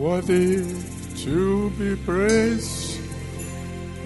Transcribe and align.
worthy 0.00 0.64
to 1.14 1.68
be 1.78 1.94
praised. 1.94 2.98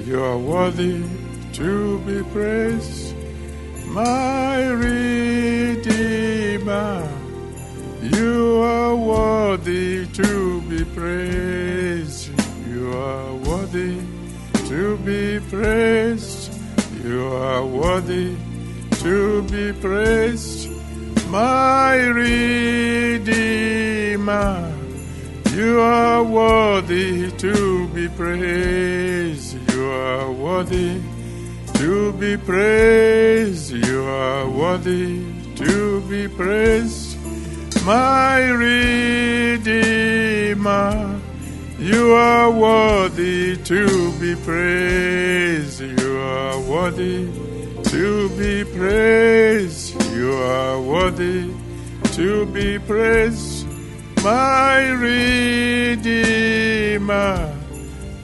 You 0.05 0.21
are 0.25 0.37
worthy 0.37 1.05
to 1.53 2.00
be 2.00 2.21
praised. 2.32 3.15
My 3.87 4.71
Redeemer, 4.71 5.88
you 8.03 8.59
are 8.60 8.97
worthy 8.97 10.09
to 10.09 10.60
be 10.62 10.84
praised. 10.84 12.31
You 12.69 12.93
are 12.93 13.32
worthy 13.47 14.00
to 14.66 14.97
be 14.99 15.38
praised. 15.49 16.53
You 17.05 17.28
are 17.34 17.65
worthy 17.65 18.37
to 19.05 19.43
be 19.44 19.72
praised. 19.75 20.69
My 21.28 21.94
Redeemer, 22.21 23.22
you 25.54 25.81
are 25.81 26.22
worthy 26.22 27.31
to 27.31 27.87
be 27.88 28.09
praised. 28.09 29.56
You 29.72 29.87
are 29.87 30.31
worthy 30.32 31.00
to 31.75 32.12
be 32.15 32.37
praised. 32.37 33.70
You 33.70 34.04
are 34.04 34.48
worthy 34.48 35.22
to 35.56 36.00
be 36.09 36.26
praised. 36.28 37.16
My 37.84 38.48
Redeemer, 38.48 39.91
you 41.78 42.14
are 42.14 42.50
worthy 42.50 43.56
to 43.56 44.12
be 44.19 44.34
praised. 44.34 45.81
You 45.81 46.19
are 46.19 46.59
worthy 46.60 47.28
to 47.91 48.28
be 48.38 48.64
praised. 48.64 49.94
You 50.12 50.32
are 50.32 50.81
worthy 50.81 51.52
to 52.14 52.46
be 52.46 52.78
praised. 52.78 53.44
My 54.25 54.88
Redeemer, 55.99 56.32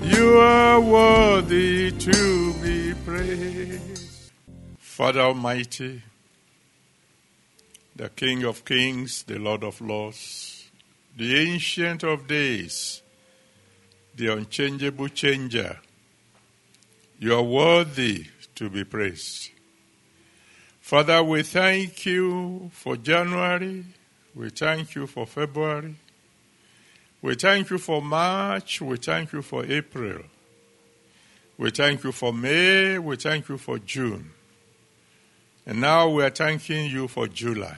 you 0.01 0.39
are 0.39 0.81
worthy 0.81 1.93
to 1.93 2.55
be 2.63 2.95
praised. 3.05 4.33
Father 4.79 5.21
Almighty, 5.21 6.01
the 7.95 8.09
King 8.09 8.45
of 8.45 8.65
Kings, 8.65 9.25
the 9.25 9.39
Lord 9.39 9.63
of 9.63 9.83
Lords, 9.83 10.71
the 11.19 11.37
Ancient 11.37 12.03
of 12.03 12.27
Days, 12.27 13.03
the 14.17 14.29
unchangeable 14.29 15.09
changer, 15.09 15.81
you 17.19 17.35
are 17.35 17.43
worthy 17.43 18.25
to 18.55 18.71
be 18.71 18.85
praised. 18.85 19.51
Father, 20.81 21.23
we 21.23 21.43
thank 21.43 22.07
you 22.07 22.71
for 22.73 22.97
January. 22.97 23.85
We 24.35 24.51
thank 24.51 24.95
you 24.95 25.07
for 25.07 25.27
February. 25.27 25.97
We 27.23 27.35
thank 27.35 27.71
you 27.71 27.79
for 27.79 28.01
March. 28.01 28.81
We 28.81 28.97
thank 28.97 29.33
you 29.33 29.43
for 29.43 29.65
April. 29.65 30.23
We 31.59 31.71
thank 31.71 32.05
you 32.05 32.13
for 32.13 32.33
May. 32.33 32.99
We 32.99 33.17
thank 33.17 33.49
you 33.49 33.59
for 33.59 33.79
June. 33.79 34.31
And 35.67 35.81
now 35.81 36.09
we 36.09 36.23
are 36.23 36.31
thanking 36.31 36.91
you 36.91 37.07
for 37.07 37.27
July. 37.27 37.77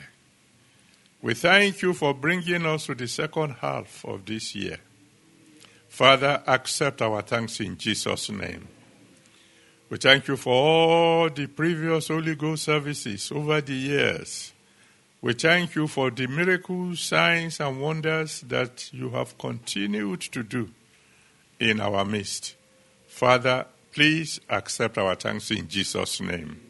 We 1.21 1.35
thank 1.35 1.83
you 1.83 1.93
for 1.93 2.15
bringing 2.15 2.67
us 2.67 2.87
to 2.87 2.95
the 2.95 3.09
second 3.09 3.57
half 3.61 4.05
of 4.05 4.25
this 4.25 4.55
year. 4.55 4.79
Father, 5.89 6.43
accept 6.47 7.03
our 7.03 7.23
thanks 7.23 7.61
in 7.61 7.77
Jesus' 7.77 8.31
name. 8.31 8.69
We 9.91 9.99
thank 9.99 10.27
you 10.27 10.37
for 10.37 10.53
all 10.53 11.29
the 11.29 11.47
previous 11.49 12.09
Holy 12.09 12.35
Ghost 12.35 12.65
services 12.65 13.31
over 13.31 13.61
the 13.61 13.75
years. 13.75 14.53
We 15.23 15.35
thank 15.35 15.77
you 15.77 15.87
for 15.87 16.11
the 16.11 16.27
miracles, 16.27 16.99
signs, 16.99 17.61
and 17.61 17.81
wonders 17.81 18.41
that 18.49 18.93
you 18.93 19.11
have 19.11 19.39
continued 19.39 20.21
to 20.23 20.43
do 20.43 20.71
in 21.61 21.81
our 21.81 22.05
midst. 22.05 22.57
Father, 23.07 23.67
please 23.93 24.41
accept 24.51 24.99
our 24.99 25.15
thanks 25.15 25.53
in 25.53 25.69
Jesus' 25.69 26.21
name. 26.21 26.61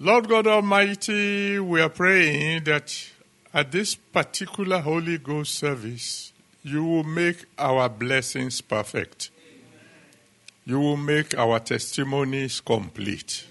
Lord 0.00 0.28
God 0.28 0.48
Almighty, 0.48 1.60
we 1.60 1.80
are 1.80 1.88
praying 1.88 2.64
that 2.64 3.08
at 3.54 3.70
this 3.70 3.94
particular 3.94 4.80
Holy 4.80 5.18
Ghost 5.18 5.54
service, 5.54 6.32
you 6.64 6.84
will 6.84 7.04
make 7.04 7.44
our 7.56 7.88
blessings 7.88 8.60
perfect. 8.60 9.30
You 10.64 10.80
will 10.80 10.96
make 10.96 11.38
our 11.38 11.60
testimonies 11.60 12.60
complete. 12.60 13.47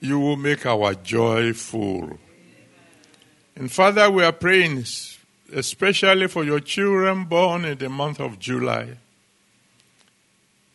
You 0.00 0.20
will 0.20 0.36
make 0.36 0.66
our 0.66 0.94
joy 0.94 1.52
full. 1.52 2.18
And 3.56 3.70
Father, 3.70 4.10
we 4.10 4.24
are 4.24 4.32
praying 4.32 4.84
especially 5.52 6.28
for 6.28 6.44
your 6.44 6.60
children 6.60 7.24
born 7.24 7.64
in 7.64 7.78
the 7.78 7.88
month 7.88 8.20
of 8.20 8.38
July. 8.38 8.98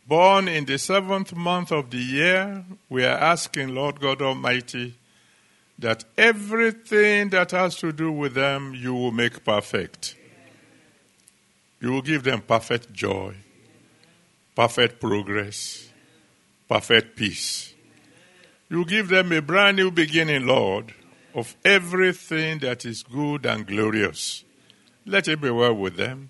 Born 0.08 0.48
in 0.48 0.66
the 0.66 0.80
seventh 0.80 1.36
month 1.36 1.72
of 1.72 1.92
the 1.92 1.98
year, 1.98 2.66
we 2.90 3.06
are 3.06 3.18
asking, 3.18 3.76
Lord 3.76 4.00
God 4.00 4.22
Almighty, 4.22 4.96
that 5.78 6.04
everything 6.18 7.30
that 7.30 7.52
has 7.52 7.76
to 7.78 7.92
do 7.92 8.12
with 8.12 8.34
them 8.34 8.74
you 8.74 8.94
will 8.94 9.12
make 9.12 9.46
perfect. 9.46 10.16
You 11.80 11.92
will 11.92 12.02
give 12.02 12.24
them 12.24 12.42
perfect 12.42 12.92
joy, 12.92 13.36
perfect 14.56 15.00
progress, 15.00 15.90
perfect 16.68 17.16
peace. 17.16 17.74
You 18.70 18.86
give 18.86 19.10
them 19.10 19.32
a 19.32 19.42
brand 19.42 19.78
new 19.78 19.90
beginning, 19.90 20.46
Lord, 20.46 20.94
of 21.34 21.56
everything 21.66 22.60
that 22.60 22.86
is 22.86 23.02
good 23.02 23.46
and 23.46 23.66
glorious. 23.66 24.44
Let 25.06 25.28
it 25.28 25.42
be 25.42 25.50
well 25.50 25.74
with 25.74 25.98
them. 25.98 26.30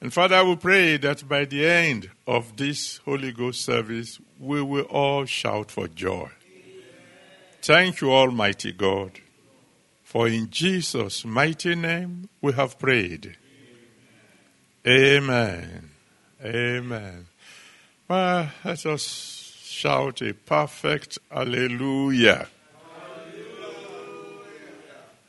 And 0.00 0.12
Father, 0.12 0.44
we 0.44 0.54
pray 0.54 0.96
that 0.98 1.28
by 1.28 1.44
the 1.44 1.66
end 1.66 2.10
of 2.26 2.56
this 2.56 2.98
Holy 2.98 3.32
Ghost 3.32 3.64
service, 3.64 4.20
we 4.38 4.62
will 4.62 4.84
all 4.84 5.24
shout 5.24 5.72
for 5.72 5.88
joy. 5.88 6.28
Thank 7.60 8.00
you, 8.00 8.12
Almighty 8.12 8.70
God, 8.70 9.18
for 10.04 10.28
in 10.28 10.50
Jesus' 10.50 11.24
mighty 11.24 11.74
name 11.74 12.28
we 12.40 12.52
have 12.52 12.78
prayed. 12.78 13.36
Amen. 14.86 15.90
Amen. 16.42 17.26
Well, 18.08 18.48
let 18.64 18.86
us 18.86 19.37
shout 19.68 20.22
a 20.22 20.32
perfect 20.32 21.18
hallelujah. 21.30 22.48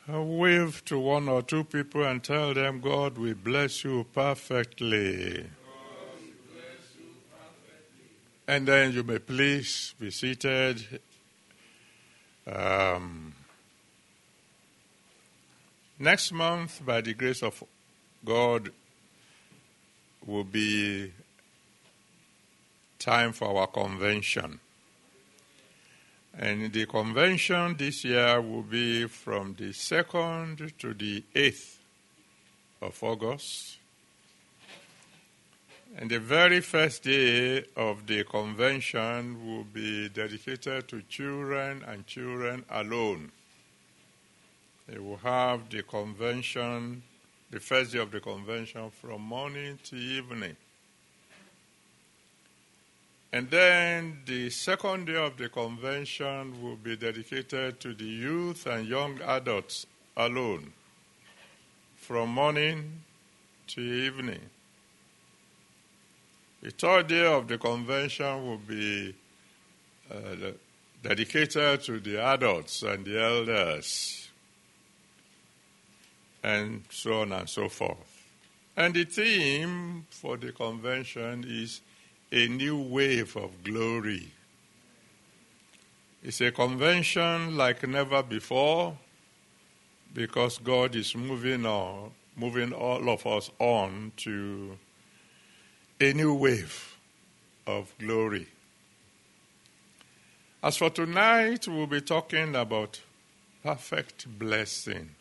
Wave 0.07 0.83
to 0.86 0.97
one 0.97 1.30
or 1.30 1.44
two 1.44 1.63
people 1.63 2.03
and 2.03 2.24
tell 2.24 2.53
them, 2.56 2.80
God 2.80 3.18
will 3.18 3.36
bless 3.36 3.83
you 3.83 4.07
perfectly. 4.13 5.45
And 8.47 8.68
then 8.68 8.94
you 8.94 9.03
may 9.03 9.19
please 9.19 9.94
be 10.00 10.09
seated. 10.09 11.01
Um, 12.51 13.36
next 16.00 16.31
month, 16.31 16.83
by 16.83 17.01
the 17.01 17.13
grace 17.13 17.44
of 17.44 17.63
God, 18.25 18.71
will 20.25 20.44
be 20.44 21.12
time 23.00 23.31
for 23.34 23.57
our 23.57 23.68
convention. 23.68 24.60
And 26.38 26.72
the 26.72 26.86
convention 26.86 27.75
this 27.78 28.04
year 28.06 28.40
will 28.40 28.62
be 28.62 29.07
from 29.07 29.56
the 29.56 29.69
2nd 29.69 30.78
to 30.78 30.94
the 30.94 31.24
8th 31.34 31.78
of 32.81 33.04
August. 33.04 33.78
And 35.98 36.10
the 36.10 36.19
very 36.19 36.62
first 36.62 37.04
day 37.04 37.66
of 37.75 38.06
the 38.06 38.24
convention 38.24 39.46
will 39.46 39.63
be 39.63 40.07
dedicated 40.10 40.88
to 40.90 41.01
children 41.10 41.84
and 41.88 42.06
children 42.06 42.63
alone. 42.69 43.31
They 44.88 45.00
will 45.00 45.18
have 45.18 45.69
the 45.69 45.84
convention 45.84 47.04
the 47.51 47.60
first 47.60 47.92
day 47.92 48.00
of 48.00 48.12
the 48.12 48.19
convention 48.19 48.92
from 48.92 49.22
morning 49.22 49.80
to 49.86 49.96
evening. 49.96 50.56
And 53.31 53.49
then 53.49 54.21
the 54.25 54.49
second 54.49 55.05
day 55.05 55.15
of 55.15 55.37
the 55.37 55.49
convention 55.49 56.63
will 56.63 56.75
be 56.75 56.95
dedicated 56.95 57.79
to 57.81 57.93
the 57.93 58.05
youth 58.05 58.65
and 58.65 58.87
young 58.87 59.21
adults 59.21 59.85
alone, 60.17 60.73
from 61.95 62.29
morning 62.29 63.01
to 63.67 63.81
evening. 63.81 64.41
The 66.61 66.71
third 66.71 67.07
day 67.07 67.25
of 67.25 67.47
the 67.47 67.57
convention 67.57 68.45
will 68.45 68.57
be 68.57 69.13
uh, 70.11 70.51
dedicated 71.03 71.83
to 71.83 71.99
the 71.99 72.21
adults 72.21 72.81
and 72.81 73.05
the 73.05 73.21
elders 73.21 74.29
and 76.43 76.83
so 76.89 77.21
on 77.21 77.31
and 77.31 77.47
so 77.47 77.69
forth. 77.69 78.25
And 78.75 78.93
the 78.93 79.05
theme 79.05 80.05
for 80.09 80.37
the 80.37 80.51
convention 80.51 81.45
is 81.47 81.81
a 82.31 82.47
new 82.47 82.77
wave 82.77 83.35
of 83.35 83.63
glory. 83.63 84.31
It's 86.23 86.41
a 86.41 86.51
convention 86.51 87.55
like 87.57 87.87
never 87.87 88.21
before 88.21 88.97
because 90.13 90.57
God 90.57 90.95
is 90.95 91.15
moving 91.15 91.65
on, 91.65 92.11
moving 92.35 92.73
all 92.73 93.09
of 93.09 93.25
us 93.25 93.49
on 93.59 94.11
to 94.17 94.77
a 95.99 96.13
new 96.13 96.33
wave 96.33 96.97
of 97.65 97.93
glory. 97.99 98.47
As 100.61 100.77
for 100.77 100.89
tonight, 100.89 101.67
we'll 101.67 101.87
be 101.87 102.01
talking 102.01 102.55
about 102.55 103.01
perfect 103.63 104.27
blessing 104.38 105.15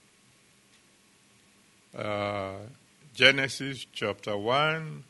uh, 1.96 2.54
Genesis 3.14 3.86
chapter 3.92 4.36
1, 4.36 5.04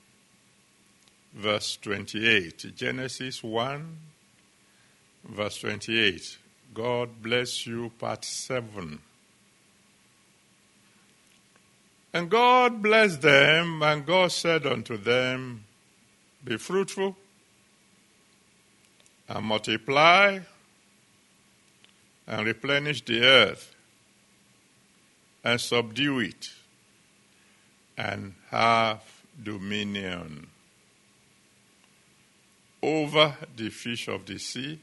verse 1.39 1.79
28. 1.83 2.75
Genesis 2.75 3.43
1, 3.45 3.97
verse 5.25 5.61
28. 5.61 6.39
God 6.75 7.23
bless 7.23 7.67
you, 7.67 7.91
part 7.99 8.25
7. 8.25 8.99
And 12.13 12.29
God 12.31 12.83
blessed 12.83 13.23
them, 13.23 13.83
and 13.83 14.05
God 14.05 14.33
said 14.33 14.67
unto 14.67 14.97
them, 14.97 15.65
Be 16.45 16.57
fruitful 16.57 17.17
and 19.29 19.45
multiply 19.45 20.41
and 22.27 22.47
replenish 22.47 23.05
the 23.05 23.23
earth 23.23 23.75
and 25.45 25.61
subdue 25.61 26.19
it 26.21 26.51
and 27.97 28.35
have 28.51 29.03
dominion 29.41 30.49
over 32.83 33.37
the 33.57 33.71
fish 33.71 34.09
of 34.09 34.27
the 34.27 34.39
sea 34.39 34.79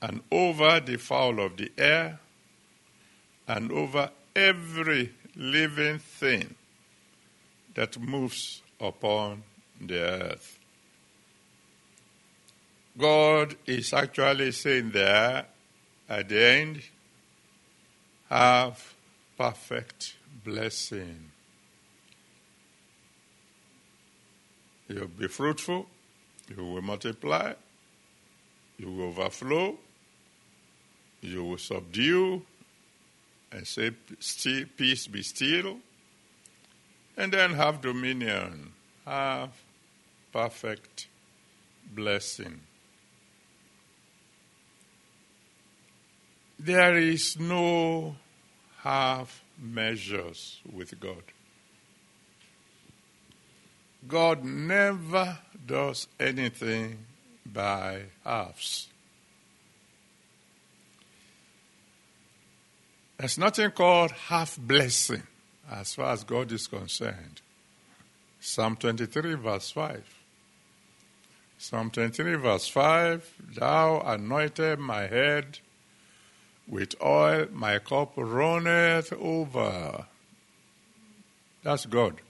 and 0.00 0.20
over 0.30 0.80
the 0.80 0.96
fowl 0.96 1.40
of 1.40 1.56
the 1.56 1.70
air 1.76 2.18
and 3.46 3.72
over 3.72 4.10
every 4.34 5.12
living 5.36 5.98
thing 5.98 6.54
that 7.74 7.98
moves 7.98 8.62
upon 8.80 9.42
the 9.80 10.00
earth. 10.00 10.58
God 12.96 13.54
is 13.66 13.92
actually 13.92 14.52
saying 14.52 14.90
there 14.90 15.46
at 16.08 16.28
the 16.28 16.42
end, 16.42 16.82
have 18.30 18.94
perfect 19.36 20.16
blessing. 20.44 21.30
You'll 24.88 25.06
be 25.06 25.28
fruitful, 25.28 25.86
you 26.48 26.64
will 26.64 26.82
multiply, 26.82 27.52
you 28.78 28.90
will 28.90 29.08
overflow, 29.08 29.76
you 31.20 31.44
will 31.44 31.58
subdue, 31.58 32.42
and 33.50 33.66
say, 33.66 33.90
Peace 34.76 35.06
be 35.06 35.22
still, 35.22 35.78
and 37.16 37.32
then 37.32 37.54
have 37.54 37.80
dominion, 37.80 38.72
have 39.04 39.50
perfect 40.32 41.08
blessing. 41.94 42.60
There 46.58 46.96
is 46.96 47.38
no 47.38 48.16
half 48.78 49.42
measures 49.58 50.60
with 50.70 50.98
God. 51.00 51.22
God 54.06 54.44
never 54.44 55.38
does 55.68 56.08
anything 56.18 56.98
by 57.46 58.02
halves. 58.24 58.88
There's 63.18 63.38
nothing 63.38 63.70
called 63.72 64.10
half 64.12 64.56
blessing 64.56 65.22
as 65.70 65.94
far 65.94 66.12
as 66.12 66.24
God 66.24 66.50
is 66.52 66.66
concerned. 66.66 67.40
Psalm 68.40 68.76
23, 68.76 69.34
verse 69.34 69.70
5. 69.70 70.04
Psalm 71.58 71.90
23, 71.90 72.36
verse 72.36 72.68
5 72.68 73.34
Thou 73.56 74.00
anointed 74.00 74.78
my 74.78 75.08
head 75.08 75.58
with 76.68 76.94
oil, 77.02 77.48
my 77.52 77.78
cup 77.80 78.12
runneth 78.16 79.12
over. 79.12 80.06
That's 81.64 81.86
God. 81.86 82.20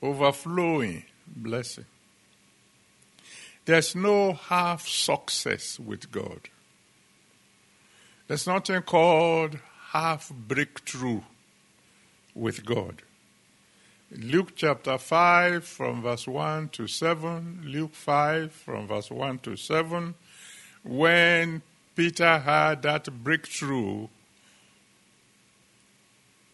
Overflowing 0.00 1.04
blessing. 1.26 1.86
There's 3.64 3.94
no 3.94 4.34
half 4.34 4.86
success 4.86 5.80
with 5.80 6.10
God. 6.10 6.48
There's 8.26 8.46
nothing 8.46 8.82
called 8.82 9.58
half 9.92 10.30
breakthrough 10.30 11.22
with 12.34 12.64
God. 12.64 13.02
Luke 14.10 14.52
chapter 14.54 14.98
5 14.98 15.64
from 15.64 16.02
verse 16.02 16.28
1 16.28 16.68
to 16.70 16.86
7, 16.86 17.62
Luke 17.64 17.94
5 17.94 18.52
from 18.52 18.86
verse 18.86 19.10
1 19.10 19.38
to 19.40 19.56
7, 19.56 20.14
when 20.84 21.62
Peter 21.96 22.38
had 22.38 22.82
that 22.82 23.08
breakthrough 23.24 24.08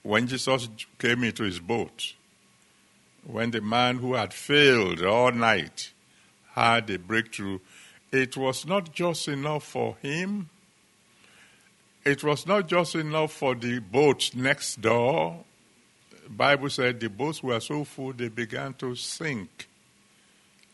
when 0.02 0.26
Jesus 0.26 0.68
came 0.98 1.24
into 1.24 1.42
his 1.42 1.58
boat, 1.58 2.14
when 3.24 3.50
the 3.50 3.60
man 3.60 3.98
who 3.98 4.14
had 4.14 4.32
failed 4.32 5.02
all 5.02 5.32
night 5.32 5.92
had 6.52 6.90
a 6.90 6.98
breakthrough, 6.98 7.58
it 8.12 8.36
was 8.36 8.66
not 8.66 8.92
just 8.92 9.28
enough 9.28 9.64
for 9.64 9.96
him. 10.02 10.48
It 12.04 12.24
was 12.24 12.46
not 12.46 12.66
just 12.68 12.94
enough 12.94 13.32
for 13.32 13.54
the 13.54 13.78
boat 13.78 14.30
next 14.34 14.80
door. 14.80 15.44
The 16.24 16.30
Bible 16.30 16.70
said 16.70 16.98
the 16.98 17.08
boats 17.08 17.42
were 17.42 17.60
so 17.60 17.84
full 17.84 18.12
they 18.12 18.28
began 18.28 18.74
to 18.74 18.94
sink. 18.94 19.68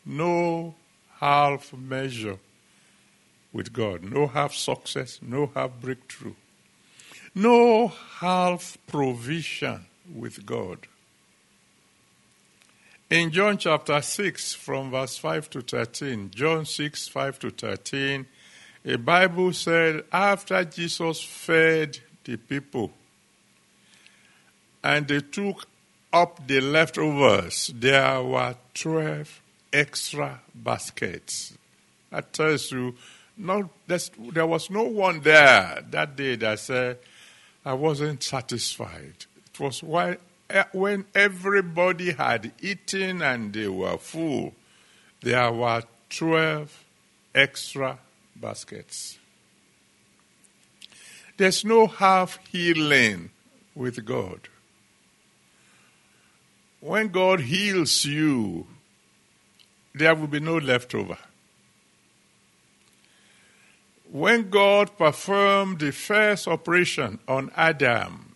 No 0.05 0.75
half 1.19 1.73
measure 1.73 2.37
with 3.51 3.73
God, 3.73 4.03
no 4.03 4.27
half 4.27 4.53
success, 4.53 5.19
no 5.21 5.51
half 5.53 5.71
breakthrough, 5.81 6.35
no 7.35 7.87
half 7.87 8.77
provision 8.87 9.85
with 10.13 10.45
God. 10.45 10.87
In 13.09 13.31
John 13.31 13.57
chapter 13.57 14.01
6, 14.01 14.53
from 14.55 14.91
verse 14.91 15.17
5 15.17 15.49
to 15.51 15.61
13, 15.61 16.29
John 16.35 16.65
6, 16.65 17.07
5 17.07 17.39
to 17.39 17.51
13, 17.51 18.25
a 18.83 18.97
Bible 18.97 19.53
said 19.53 20.03
after 20.11 20.65
Jesus 20.65 21.23
fed 21.23 21.99
the 22.25 22.35
people 22.35 22.91
and 24.83 25.07
they 25.07 25.21
took 25.21 25.65
up 26.11 26.45
the 26.45 26.59
leftovers, 26.59 27.71
there 27.73 28.21
were 28.21 28.55
12 28.73 29.41
extra 29.71 30.41
baskets. 30.53 31.57
That 32.11 32.33
tells 32.33 32.73
you 32.73 32.93
not, 33.37 33.69
there 33.87 34.47
was 34.47 34.69
no 34.69 34.83
one 34.83 35.21
there 35.21 35.81
that 35.91 36.17
day 36.17 36.35
that 36.35 36.59
said, 36.59 36.97
I 37.63 37.71
wasn't 37.71 38.21
satisfied. 38.21 39.25
It 39.53 39.59
was 39.61 39.81
why, 39.81 40.17
Eh, 40.49 40.63
when 40.71 41.05
everybody 41.13 42.11
had 42.11 42.51
eaten 42.61 43.21
and 43.21 43.53
they 43.53 43.67
were 43.67 43.97
full, 43.97 44.53
there 45.21 45.51
were 45.51 45.83
12 46.09 46.85
extra 47.35 47.99
baskets. 48.35 49.17
There's 51.37 51.65
no 51.65 51.87
half 51.87 52.39
healing 52.47 53.29
with 53.75 54.05
God. 54.05 54.47
When 56.79 57.09
God 57.09 57.41
heals 57.41 58.05
you, 58.05 58.67
there 59.93 60.15
will 60.15 60.27
be 60.27 60.39
no 60.39 60.57
leftover. 60.57 61.17
When 64.09 64.49
God 64.49 64.97
performed 64.97 65.79
the 65.79 65.91
first 65.91 66.47
operation 66.47 67.19
on 67.27 67.51
Adam, 67.55 68.26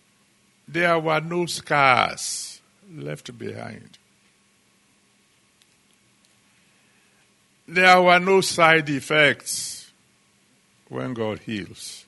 there 0.72 0.98
were 0.98 1.20
no 1.20 1.46
scars 1.46 2.60
left 2.94 3.36
behind. 3.38 3.98
There 7.66 8.02
were 8.02 8.18
no 8.18 8.40
side 8.40 8.90
effects 8.90 9.90
when 10.88 11.14
God 11.14 11.40
heals. 11.40 12.04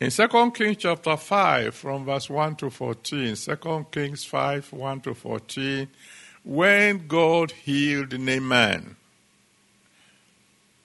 In 0.00 0.10
2 0.10 0.50
Kings 0.52 0.76
chapter 0.78 1.16
5, 1.16 1.74
from 1.74 2.04
verse 2.04 2.28
1 2.28 2.56
to 2.56 2.70
14, 2.70 3.34
2 3.34 3.86
Kings 3.90 4.24
5, 4.24 4.72
1 4.72 5.00
to 5.00 5.14
14, 5.14 5.88
when 6.44 7.06
God 7.06 7.50
healed 7.50 8.18
Naaman, 8.18 8.96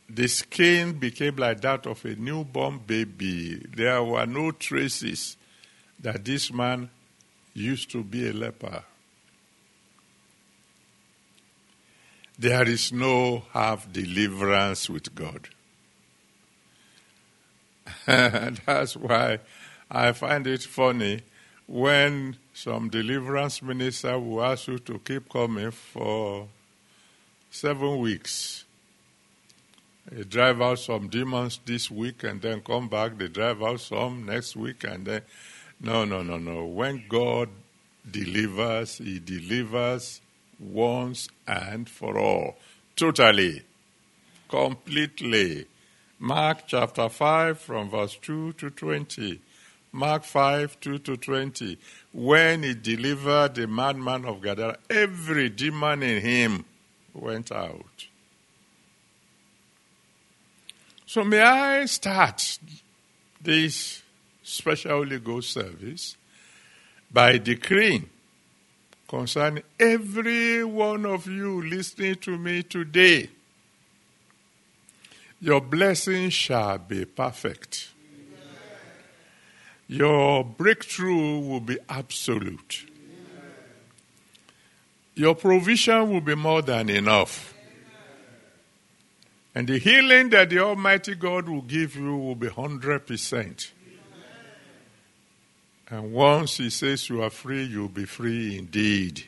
the 0.10 0.28
skin 0.28 0.94
became 0.94 1.36
like 1.38 1.62
that 1.62 1.86
of 1.86 2.04
a 2.04 2.16
newborn 2.16 2.80
baby. 2.86 3.66
There 3.76 4.04
were 4.04 4.26
no 4.26 4.52
traces 4.52 5.38
that 6.02 6.26
this 6.26 6.52
man 6.52 6.90
used 7.54 7.92
to 7.92 8.04
be 8.04 8.30
a 8.30 8.34
leper. 8.34 8.84
There 12.40 12.68
is 12.68 12.92
no 12.92 13.44
half 13.52 13.92
deliverance 13.92 14.90
with 14.90 15.14
God. 15.14 15.50
That's 18.06 18.96
why 18.96 19.40
I 19.90 20.12
find 20.14 20.48
it 20.48 20.64
funny 20.64 21.22
when 21.68 22.38
some 22.54 22.90
deliverance 22.90 23.62
minister 23.62 24.18
will 24.20 24.44
ask 24.44 24.68
you 24.68 24.80
to 24.80 25.00
keep 25.00 25.30
coming 25.30 25.72
for 25.72 26.48
seven 27.52 28.00
weeks 28.00 28.66
they 30.10 30.24
drive 30.24 30.62
out 30.62 30.80
some 30.80 31.08
demons 31.08 31.60
this 31.66 31.90
week 31.90 32.24
and 32.24 32.42
then 32.42 32.62
come 32.62 32.90
back. 32.90 33.18
They 33.18 33.28
drive 33.28 33.62
out 33.62 33.80
some 33.80 34.26
next 34.26 34.56
week 34.56 34.84
and 34.84 35.06
then. 35.06 35.22
No, 35.82 36.06
no, 36.06 36.22
no, 36.22 36.38
no. 36.38 36.66
When 36.66 37.06
God 37.10 37.50
delivers, 38.10 39.00
He 39.00 39.20
delivers 39.20 40.22
once 40.60 41.28
and 41.48 41.90
for 41.90 42.18
all. 42.18 42.58
Totally. 42.96 43.64
Completely. 44.48 45.66
Mark 46.20 46.68
chapter 46.68 47.10
5 47.10 47.60
from 47.60 47.90
verse 47.90 48.16
2 48.22 48.54
to 48.54 48.70
20. 48.70 49.42
Mark 49.94 50.24
5, 50.24 50.80
2 50.80 51.00
to 51.00 51.18
20. 51.18 51.78
When 52.14 52.64
he 52.64 52.76
delivered 52.76 53.56
the 53.56 53.68
madman 53.68 54.26
of 54.26 54.42
Gadara, 54.42 54.78
every 54.90 55.50
demon 55.50 56.04
in 56.04 56.22
him 56.22 56.66
went 57.14 57.52
out. 57.52 58.08
So, 61.06 61.24
may 61.26 61.42
I 61.42 61.86
start 61.86 62.60
this 63.42 64.01
special 64.52 64.92
Holy 64.92 65.20
Ghost 65.20 65.52
service 65.52 66.18
by 67.12 67.38
decreeing 67.38 68.10
concerning 69.08 69.64
every 69.80 70.64
one 70.64 71.06
of 71.06 71.28
you 71.28 71.62
listening 71.62 72.16
to 72.16 72.38
me 72.38 72.64
today. 72.64 73.30
Your 75.42 75.62
blessing 75.62 76.30
shall 76.30 76.78
be 76.78 77.06
perfect. 77.06 77.90
Your 79.88 80.46
breakthrough 80.46 81.40
will 81.40 81.60
be 81.60 81.78
absolute. 81.90 82.86
Your 85.16 85.36
provision 85.36 86.10
will 86.10 86.22
be 86.22 86.36
more 86.36 86.62
than 86.62 86.90
enough. 86.90 87.54
And 89.54 89.68
the 89.68 89.78
healing 89.78 90.30
that 90.30 90.50
the 90.50 90.60
Almighty 90.60 91.16
God 91.16 91.50
will 91.50 91.62
give 91.62 91.98
you 91.98 92.16
will 92.16 92.36
be 92.36 92.48
100%. 92.48 93.72
And 95.92 96.12
once 96.12 96.58
He 96.58 96.72
says 96.72 97.08
you 97.10 97.22
are 97.22 97.30
free, 97.30 97.64
you'll 97.64 97.90
be 97.90 98.06
free 98.06 98.58
indeed. 98.58 99.26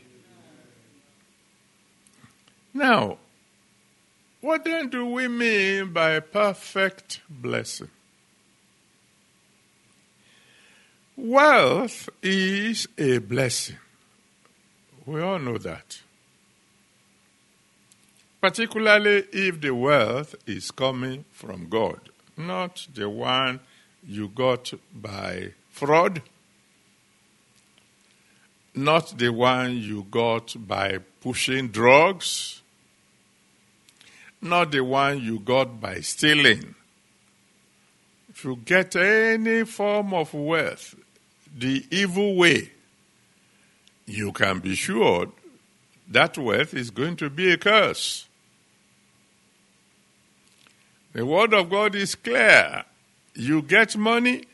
Now, 2.74 3.20
what 4.41 4.63
then 4.63 4.89
do 4.89 5.05
we 5.05 5.27
mean 5.27 5.93
by 5.93 6.20
perfect 6.20 7.22
blessing? 7.29 7.89
Wealth 11.15 12.10
is 12.24 12.88
a 12.98 13.20
blessing. 13.20 13.77
We 15.05 15.22
all 15.22 15.38
know 15.38 15.60
that 15.60 16.01
particularly 18.43 19.24
if 19.32 19.62
the 19.62 19.74
wealth 19.74 20.36
is 20.46 20.70
coming 20.70 21.24
from 21.32 21.70
God, 21.70 22.10
not 22.36 22.86
the 22.93 23.08
one 23.08 23.62
you 24.05 24.27
got 24.27 24.74
by 24.93 25.53
fraud, 25.70 26.22
not 28.75 29.18
the 29.18 29.30
one 29.30 29.77
you 29.77 30.06
got 30.10 30.56
by 30.68 31.00
pushing 31.22 31.68
drugs, 31.70 32.62
not 34.42 34.72
the 34.72 34.84
one 34.84 35.22
you 35.22 35.39
got 35.39 35.80
by 35.80 36.00
stealing. 36.01 36.75
If 38.30 38.44
you 38.44 38.56
get 38.58 38.96
any 38.96 39.63
form 39.63 40.13
of 40.13 40.34
wealth 40.34 40.96
the 41.56 41.86
evil 41.92 42.36
way, 42.36 42.72
you 44.06 44.32
can 44.32 44.60
be 44.60 44.75
sure 44.75 45.32
that 46.10 46.38
wealth 46.38 46.74
is 46.74 46.89
going 46.89 47.15
to 47.18 47.30
be 47.30 47.51
a 47.51 47.58
curse. 47.58 48.27
The 51.13 51.25
Word 51.25 51.53
of 51.53 51.70
God 51.70 51.96
is 51.96 52.15
clear 52.15 52.86
you 53.36 53.62
get 53.62 53.96
money 53.96 54.46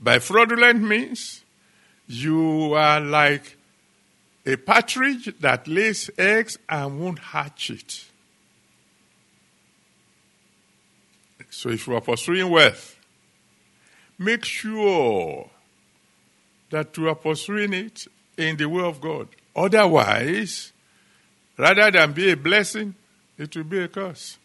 by 0.00 0.18
fraudulent 0.18 0.82
means, 0.82 1.43
you 2.06 2.74
are 2.74 3.00
like 3.00 3.56
a 4.46 4.56
partridge 4.56 5.32
that 5.40 5.66
lays 5.66 6.10
eggs 6.18 6.58
and 6.68 7.00
won't 7.00 7.18
hatch 7.18 7.70
it. 7.70 8.04
So 11.50 11.70
if 11.70 11.86
you 11.86 11.94
are 11.94 12.00
pursuing 12.00 12.50
wealth, 12.50 12.98
make 14.18 14.44
sure 14.44 15.48
that 16.70 16.96
you 16.96 17.08
are 17.08 17.14
pursuing 17.14 17.72
it 17.72 18.06
in 18.36 18.56
the 18.56 18.68
way 18.68 18.82
of 18.82 19.00
God. 19.00 19.28
Otherwise, 19.54 20.72
rather 21.56 21.90
than 21.90 22.12
be 22.12 22.32
a 22.32 22.36
blessing, 22.36 22.94
it 23.38 23.56
will 23.56 23.64
be 23.64 23.78
a 23.78 23.88
curse. 23.88 24.36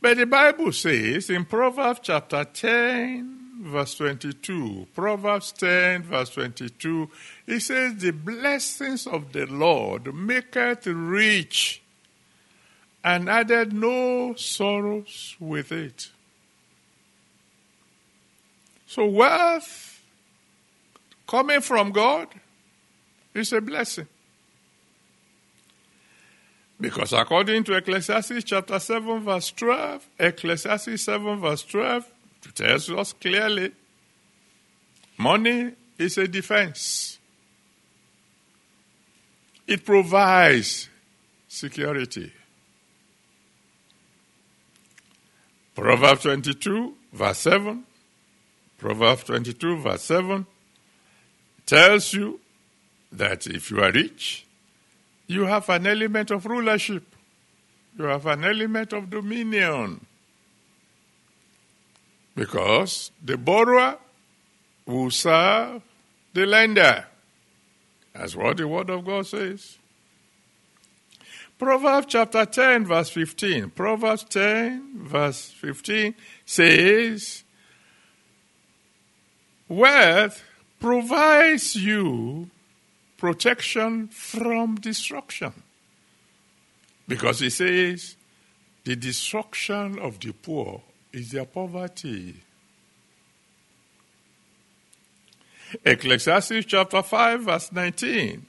But 0.00 0.16
the 0.16 0.26
Bible 0.26 0.72
says 0.72 1.28
in 1.28 1.44
Proverbs 1.44 2.00
chapter 2.02 2.42
10, 2.44 3.39
verse 3.60 3.94
22, 3.96 4.88
Proverbs 4.94 5.52
10, 5.52 6.04
verse 6.04 6.30
22, 6.30 7.10
it 7.46 7.60
says, 7.60 7.96
The 7.96 8.12
blessings 8.12 9.06
of 9.06 9.32
the 9.32 9.46
Lord 9.46 10.14
maketh 10.14 10.86
rich, 10.86 11.82
and 13.04 13.28
added 13.28 13.72
no 13.72 14.34
sorrows 14.34 15.36
with 15.38 15.72
it. 15.72 16.10
So, 18.86 19.06
wealth 19.06 20.02
coming 21.26 21.60
from 21.60 21.92
God 21.92 22.28
is 23.34 23.52
a 23.52 23.60
blessing. 23.60 24.08
Because 26.80 27.12
according 27.12 27.64
to 27.64 27.74
Ecclesiastes 27.74 28.42
chapter 28.42 28.78
7, 28.78 29.20
verse 29.20 29.52
12, 29.52 30.08
Ecclesiastes 30.18 31.02
7, 31.02 31.40
verse 31.40 31.62
12 31.62 32.10
tells 32.54 32.90
us 32.90 33.12
clearly 33.12 33.72
money 35.18 35.72
is 35.98 36.18
a 36.18 36.26
defense, 36.26 37.18
it 39.66 39.84
provides 39.84 40.88
security. 41.46 42.32
Proverbs 45.74 46.22
22, 46.22 46.94
verse 47.12 47.38
7, 47.38 47.84
Proverbs 48.78 49.24
22, 49.24 49.76
verse 49.78 50.02
7 50.02 50.46
tells 51.64 52.12
you 52.12 52.40
that 53.12 53.46
if 53.46 53.70
you 53.70 53.82
are 53.82 53.92
rich, 53.92 54.46
you 55.26 55.44
have 55.44 55.68
an 55.68 55.86
element 55.86 56.30
of 56.30 56.44
rulership, 56.46 57.04
you 57.96 58.04
have 58.04 58.26
an 58.26 58.44
element 58.44 58.92
of 58.92 59.08
dominion. 59.08 60.04
Because 62.40 63.10
the 63.22 63.36
borrower 63.36 63.98
will 64.86 65.10
serve 65.10 65.82
the 66.32 66.46
lender. 66.46 67.04
That's 68.14 68.34
what 68.34 68.56
the 68.56 68.66
Word 68.66 68.88
of 68.88 69.04
God 69.04 69.26
says. 69.26 69.76
Proverbs 71.58 72.06
chapter 72.08 72.46
10, 72.46 72.86
verse 72.86 73.10
15. 73.10 73.68
Proverbs 73.68 74.24
10, 74.24 75.00
verse 75.00 75.50
15 75.50 76.14
says, 76.46 77.44
Wealth 79.68 80.42
provides 80.80 81.76
you 81.76 82.48
protection 83.18 84.08
from 84.08 84.76
destruction. 84.76 85.52
Because 87.06 87.40
he 87.40 87.50
says, 87.50 88.16
the 88.84 88.96
destruction 88.96 89.98
of 89.98 90.18
the 90.20 90.32
poor 90.32 90.80
is 91.12 91.30
their 91.30 91.44
poverty. 91.44 92.34
Ecclesiastes 95.84 96.64
chapter 96.66 97.02
5, 97.02 97.42
verse 97.42 97.72
19. 97.72 98.46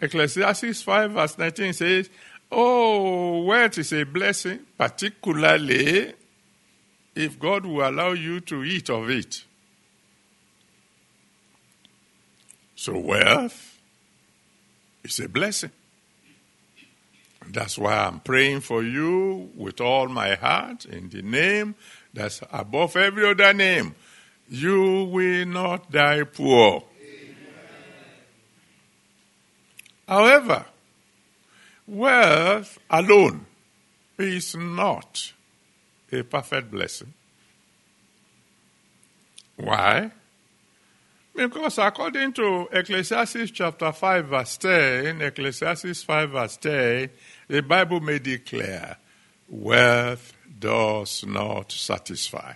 Ecclesiastes 0.00 0.82
5, 0.82 1.10
verse 1.12 1.38
19 1.38 1.72
says, 1.72 2.10
Oh, 2.50 3.42
wealth 3.42 3.78
is 3.78 3.92
a 3.92 4.04
blessing, 4.04 4.60
particularly 4.78 6.12
if 7.14 7.38
God 7.38 7.66
will 7.66 7.88
allow 7.88 8.12
you 8.12 8.40
to 8.40 8.64
eat 8.64 8.90
of 8.90 9.10
it. 9.10 9.44
So, 12.76 12.98
wealth 12.98 13.78
is 15.02 15.20
a 15.20 15.28
blessing. 15.28 15.70
That's 17.50 17.78
why 17.78 17.96
I'm 17.98 18.20
praying 18.20 18.60
for 18.60 18.82
you 18.82 19.50
with 19.54 19.80
all 19.80 20.08
my 20.08 20.34
heart 20.34 20.84
in 20.84 21.08
the 21.08 21.22
name 21.22 21.74
that's 22.12 22.42
above 22.52 22.96
every 22.96 23.28
other 23.28 23.52
name. 23.52 23.94
You 24.48 25.04
will 25.04 25.46
not 25.46 25.90
die 25.90 26.24
poor. 26.24 26.84
However, 30.06 30.66
wealth 31.86 32.78
alone 32.90 33.46
is 34.18 34.54
not 34.54 35.32
a 36.12 36.22
perfect 36.22 36.70
blessing. 36.70 37.12
Why? 39.56 40.10
Because 41.34 41.78
according 41.78 42.32
to 42.34 42.68
Ecclesiastes 42.70 43.50
chapter 43.50 43.90
5 43.90 44.26
verse 44.26 44.56
10, 44.56 45.20
Ecclesiastes 45.20 46.04
5 46.04 46.30
verse 46.30 46.56
10, 46.58 47.10
the 47.48 47.62
Bible 47.62 48.00
made 48.00 48.26
it 48.26 48.46
clear 48.46 48.96
wealth 49.48 50.32
does 50.58 51.24
not 51.26 51.70
satisfy. 51.72 52.54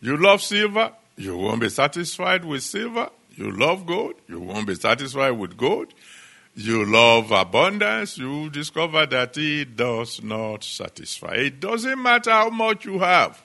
You 0.00 0.16
love 0.16 0.40
silver, 0.40 0.92
you 1.16 1.36
won't 1.36 1.60
be 1.60 1.68
satisfied 1.68 2.44
with 2.44 2.62
silver. 2.62 3.10
You 3.36 3.52
love 3.52 3.86
gold, 3.86 4.14
you 4.28 4.40
won't 4.40 4.66
be 4.66 4.74
satisfied 4.74 5.32
with 5.32 5.56
gold. 5.56 5.92
You 6.54 6.84
love 6.84 7.30
abundance, 7.30 8.18
you 8.18 8.50
discover 8.50 9.06
that 9.06 9.36
it 9.38 9.76
does 9.76 10.22
not 10.22 10.64
satisfy. 10.64 11.34
It 11.34 11.60
doesn't 11.60 12.02
matter 12.02 12.30
how 12.30 12.50
much 12.50 12.84
you 12.84 12.98
have, 12.98 13.42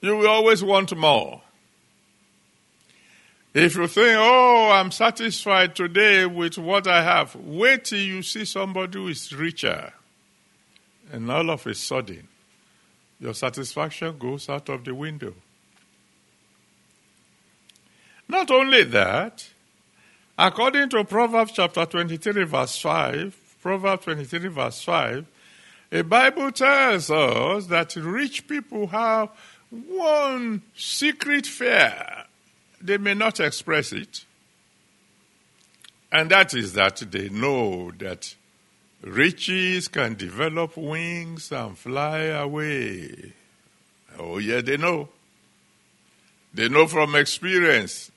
you 0.00 0.16
will 0.16 0.28
always 0.28 0.62
want 0.62 0.96
more. 0.96 1.42
If 3.54 3.76
you 3.76 3.86
think, 3.86 4.16
oh, 4.18 4.70
I'm 4.72 4.90
satisfied 4.90 5.76
today 5.76 6.24
with 6.24 6.56
what 6.56 6.86
I 6.86 7.02
have, 7.02 7.36
wait 7.36 7.84
till 7.84 7.98
you 7.98 8.22
see 8.22 8.46
somebody 8.46 8.98
who 8.98 9.08
is 9.08 9.30
richer. 9.30 9.92
And 11.12 11.30
all 11.30 11.50
of 11.50 11.66
a 11.66 11.74
sudden, 11.74 12.28
your 13.20 13.34
satisfaction 13.34 14.16
goes 14.18 14.48
out 14.48 14.70
of 14.70 14.84
the 14.84 14.94
window. 14.94 15.34
Not 18.26 18.50
only 18.50 18.84
that, 18.84 19.46
according 20.38 20.88
to 20.90 21.04
Proverbs 21.04 21.52
chapter 21.52 21.84
23, 21.84 22.44
verse 22.44 22.78
5, 22.78 23.56
Proverbs 23.60 24.04
23, 24.04 24.48
verse 24.48 24.82
5, 24.82 25.26
the 25.90 26.04
Bible 26.04 26.50
tells 26.52 27.10
us 27.10 27.66
that 27.66 27.94
rich 27.96 28.48
people 28.48 28.86
have 28.86 29.28
one 29.68 30.62
secret 30.74 31.46
fear 31.46 32.24
they 32.82 32.98
may 32.98 33.14
not 33.14 33.40
express 33.40 33.92
it. 33.92 34.24
And 36.10 36.30
that 36.30 36.52
is 36.52 36.74
that 36.74 36.96
they 37.10 37.30
know 37.30 37.90
that 37.98 38.34
riches 39.00 39.88
can 39.88 40.14
develop 40.14 40.76
wings 40.76 41.50
and 41.50 41.76
fly 41.76 42.24
away. 42.24 43.32
Oh, 44.18 44.38
yeah, 44.38 44.60
they 44.60 44.76
know. 44.76 45.08
They 46.52 46.68
know 46.68 46.86
from 46.86 47.14
experience. 47.14 48.10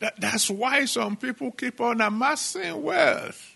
That, 0.00 0.20
that's 0.20 0.50
why 0.50 0.84
some 0.86 1.16
people 1.16 1.52
keep 1.52 1.80
on 1.80 2.00
amassing 2.00 2.82
wealth. 2.82 3.54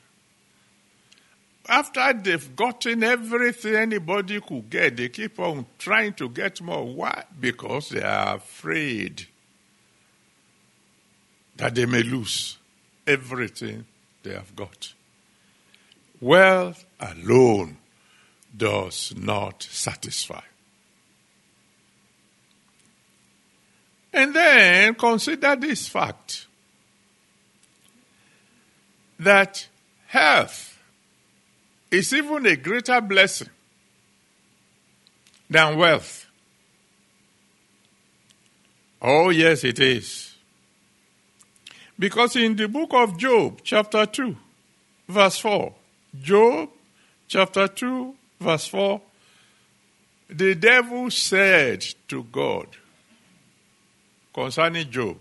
After 1.68 2.12
they've 2.12 2.56
gotten 2.56 3.02
everything 3.02 3.74
anybody 3.74 4.40
could 4.40 4.68
get, 4.68 4.96
they 4.96 5.08
keep 5.08 5.38
on 5.38 5.66
trying 5.78 6.12
to 6.14 6.28
get 6.28 6.60
more. 6.60 6.84
Why? 6.84 7.24
Because 7.40 7.90
they 7.90 8.02
are 8.02 8.36
afraid 8.36 9.26
that 11.56 11.74
they 11.74 11.86
may 11.86 12.02
lose 12.02 12.58
everything 13.06 13.84
they 14.22 14.32
have 14.32 14.54
got. 14.54 14.92
Wealth 16.20 16.84
alone 17.00 17.78
does 18.56 19.14
not 19.16 19.62
satisfy. 19.62 20.40
And 24.12 24.34
then 24.34 24.94
consider 24.94 25.56
this 25.56 25.88
fact 25.88 26.46
that 29.18 29.68
health 30.06 30.78
is 31.90 32.12
even 32.12 32.44
a 32.46 32.56
greater 32.56 33.00
blessing 33.00 33.48
than 35.48 35.76
wealth. 35.78 36.26
Oh, 39.00 39.30
yes, 39.30 39.64
it 39.64 39.80
is. 39.80 40.31
Because 41.98 42.36
in 42.36 42.56
the 42.56 42.68
book 42.68 42.90
of 42.92 43.16
Job, 43.18 43.60
chapter 43.62 44.06
2, 44.06 44.36
verse 45.08 45.38
4, 45.38 45.72
Job 46.20 46.68
chapter 47.28 47.68
2, 47.68 48.14
verse 48.40 48.66
4. 48.66 49.00
The 50.28 50.54
devil 50.54 51.10
said 51.10 51.84
to 52.08 52.24
God 52.24 52.66
concerning 54.34 54.90
Job, 54.90 55.16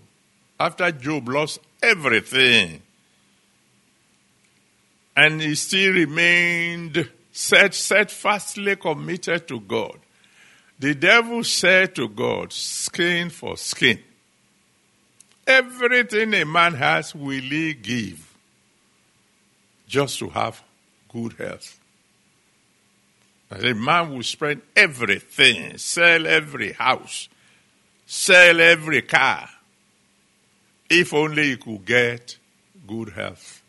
after 0.59 0.91
Job 0.91 1.27
lost 1.27 1.59
everything, 1.81 2.81
and 5.15 5.41
he 5.41 5.55
still 5.55 5.93
remained 5.93 7.09
set, 7.31 7.73
steadfastly 7.73 8.75
committed 8.77 9.47
to 9.47 9.59
God. 9.59 9.97
The 10.79 10.95
devil 10.95 11.43
said 11.43 11.95
to 11.95 12.07
God, 12.07 12.51
skin 12.53 13.29
for 13.29 13.57
skin. 13.57 13.99
Everything 15.45 16.33
a 16.33 16.45
man 16.45 16.73
has 16.75 17.15
will 17.15 17.41
he 17.41 17.73
give 17.73 18.33
just 19.87 20.19
to 20.19 20.29
have 20.29 20.61
good 21.09 21.33
health. 21.33 21.79
And 23.49 23.65
a 23.65 23.75
man 23.75 24.13
will 24.13 24.23
spend 24.23 24.61
everything, 24.75 25.77
sell 25.77 26.25
every 26.25 26.71
house, 26.71 27.27
sell 28.05 28.61
every 28.61 29.01
car, 29.01 29.49
if 30.89 31.13
only 31.13 31.49
he 31.49 31.57
could 31.57 31.85
get 31.85 32.37
good 32.87 33.09
health. 33.09 33.61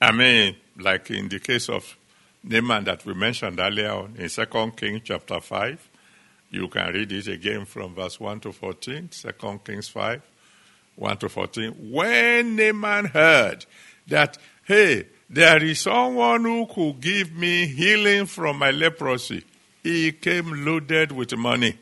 I 0.00 0.12
mean, 0.12 0.56
like 0.78 1.10
in 1.10 1.28
the 1.28 1.38
case 1.38 1.68
of 1.68 1.96
Naaman 2.44 2.84
that 2.84 3.06
we 3.06 3.14
mentioned 3.14 3.60
earlier 3.60 3.92
on 3.92 4.16
in 4.18 4.28
Second 4.28 4.76
Kings 4.76 5.02
chapter 5.04 5.40
5. 5.40 5.88
You 6.52 6.68
can 6.68 6.92
read 6.92 7.10
it 7.10 7.28
again 7.28 7.64
from 7.64 7.94
verse 7.94 8.20
1 8.20 8.40
to 8.40 8.52
14, 8.52 9.08
2 9.08 9.60
Kings 9.64 9.88
5, 9.88 10.22
1 10.96 11.16
to 11.16 11.28
14. 11.30 11.90
When 11.90 12.56
Naaman 12.56 13.06
heard 13.06 13.64
that, 14.08 14.36
hey, 14.64 15.06
there 15.30 15.64
is 15.64 15.80
someone 15.80 16.42
who 16.42 16.66
could 16.66 17.00
give 17.00 17.32
me 17.32 17.66
healing 17.66 18.26
from 18.26 18.58
my 18.58 18.70
leprosy, 18.70 19.42
he 19.82 20.12
came 20.12 20.66
loaded 20.66 21.10
with 21.10 21.34
money. 21.34 21.78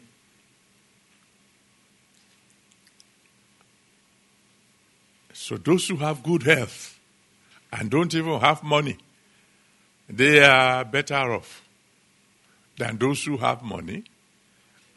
So 5.33 5.57
those 5.57 5.89
who 5.89 5.97
have 5.97 6.23
good 6.23 6.45
health 6.45 6.97
and 7.73 7.91
don't 7.91 8.15
even 8.15 8.39
have 8.39 8.63
money, 8.63 8.99
they 10.09 10.45
are 10.45 10.85
better 10.85 11.33
off 11.33 11.65
than 12.79 12.99
those 12.99 13.25
who 13.25 13.37
have 13.39 13.63
money 13.63 14.05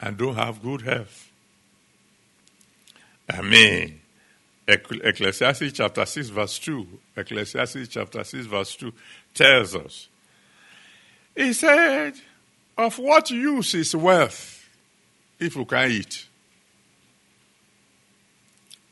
and 0.04 0.18
don't 0.18 0.34
have 0.34 0.62
good 0.62 0.82
health. 0.82 1.32
I 3.28 3.40
mean, 3.40 4.00
Ecclesiastes 4.68 5.72
chapter 5.72 6.04
6, 6.04 6.28
verse 6.28 6.58
2, 6.58 6.86
Ecclesiastes 7.16 7.88
chapter 7.88 8.22
6, 8.22 8.46
verse 8.46 8.76
2 8.76 8.92
tells 9.32 9.74
us. 9.74 10.08
He 11.34 11.54
said, 11.54 12.12
Of 12.76 12.98
what 12.98 13.30
use 13.30 13.72
is 13.72 13.96
wealth 13.96 14.68
if 15.38 15.56
you 15.56 15.64
can't 15.64 15.90
eat? 15.90 16.28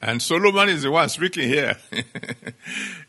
And 0.01 0.21
Solomon 0.21 0.71
is 0.71 0.83
the 0.83 0.91
one 0.91 1.11
speaking 1.11 1.47
here. 1.47 1.77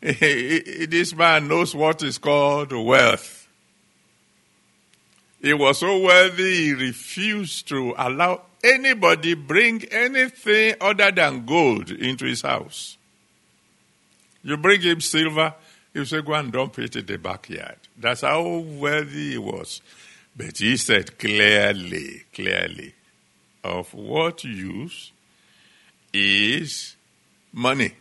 this 0.00 1.14
man 1.14 1.48
knows 1.48 1.74
what 1.74 2.02
is 2.02 2.18
called 2.18 2.70
wealth. 2.70 3.43
He 5.44 5.52
was 5.52 5.80
so 5.80 5.98
wealthy, 5.98 6.68
he 6.68 6.72
refused 6.72 7.68
to 7.68 7.94
allow 7.98 8.44
anybody 8.62 9.34
bring 9.34 9.84
anything 9.92 10.76
other 10.80 11.10
than 11.10 11.44
gold 11.44 11.90
into 11.90 12.24
his 12.24 12.40
house. 12.40 12.96
You 14.42 14.56
bring 14.56 14.80
him 14.80 15.02
silver, 15.02 15.54
he 15.92 16.02
say, 16.06 16.22
go 16.22 16.32
and 16.32 16.50
dump 16.50 16.78
it 16.78 16.96
in 16.96 17.04
the 17.04 17.18
backyard. 17.18 17.76
That's 17.94 18.22
how 18.22 18.56
wealthy 18.56 19.32
he 19.32 19.38
was. 19.38 19.82
But 20.34 20.56
he 20.56 20.78
said 20.78 21.18
clearly, 21.18 22.24
clearly, 22.32 22.94
of 23.62 23.92
what 23.92 24.44
use 24.44 25.12
is 26.10 26.96
money, 27.52 27.92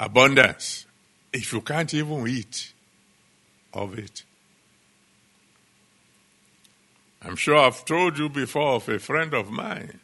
abundance, 0.00 0.84
if 1.32 1.52
you 1.52 1.60
can't 1.60 1.94
even 1.94 2.26
eat 2.26 2.72
of 3.72 3.96
it. 3.96 4.24
I'm 7.22 7.36
sure 7.36 7.56
I've 7.56 7.84
told 7.84 8.18
you 8.18 8.28
before 8.28 8.76
of 8.76 8.88
a 8.88 8.98
friend 8.98 9.32
of 9.34 9.50
mine, 9.50 10.00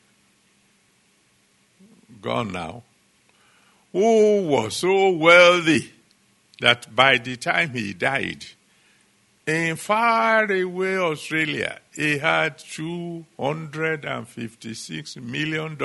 gone 2.20 2.53
now, 2.53 2.83
who 3.92 4.46
was 4.48 4.77
so 4.77 5.11
wealthy 5.11 5.92
that 6.61 6.94
by 6.94 7.18
the 7.18 7.37
time 7.37 7.70
he 7.70 7.92
died, 7.92 8.44
in 9.46 9.77
far 9.77 10.50
away 10.50 10.96
Australia, 10.96 11.79
he 11.94 12.18
had 12.18 12.59
$256 12.59 15.22
million. 15.22 15.77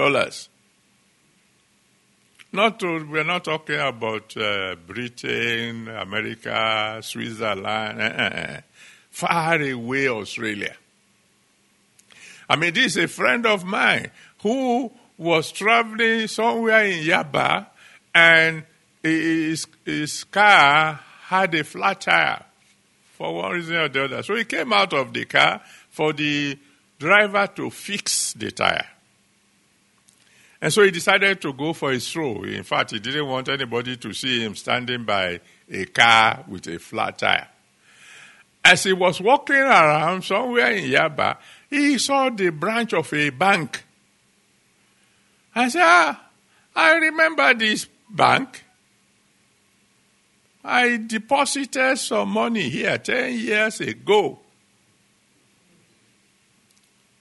Not 2.51 2.79
to, 2.79 3.07
we're 3.07 3.23
not 3.23 3.43
talking 3.43 3.79
about 3.79 4.35
uh, 4.35 4.75
Britain, 4.87 5.87
America, 5.87 6.99
Switzerland, 7.03 8.01
uh, 8.01 8.61
far 9.11 9.61
away 9.61 10.07
Australia. 10.07 10.75
I 12.49 12.55
mean, 12.55 12.73
this 12.73 12.97
is 12.97 13.03
a 13.03 13.07
friend 13.07 13.45
of 13.45 13.63
mine 13.63 14.09
who 14.41 14.91
was 15.17 15.51
traveling 15.51 16.27
somewhere 16.27 16.85
in 16.85 17.05
Yaba 17.05 17.67
and 18.15 18.63
his, 19.03 19.67
his 19.85 20.23
car 20.23 20.99
had 21.21 21.53
a 21.53 21.63
flat 21.63 22.01
tire 22.01 22.43
for 23.13 23.35
one 23.35 23.51
reason 23.51 23.75
or 23.75 23.89
the 23.89 24.05
other. 24.05 24.23
So 24.23 24.35
he 24.35 24.45
came 24.45 24.73
out 24.73 24.93
of 24.93 25.13
the 25.13 25.25
car 25.25 25.61
for 25.89 26.13
the 26.13 26.57
driver 26.97 27.47
to 27.55 27.69
fix 27.69 28.33
the 28.33 28.51
tire. 28.51 28.87
And 30.61 30.73
so 30.73 30.83
he 30.83 30.91
decided 30.91 31.41
to 31.41 31.53
go 31.53 31.73
for 31.73 31.91
a 31.91 31.99
stroll. 31.99 32.45
In 32.45 32.63
fact, 32.63 32.91
he 32.91 32.99
didn't 32.99 33.27
want 33.27 33.47
anybody 33.47 33.95
to 33.97 34.13
see 34.13 34.43
him 34.43 34.55
standing 34.55 35.05
by 35.05 35.39
a 35.69 35.85
car 35.85 36.43
with 36.47 36.67
a 36.67 36.79
flat 36.79 37.19
tire. 37.19 37.47
As 38.65 38.83
he 38.83 38.91
was 38.91 39.21
walking 39.21 39.55
around 39.55 40.23
somewhere 40.23 40.71
in 40.71 40.89
Yaba, 40.89 41.37
he 41.69 41.97
saw 41.97 42.29
the 42.29 42.49
branch 42.49 42.93
of 42.93 43.13
a 43.13 43.29
bank. 43.29 43.83
I 45.53 45.69
said, 45.69 45.83
ah, 45.83 46.29
I 46.75 46.95
remember 46.95 47.53
this 47.53 47.87
bank. 48.09 48.63
I 50.63 50.97
deposited 50.97 51.97
some 51.97 52.29
money 52.29 52.69
here 52.69 52.97
10 52.97 53.39
years 53.39 53.81
ago. 53.81 54.39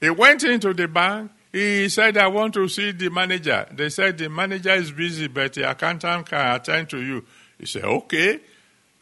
He 0.00 0.10
went 0.10 0.44
into 0.44 0.72
the 0.74 0.88
bank. 0.88 1.32
He 1.52 1.88
said, 1.88 2.16
I 2.16 2.28
want 2.28 2.54
to 2.54 2.68
see 2.68 2.92
the 2.92 3.10
manager. 3.10 3.66
They 3.72 3.88
said, 3.88 4.18
the 4.18 4.28
manager 4.28 4.72
is 4.72 4.92
busy, 4.92 5.28
but 5.28 5.54
the 5.54 5.70
accountant 5.70 6.28
can 6.28 6.54
attend 6.54 6.90
to 6.90 7.02
you. 7.02 7.24
He 7.58 7.66
said, 7.66 7.84
okay. 7.84 8.40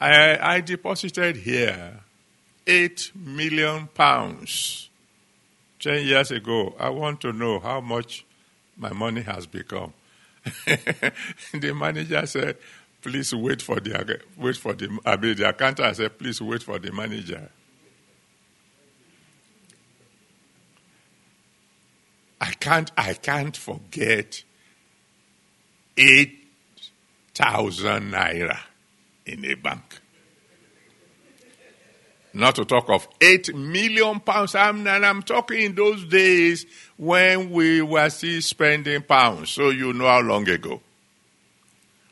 I, 0.00 0.56
I 0.56 0.60
deposited 0.60 1.36
here 1.36 2.00
8 2.66 3.12
million 3.14 3.88
pounds 3.88 4.85
10 5.80 6.06
years 6.06 6.30
ago. 6.30 6.74
I 6.78 6.90
want 6.90 7.20
to 7.22 7.32
know 7.32 7.58
how 7.60 7.80
much 7.80 8.24
my 8.76 8.92
money 8.92 9.22
has 9.22 9.46
become. 9.46 9.92
the 10.64 11.74
manager 11.74 12.24
said, 12.26 12.58
please 13.02 13.34
wait 13.34 13.62
for 13.62 13.80
the, 13.80 14.20
wait 14.36 14.56
for 14.56 14.74
the, 14.74 14.98
I 15.04 15.16
mean, 15.16 15.36
the 15.36 15.48
accountant 15.48 15.96
said, 15.96 16.16
please 16.18 16.40
wait 16.40 16.62
for 16.62 16.78
the 16.78 16.92
manager. 16.92 17.50
I 22.40 22.52
can't, 22.52 22.92
I 22.96 23.14
can't 23.14 23.56
forget 23.56 24.44
8,000 25.96 28.12
naira 28.12 28.58
in 29.24 29.44
a 29.44 29.54
bank. 29.54 30.00
Not 32.36 32.56
to 32.56 32.66
talk 32.66 32.90
of 32.90 33.08
8 33.18 33.54
million 33.54 34.20
pounds. 34.20 34.54
I'm, 34.54 34.86
and 34.86 35.06
I'm 35.06 35.22
talking 35.22 35.62
in 35.62 35.74
those 35.74 36.04
days 36.04 36.66
when 36.98 37.50
we 37.50 37.80
were 37.80 38.10
still 38.10 38.42
spending 38.42 39.00
pounds. 39.00 39.48
So 39.48 39.70
you 39.70 39.94
know 39.94 40.06
how 40.06 40.20
long 40.20 40.46
ago. 40.46 40.82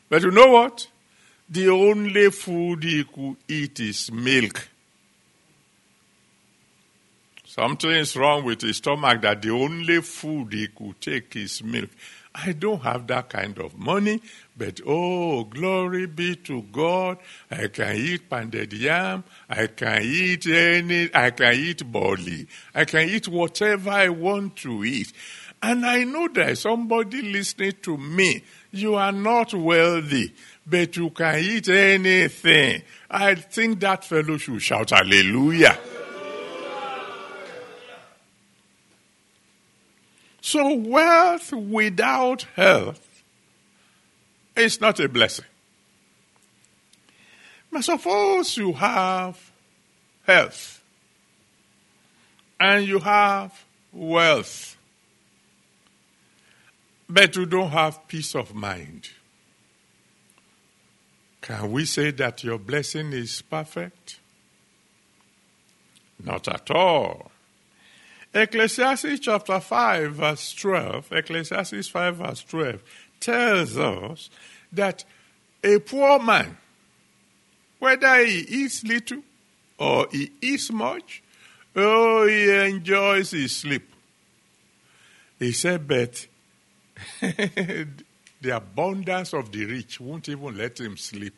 But 0.09 0.23
you 0.23 0.31
know 0.31 0.47
what? 0.47 0.87
The 1.47 1.69
only 1.69 2.31
food 2.31 2.83
he 2.83 3.03
could 3.03 3.35
eat 3.47 3.79
is 3.79 4.11
milk. 4.11 4.67
Something 7.45 7.91
is 7.91 8.17
wrong 8.17 8.45
with 8.45 8.61
his 8.61 8.77
stomach 8.77 9.21
that 9.21 9.43
the 9.43 9.51
only 9.51 10.01
food 10.01 10.53
he 10.53 10.69
could 10.69 10.99
take 10.99 11.35
is 11.35 11.63
milk. 11.63 11.91
I 12.35 12.51
don't 12.51 12.81
have 12.81 13.07
that 13.07 13.29
kind 13.29 13.57
of 13.59 13.77
money, 13.77 14.21
but 14.57 14.81
oh, 14.85 15.45
glory 15.45 16.05
be 16.05 16.35
to 16.35 16.63
God. 16.63 17.17
I 17.49 17.67
can 17.67 17.95
eat 17.95 18.29
pounded 18.29 18.73
yam. 18.73 19.23
I 19.49 19.67
can 19.67 20.01
eat 20.03 20.45
any, 20.47 21.09
I 21.13 21.31
can 21.31 21.53
eat 21.53 21.89
barley. 21.89 22.47
I 22.73 22.83
can 22.83 23.07
eat 23.07 23.29
whatever 23.29 23.89
I 23.89 24.09
want 24.09 24.57
to 24.57 24.83
eat. 24.83 25.13
And 25.63 25.85
I 25.85 26.03
know 26.03 26.27
there's 26.27 26.59
somebody 26.59 27.21
listening 27.21 27.73
to 27.83 27.97
me. 27.97 28.43
You 28.71 28.95
are 28.95 29.13
not 29.13 29.53
wealthy, 29.53 30.33
but 30.67 30.97
you 30.97 31.11
can 31.11 31.39
eat 31.39 31.69
anything. 31.69 32.83
I 33.09 33.35
think 33.35 33.79
that 33.79 34.03
fellow 34.03 34.37
should 34.37 34.61
shout 34.61 34.89
hallelujah. 34.89 35.79
So, 40.45 40.75
wealth 40.75 41.51
without 41.53 42.43
health 42.55 43.23
is 44.55 44.79
not 44.79 44.99
a 44.99 45.09
blessing. 45.09 45.45
But 47.71 47.83
suppose 47.83 48.55
you 48.55 48.73
have 48.73 49.51
health 50.27 50.83
and 52.59 52.87
you 52.87 52.99
have 52.99 53.65
wealth, 53.91 54.77
but 57.09 57.35
you 57.35 57.47
don't 57.47 57.71
have 57.71 58.07
peace 58.07 58.35
of 58.35 58.53
mind. 58.53 59.09
Can 61.41 61.71
we 61.71 61.85
say 61.85 62.11
that 62.11 62.43
your 62.43 62.59
blessing 62.59 63.13
is 63.13 63.41
perfect? 63.41 64.19
Not 66.23 66.47
at 66.47 66.69
all. 66.69 67.31
Ecclesiastes 68.35 69.21
chapter 69.21 69.61
5, 69.61 70.11
verse 70.11 70.53
12, 70.55 71.09
Ecclesiastes 71.13 71.87
5, 71.87 72.15
verse 72.17 72.43
12, 72.43 72.83
tells 73.21 73.77
us 73.77 74.29
that 74.73 75.05
a 75.63 75.79
poor 75.79 76.19
man, 76.19 76.57
whether 77.79 78.25
he 78.25 78.39
eats 78.41 78.83
little 78.83 79.21
or 79.79 80.07
he 80.11 80.33
eats 80.41 80.69
much, 80.69 81.23
oh, 81.77 82.27
he 82.27 82.51
enjoys 82.51 83.31
his 83.31 83.55
sleep. 83.55 83.89
He 85.39 85.53
said, 85.53 85.87
but 85.87 86.27
the 87.21 87.87
abundance 88.51 89.33
of 89.33 89.49
the 89.49 89.65
rich 89.65 90.01
won't 90.01 90.27
even 90.27 90.57
let 90.57 90.77
him 90.77 90.97
sleep. 90.97 91.35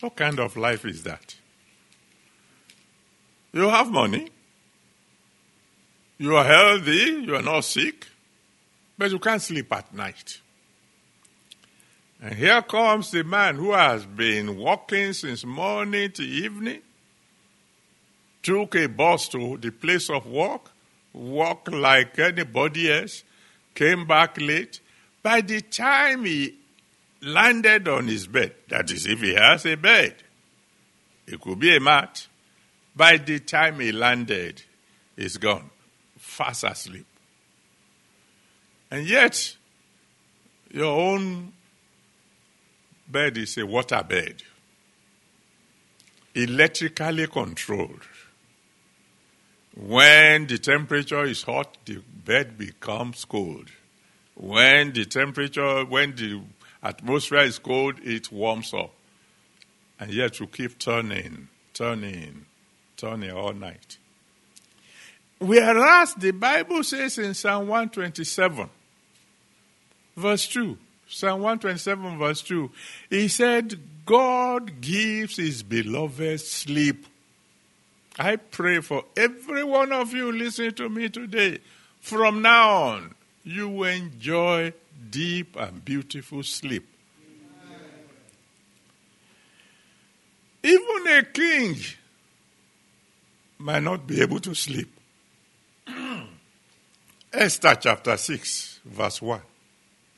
What 0.00 0.16
kind 0.16 0.40
of 0.40 0.56
life 0.56 0.86
is 0.86 1.02
that? 1.02 1.34
You 3.52 3.68
have 3.68 3.90
money, 3.90 4.30
you 6.18 6.36
are 6.36 6.44
healthy, 6.44 7.24
you 7.26 7.34
are 7.36 7.42
not 7.42 7.64
sick, 7.64 8.06
but 8.96 9.10
you 9.10 9.18
can't 9.18 9.42
sleep 9.42 9.72
at 9.72 9.92
night. 9.94 10.40
And 12.22 12.34
here 12.34 12.62
comes 12.62 13.10
the 13.10 13.22
man 13.24 13.56
who 13.56 13.72
has 13.72 14.06
been 14.06 14.56
walking 14.56 15.12
since 15.12 15.44
morning 15.44 16.12
to 16.12 16.22
evening, 16.22 16.80
took 18.42 18.74
a 18.76 18.86
bus 18.86 19.28
to 19.28 19.58
the 19.58 19.70
place 19.70 20.08
of 20.08 20.26
work, 20.26 20.70
walked 21.12 21.70
like 21.70 22.18
anybody 22.18 22.90
else, 22.90 23.22
came 23.74 24.06
back 24.06 24.40
late. 24.40 24.80
By 25.22 25.42
the 25.42 25.60
time 25.60 26.24
he 26.24 26.54
landed 27.20 27.88
on 27.88 28.06
his 28.06 28.26
bed, 28.26 28.54
that 28.68 28.90
is, 28.90 29.06
if 29.06 29.20
he 29.20 29.34
has 29.34 29.66
a 29.66 29.74
bed, 29.74 30.14
it 31.26 31.40
could 31.40 31.58
be 31.58 31.76
a 31.76 31.80
mat. 31.80 32.26
By 32.94 33.18
the 33.18 33.40
time 33.40 33.80
he 33.80 33.92
landed, 33.92 34.62
he's 35.16 35.36
gone 35.36 35.70
fast 36.36 36.64
asleep. 36.64 37.06
And 38.90 39.06
yet, 39.06 39.56
your 40.70 41.00
own 41.00 41.52
bed 43.08 43.38
is 43.38 43.56
a 43.56 43.64
water 43.64 44.04
bed, 44.06 44.42
electrically 46.34 47.26
controlled. 47.26 48.02
When 49.74 50.46
the 50.46 50.58
temperature 50.58 51.24
is 51.24 51.42
hot, 51.42 51.78
the 51.86 52.02
bed 52.24 52.58
becomes 52.58 53.24
cold. 53.24 53.70
When 54.34 54.92
the 54.92 55.06
temperature, 55.06 55.84
when 55.84 56.14
the 56.16 56.42
atmosphere 56.82 57.44
is 57.44 57.58
cold, 57.58 57.98
it 58.02 58.30
warms 58.30 58.74
up. 58.74 58.92
And 59.98 60.12
yet 60.12 60.38
you 60.40 60.46
keep 60.46 60.78
turning, 60.78 61.48
turning, 61.72 62.44
turning 62.96 63.30
all 63.30 63.54
night. 63.54 63.98
Whereas 65.38 66.14
the 66.14 66.30
Bible 66.30 66.82
says 66.82 67.18
in 67.18 67.34
Psalm 67.34 67.68
127, 67.68 68.70
verse 70.16 70.48
2, 70.48 70.78
Psalm 71.08 71.42
127, 71.42 72.18
verse 72.18 72.42
2, 72.42 72.70
he 73.10 73.28
said, 73.28 73.78
God 74.06 74.80
gives 74.80 75.36
his 75.36 75.62
beloved 75.62 76.40
sleep. 76.40 77.06
I 78.18 78.36
pray 78.36 78.80
for 78.80 79.04
every 79.16 79.62
one 79.62 79.92
of 79.92 80.14
you 80.14 80.32
listening 80.32 80.72
to 80.72 80.88
me 80.88 81.10
today. 81.10 81.58
From 82.00 82.40
now 82.40 82.70
on, 82.70 83.14
you 83.44 83.68
will 83.68 83.90
enjoy 83.90 84.72
deep 85.10 85.54
and 85.56 85.84
beautiful 85.84 86.42
sleep. 86.42 86.88
Even 90.62 91.06
a 91.08 91.22
king 91.24 91.76
might 93.58 93.82
not 93.82 94.06
be 94.06 94.20
able 94.20 94.40
to 94.40 94.54
sleep. 94.54 94.95
Esther 97.32 97.76
chapter 97.80 98.16
6, 98.16 98.80
verse 98.84 99.22
1. 99.22 99.40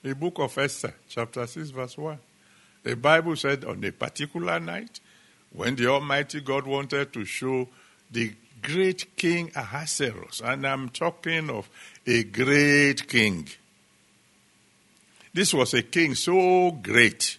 The 0.03 0.15
book 0.15 0.39
of 0.39 0.57
Esther, 0.57 0.95
chapter 1.09 1.47
6, 1.47 1.71
verse 1.71 1.99
1. 1.99 2.19
The 2.85 2.97
Bible 2.97 3.37
said 3.37 3.65
on 3.65 3.83
a 3.85 3.93
particular 3.93 4.61
night, 4.61 5.01
when 5.53 5.77
the 5.77 5.87
Almighty 5.87 6.41
God 6.41 6.67
wanted 6.67 7.13
to 7.13 7.25
show 7.25 7.69
the 8.11 8.33
great 8.63 9.17
king 9.17 9.51
Ahasuerus, 9.55 10.41
and 10.45 10.67
I'm 10.67 10.89
talking 10.89 11.51
of 11.51 11.69
a 12.07 12.25
great 12.25 13.09
king. 13.09 13.49
This 15.33 15.55
was 15.55 15.75
a 15.75 15.83
king 15.83 16.15
so 16.15 16.71
great 16.71 17.39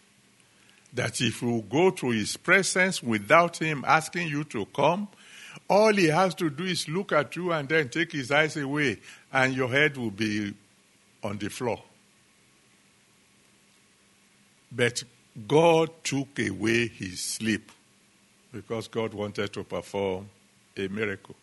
that 0.94 1.22
if 1.22 1.42
you 1.42 1.64
go 1.70 1.92
to 1.92 2.10
his 2.12 2.38
presence 2.38 3.04
without 3.04 3.58
him 3.58 3.84
asking 3.86 4.28
you 4.28 4.44
to 4.46 4.66
come, 4.68 5.08
all 5.70 5.94
he 5.94 6.08
has 6.08 6.34
to 6.36 6.50
do 6.50 6.64
is 6.64 6.88
look 6.88 7.12
at 7.12 7.36
you 7.36 7.52
and 7.52 7.70
then 7.70 7.90
take 7.90 8.12
his 8.12 8.32
eyes 8.32 8.58
away, 8.58 9.00
and 9.32 9.54
your 9.54 9.70
head 9.70 9.98
will 9.98 10.12
be 10.12 10.54
on 11.24 11.38
the 11.38 11.50
floor. 11.50 11.82
But 14.72 15.04
God 15.48 15.90
took 16.04 16.40
away 16.40 16.88
his 16.88 17.22
sleep 17.22 17.72
because 18.52 18.88
God 18.88 19.14
wanted 19.14 19.54
to 19.54 19.64
perform 19.64 20.30
a 20.76 20.88
miracle. 20.88 21.36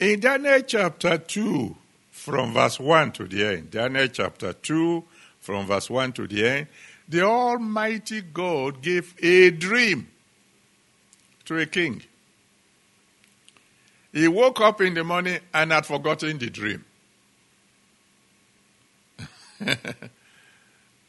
In 0.00 0.20
Daniel 0.20 0.60
chapter 0.62 1.18
2, 1.18 1.76
from 2.10 2.54
verse 2.54 2.80
1 2.80 3.12
to 3.12 3.26
the 3.26 3.44
end, 3.44 3.70
Daniel 3.70 4.08
chapter 4.08 4.52
2, 4.52 5.04
from 5.40 5.66
verse 5.66 5.90
1 5.90 6.12
to 6.12 6.26
the 6.26 6.46
end, 6.46 6.66
the 7.08 7.22
Almighty 7.22 8.22
God 8.22 8.80
gave 8.80 9.14
a 9.22 9.50
dream 9.50 10.08
to 11.44 11.58
a 11.58 11.66
king. 11.66 12.02
He 14.14 14.28
woke 14.28 14.60
up 14.60 14.80
in 14.80 14.94
the 14.94 15.02
morning 15.02 15.40
and 15.52 15.72
had 15.72 15.84
forgotten 15.84 16.38
the 16.38 16.48
dream. 16.48 16.84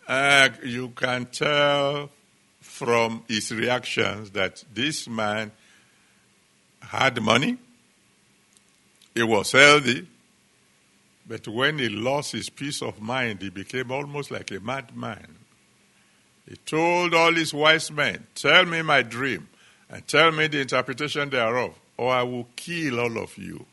uh, 0.08 0.50
you 0.64 0.90
can 0.90 1.28
tell 1.28 2.10
from 2.62 3.24
his 3.28 3.52
reactions 3.52 4.32
that 4.32 4.64
this 4.74 5.08
man 5.08 5.52
had 6.82 7.22
money, 7.22 7.60
he 9.14 9.22
was 9.22 9.52
healthy, 9.52 10.08
but 11.28 11.48
when 11.48 11.78
he 11.78 11.90
lost 11.90 12.32
his 12.32 12.50
peace 12.50 12.82
of 12.82 13.00
mind, 13.00 13.40
he 13.44 13.52
became 13.52 13.92
almost 13.92 14.32
like 14.32 14.50
a 14.50 14.60
madman. 14.60 15.36
He 16.50 16.56
told 16.56 17.14
all 17.14 17.34
his 17.34 17.54
wise 17.54 17.92
men, 17.92 18.26
Tell 18.34 18.66
me 18.66 18.82
my 18.82 19.04
dream 19.04 19.48
and 19.92 20.08
tell 20.08 20.32
me 20.32 20.48
the 20.48 20.62
interpretation 20.62 21.30
thereof 21.30 21.76
or 21.98 22.14
I 22.14 22.24
will 22.24 22.48
kill 22.56 23.00
all 23.00 23.18
of 23.18 23.38
you. 23.38 23.66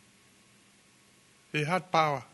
He 1.52 1.64
had 1.64 1.90
power, 1.90 2.24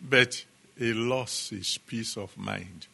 but 0.00 0.44
he 0.78 0.92
lost 0.92 1.50
his 1.50 1.78
peace 1.78 2.16
of 2.16 2.36
mind. 2.36 2.86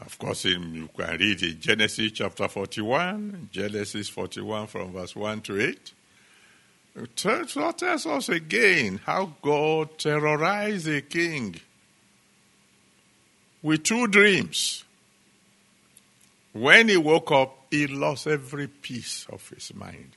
Of 0.00 0.18
course, 0.18 0.44
you 0.44 0.88
can 0.96 1.18
read 1.18 1.42
in 1.42 1.60
Genesis 1.60 2.12
chapter 2.12 2.48
41, 2.48 3.50
Genesis 3.52 4.08
41 4.08 4.68
from 4.68 4.92
verse 4.92 5.14
1 5.14 5.40
to 5.42 5.60
8. 5.60 5.92
It 6.96 7.16
tells 7.16 7.56
us 7.56 8.28
again 8.28 9.00
how 9.04 9.34
God 9.42 9.98
terrorized 9.98 10.88
a 10.88 11.02
king 11.02 11.60
with 13.62 13.82
two 13.82 14.06
dreams. 14.06 14.84
When 16.52 16.88
he 16.88 16.96
woke 16.96 17.30
up, 17.30 17.57
he 17.70 17.86
lost 17.86 18.26
every 18.26 18.66
piece 18.66 19.26
of 19.30 19.46
his 19.48 19.74
mind. 19.74 20.16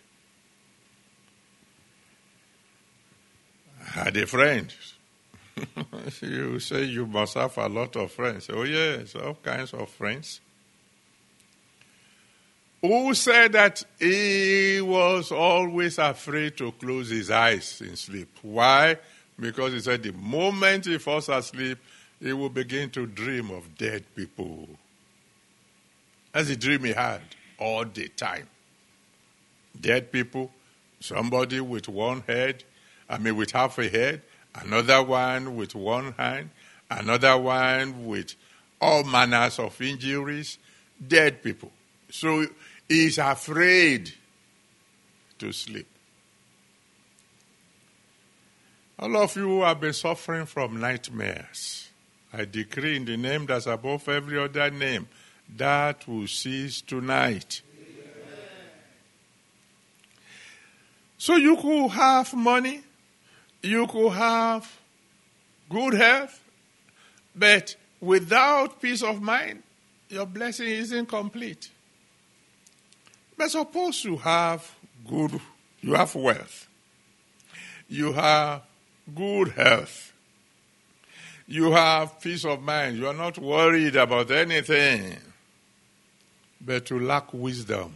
I 3.79 3.89
had 4.05 4.17
a 4.17 4.27
friend. 4.27 4.73
you 6.21 6.59
say 6.59 6.83
you 6.83 7.05
must 7.05 7.33
have 7.33 7.57
a 7.57 7.67
lot 7.67 7.95
of 7.95 8.11
friends. 8.11 8.49
Oh, 8.51 8.63
yes, 8.63 9.15
all 9.15 9.35
kinds 9.35 9.73
of 9.73 9.89
friends. 9.89 10.39
Who 12.81 13.13
said 13.13 13.51
that 13.51 13.83
he 13.99 14.81
was 14.81 15.31
always 15.31 15.99
afraid 15.99 16.57
to 16.57 16.71
close 16.71 17.09
his 17.09 17.29
eyes 17.29 17.81
in 17.81 17.95
sleep? 17.95 18.29
Why? 18.41 18.97
Because 19.39 19.73
he 19.73 19.79
said 19.81 20.01
the 20.01 20.13
moment 20.13 20.85
he 20.85 20.97
falls 20.97 21.29
asleep, 21.29 21.77
he 22.19 22.33
will 22.33 22.49
begin 22.49 22.89
to 22.91 23.05
dream 23.05 23.51
of 23.51 23.77
dead 23.77 24.03
people. 24.15 24.67
That's 26.31 26.47
the 26.47 26.55
dream 26.55 26.85
he 26.85 26.93
had 26.93 27.21
all 27.61 27.85
the 27.85 28.09
time. 28.09 28.49
Dead 29.79 30.11
people, 30.11 30.51
somebody 30.99 31.61
with 31.61 31.87
one 31.87 32.21
head, 32.27 32.63
I 33.07 33.19
mean, 33.19 33.37
with 33.37 33.51
half 33.51 33.77
a 33.77 33.87
head, 33.87 34.21
another 34.55 35.03
one 35.03 35.55
with 35.55 35.75
one 35.75 36.13
hand, 36.13 36.49
another 36.89 37.37
one 37.37 38.07
with 38.07 38.35
all 38.81 39.03
manners 39.03 39.59
of 39.59 39.79
injuries, 39.79 40.57
dead 41.07 41.43
people. 41.43 41.71
So 42.09 42.47
he's 42.89 43.19
afraid 43.19 44.11
to 45.39 45.51
sleep. 45.53 45.87
All 48.99 49.15
of 49.17 49.35
you 49.35 49.43
who 49.43 49.63
have 49.63 49.79
been 49.79 49.93
suffering 49.93 50.45
from 50.45 50.79
nightmares, 50.79 51.89
I 52.33 52.45
decree 52.45 52.97
in 52.97 53.05
the 53.05 53.17
name 53.17 53.45
that's 53.45 53.65
above 53.67 54.07
every 54.09 54.37
other 54.39 54.69
name, 54.71 55.07
that 55.57 56.07
will 56.07 56.27
cease 56.27 56.81
tonight. 56.81 57.61
So 61.17 61.35
you 61.35 61.55
could 61.55 61.89
have 61.89 62.33
money, 62.33 62.81
you 63.61 63.85
could 63.85 64.13
have 64.13 64.71
good 65.69 65.93
health, 65.93 66.41
but 67.35 67.75
without 67.99 68.81
peace 68.81 69.03
of 69.03 69.21
mind, 69.21 69.61
your 70.09 70.25
blessing 70.25 70.67
isn't 70.67 71.05
complete. 71.05 71.69
But 73.37 73.51
suppose 73.51 74.03
you 74.03 74.17
have 74.17 74.69
good, 75.07 75.39
you 75.81 75.93
have 75.93 76.15
wealth, 76.15 76.67
you 77.87 78.13
have 78.13 78.63
good 79.13 79.49
health, 79.49 80.13
you 81.47 81.71
have 81.71 82.19
peace 82.19 82.45
of 82.45 82.61
mind, 82.63 82.97
you 82.97 83.07
are 83.07 83.13
not 83.13 83.37
worried 83.37 83.95
about 83.95 84.31
anything, 84.31 85.17
but 86.65 86.89
you 86.89 86.99
lack 86.99 87.33
wisdom. 87.33 87.93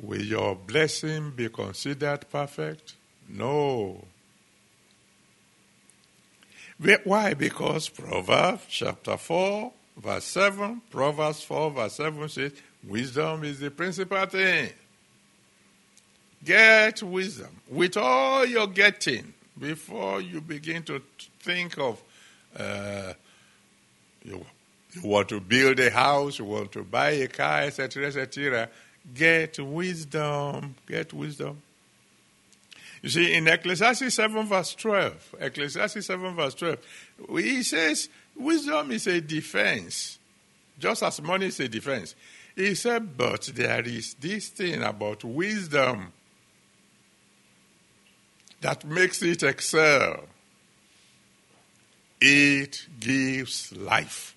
Will 0.00 0.22
your 0.22 0.56
blessing 0.56 1.30
be 1.30 1.48
considered 1.48 2.28
perfect? 2.30 2.94
No. 3.28 4.04
Why? 7.04 7.34
Because 7.34 7.88
Proverbs 7.88 8.64
chapter 8.68 9.16
4, 9.16 9.72
verse 9.96 10.24
7, 10.24 10.82
Proverbs 10.90 11.42
4, 11.42 11.70
verse 11.70 11.94
7 11.94 12.28
says, 12.28 12.52
Wisdom 12.86 13.44
is 13.44 13.60
the 13.60 13.70
principal 13.70 14.26
thing. 14.26 14.70
Get 16.44 17.02
wisdom 17.02 17.60
with 17.68 17.96
all 17.96 18.44
you're 18.44 18.66
getting 18.66 19.32
before 19.58 20.20
you 20.20 20.40
begin 20.42 20.82
to 20.82 21.00
think 21.40 21.78
of 21.78 22.02
uh, 22.58 23.14
you, 24.22 24.44
you 24.94 25.08
want 25.08 25.28
to 25.30 25.40
build 25.40 25.80
a 25.80 25.90
house, 25.90 26.38
you 26.38 26.44
want 26.44 26.72
to 26.72 26.84
buy 26.84 27.10
a 27.10 27.28
car, 27.28 27.62
etc., 27.62 28.06
etc. 28.06 28.68
Get 29.12 29.58
wisdom. 29.58 30.74
Get 30.86 31.12
wisdom. 31.12 31.60
You 33.02 33.10
see, 33.10 33.34
in 33.34 33.46
Ecclesiastes 33.46 34.14
7, 34.14 34.46
verse 34.46 34.74
12, 34.76 35.34
Ecclesiastes 35.38 36.06
7, 36.06 36.34
verse 36.34 36.54
12, 36.54 36.78
he 37.38 37.62
says 37.62 38.08
wisdom 38.34 38.92
is 38.92 39.06
a 39.06 39.20
defense, 39.20 40.18
just 40.78 41.02
as 41.02 41.20
money 41.20 41.46
is 41.46 41.60
a 41.60 41.68
defense. 41.68 42.14
He 42.56 42.74
said, 42.74 43.16
but 43.16 43.42
there 43.54 43.82
is 43.82 44.14
this 44.14 44.48
thing 44.48 44.82
about 44.82 45.22
wisdom 45.22 46.12
that 48.62 48.86
makes 48.86 49.22
it 49.22 49.42
excel. 49.42 50.24
It 52.20 52.86
gives 52.98 53.70
life. 53.76 54.33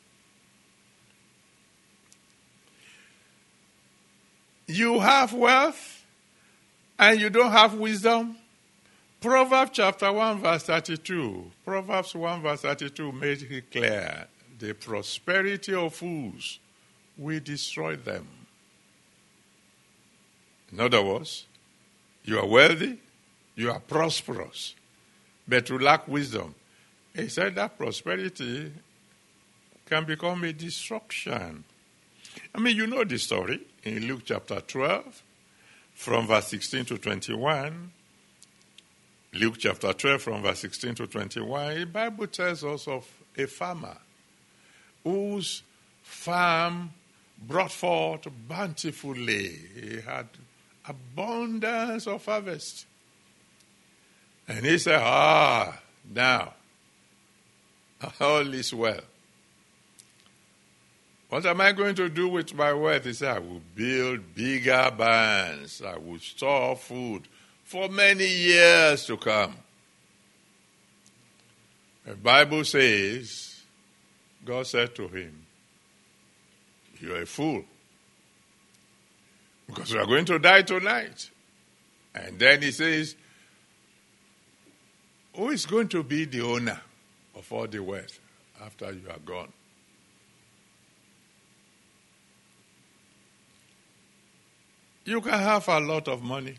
You 4.68 5.00
have 5.00 5.34
wealth 5.34 6.06
and 7.00 7.20
you 7.20 7.30
don't 7.30 7.52
have 7.52 7.74
wisdom. 7.74 8.36
Proverbs 9.22 9.72
chapter 9.74 10.12
1, 10.12 10.42
verse 10.42 10.64
32. 10.64 11.52
Proverbs 11.66 12.14
1, 12.14 12.42
verse 12.42 12.62
32 12.62 13.12
made 13.14 13.42
it 13.44 13.72
clear 13.72 14.28
the 14.60 14.74
prosperity 14.74 15.74
of 15.74 15.96
fools 15.96 16.60
will 17.18 17.40
destroy 17.40 17.96
them. 17.96 18.28
In 20.72 20.80
other 20.80 21.02
words, 21.02 21.46
you 22.26 22.38
are 22.38 22.46
wealthy, 22.46 23.00
you 23.56 23.72
are 23.72 23.80
prosperous, 23.80 24.76
but 25.48 25.70
you 25.70 25.80
lack 25.80 26.08
wisdom. 26.08 26.54
He 27.16 27.30
said 27.30 27.56
that 27.56 27.78
prosperity 27.78 28.72
can 29.86 30.04
become 30.04 30.44
a 30.44 30.52
destruction. 30.52 31.64
I 32.54 32.60
mean, 32.60 32.76
you 32.76 32.86
know 32.86 33.04
the 33.04 33.18
story 33.18 33.62
in 33.88 34.08
Luke 34.08 34.22
chapter 34.26 34.60
12, 34.60 35.24
from 35.94 36.28
verse 36.28 36.48
16 36.48 36.86
to 36.86 36.98
21. 36.98 37.92
Luke 39.34 39.56
chapter 39.58 39.94
12, 39.94 40.22
from 40.22 40.42
verse 40.42 40.60
16 40.60 40.96
to 40.96 41.08
21, 41.08 41.80
the 41.80 41.86
Bible 41.86 42.28
tells 42.28 42.64
us 42.64 42.88
of 42.88 43.08
a 43.38 43.46
farmer 43.46 43.98
whose 45.04 45.64
farm 46.02 46.92
brought 47.48 47.72
forth 47.72 48.28
bountifully. 48.48 49.52
He 49.76 50.02
had 50.02 50.28
abundance 50.88 52.08
of 52.08 52.26
harvest. 52.26 52.86
And 54.48 54.66
he 54.66 54.78
said, 54.78 55.00
Ah, 55.02 55.80
now, 56.14 56.54
all 58.20 58.54
is 58.54 58.74
well. 58.74 59.02
What 61.30 61.46
am 61.46 61.60
I 61.60 61.74
going 61.74 61.96
to 61.96 62.08
do 62.10 62.30
with 62.30 62.54
my 62.54 62.72
wealth? 62.72 63.04
He 63.04 63.14
said, 63.14 63.36
I 63.36 63.40
will 63.40 63.62
build 63.76 64.34
bigger 64.34 64.92
barns. 64.98 65.82
I 65.82 65.98
will 65.98 66.20
store 66.20 66.76
food 66.78 67.28
for 67.64 67.90
many 67.90 68.28
years 68.28 69.06
to 69.08 69.18
come. 69.18 69.56
The 72.06 72.16
Bible 72.16 72.64
says, 72.64 73.62
God 74.46 74.66
said 74.66 74.96
to 74.96 75.10
him, 75.10 75.46
You're 77.02 77.24
a 77.24 77.26
fool. 77.26 77.66
Because 79.68 79.92
you 79.92 80.00
are 80.00 80.06
going 80.06 80.24
to 80.26 80.40
die 80.40 80.62
tonight. 80.62 81.30
And 82.16 82.40
then 82.40 82.62
he 82.62 82.72
says, 82.72 83.18
Who 85.36 85.50
is 85.50 85.66
going 85.66 85.90
to 85.90 86.04
be 86.04 86.24
the 86.24 86.42
owner 86.42 86.80
of 87.36 87.52
all 87.52 87.68
the 87.68 87.80
wealth 87.80 88.18
after 88.64 88.94
you 88.94 89.10
are 89.10 89.20
gone? 89.26 89.52
You 95.08 95.22
can 95.22 95.40
have 95.40 95.70
a 95.70 95.80
lot 95.80 96.10
of 96.10 96.22
money. 96.22 96.56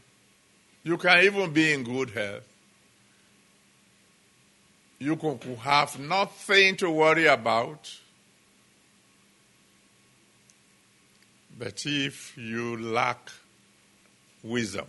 You 0.83 0.96
can 0.96 1.23
even 1.23 1.53
be 1.53 1.71
in 1.71 1.85
good 1.85 2.09
health. 2.09 2.49
You 4.99 5.17
can 5.17 5.38
have 5.57 5.99
nothing 6.01 6.75
to 6.79 6.90
worry 6.90 7.27
about. 7.27 7.94
But 11.59 11.83
if 11.85 12.38
you 12.38 12.79
lack 12.90 13.31
wisdom, 14.42 14.87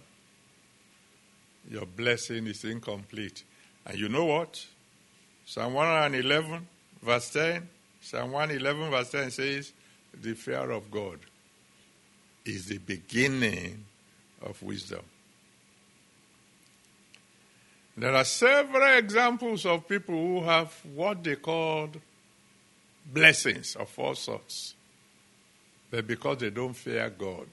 your 1.70 1.86
blessing 1.86 2.47
is 2.47 2.64
incomplete. 2.64 3.43
And 3.86 3.99
you 3.99 4.07
know 4.07 4.24
what? 4.24 4.66
Psalm 5.45 5.74
111, 5.74 6.66
verse 7.01 7.30
10, 7.32 7.68
Psalm 7.99 8.32
111, 8.32 8.89
verse 8.89 9.12
10 9.12 9.32
says, 9.32 9.74
The 10.14 10.34
fear 10.34 10.72
of 10.72 10.89
God 10.89 11.20
is 12.50 12.66
the 12.66 12.78
beginning 12.78 13.86
of 14.41 14.62
wisdom. 14.62 15.02
There 17.97 18.16
are 18.16 18.24
several 18.24 18.97
examples 18.97 19.66
of 19.66 19.88
people 19.88 20.16
who 20.16 20.43
have 20.43 20.74
what 20.95 21.24
they 21.24 21.36
called 21.36 22.00
blessings 23.06 23.76
of 23.76 23.97
all 24.00 24.16
sorts, 24.16 24.74
but 25.91 26.08
because 26.08 26.38
they 26.38 26.50
don't 26.50 26.74
fear 26.74 27.10
God, 27.10 27.47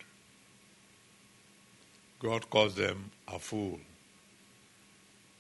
God 2.21 2.49
calls 2.49 2.77
them 2.77 3.11
a 3.27 3.39
fool. 3.39 3.81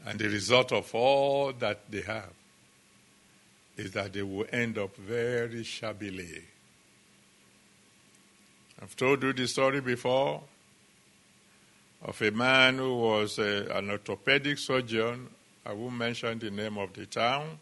And 0.05 0.19
the 0.19 0.29
result 0.29 0.73
of 0.73 0.95
all 0.95 1.53
that 1.53 1.91
they 1.91 2.03
have 2.03 2.33
is 3.77 3.93
that 3.93 4.13
they 4.13 4.23
will 4.23 4.47
end 4.53 4.79
up 4.79 4.97
very 4.97 5.63
shabbily. 5.63 6.43
I've 8.83 8.95
told 8.95 9.23
you 9.23 9.33
the 9.33 9.49
story 9.49 9.81
before 9.81 10.43
of 12.03 12.21
a 12.21 12.31
man 12.31 12.79
who 12.79 12.95
was 12.97 13.39
a, 13.39 13.67
an 13.75 13.91
orthopedic 13.91 14.59
surgeon. 14.59 15.29
I 15.65 15.73
won't 15.73 15.95
mention 15.95 16.39
the 16.39 16.51
name 16.51 16.77
of 16.77 16.93
the 16.93 17.07
town, 17.07 17.59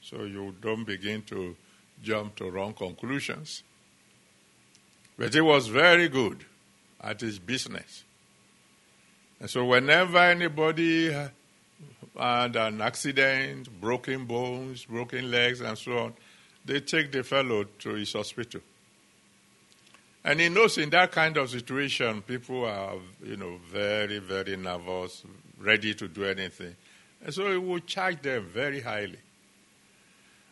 so 0.00 0.24
you 0.24 0.54
don't 0.60 0.84
begin 0.84 1.22
to 1.24 1.54
jump 2.02 2.36
to 2.36 2.50
wrong 2.50 2.72
conclusions. 2.72 3.62
But 5.18 5.34
he 5.34 5.40
was 5.40 5.68
very 5.68 6.08
good 6.08 6.44
at 7.00 7.20
his 7.20 7.38
business. 7.38 8.04
And 9.38 9.50
so 9.50 9.66
whenever 9.66 10.18
anybody 10.18 11.12
had 11.12 12.56
an 12.56 12.80
accident, 12.80 13.68
broken 13.80 14.24
bones, 14.24 14.86
broken 14.86 15.30
legs, 15.30 15.60
and 15.60 15.76
so 15.76 15.98
on, 15.98 16.14
they 16.64 16.80
take 16.80 17.12
the 17.12 17.22
fellow 17.22 17.64
to 17.64 17.90
his 17.90 18.12
hospital. 18.12 18.62
And 20.24 20.40
he 20.40 20.48
knows 20.48 20.78
in 20.78 20.90
that 20.90 21.10
kind 21.10 21.36
of 21.36 21.50
situation, 21.50 22.22
people 22.22 22.64
are, 22.64 22.94
you 23.24 23.36
know, 23.36 23.58
very, 23.70 24.18
very 24.18 24.56
nervous, 24.56 25.24
ready 25.58 25.94
to 25.94 26.06
do 26.06 26.24
anything. 26.24 26.76
And 27.24 27.34
so 27.34 27.50
he 27.50 27.58
will 27.58 27.80
charge 27.80 28.22
them 28.22 28.48
very 28.52 28.80
highly. 28.80 29.18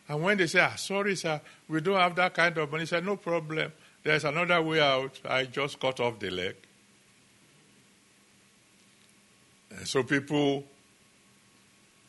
And 0.09 0.21
when 0.21 0.37
they 0.37 0.47
say, 0.47 0.59
ah, 0.59 0.75
sorry, 0.75 1.15
sir, 1.15 1.39
we 1.69 1.79
don't 1.79 1.97
have 1.97 2.15
that 2.15 2.33
kind 2.33 2.57
of 2.57 2.69
money, 2.69 2.83
he 2.83 2.87
said, 2.87 3.05
no 3.05 3.15
problem. 3.15 3.71
There's 4.03 4.25
another 4.25 4.61
way 4.61 4.81
out. 4.81 5.19
I 5.23 5.45
just 5.45 5.79
cut 5.79 5.99
off 5.99 6.19
the 6.19 6.31
leg. 6.31 6.55
And 9.69 9.87
so 9.87 10.03
people 10.03 10.65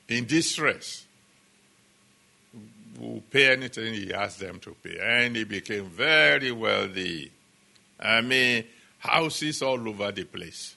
in 0.08 0.26
distress 0.26 1.04
will 2.98 3.22
pay 3.30 3.52
anything 3.52 3.94
he 3.94 4.12
asked 4.12 4.40
them 4.40 4.58
to 4.60 4.74
pay. 4.82 4.98
And 5.00 5.36
he 5.36 5.44
became 5.44 5.86
very 5.86 6.50
wealthy. 6.50 7.30
I 8.02 8.20
mean, 8.20 8.64
houses 8.98 9.62
all 9.62 9.88
over 9.88 10.10
the 10.10 10.24
place. 10.24 10.74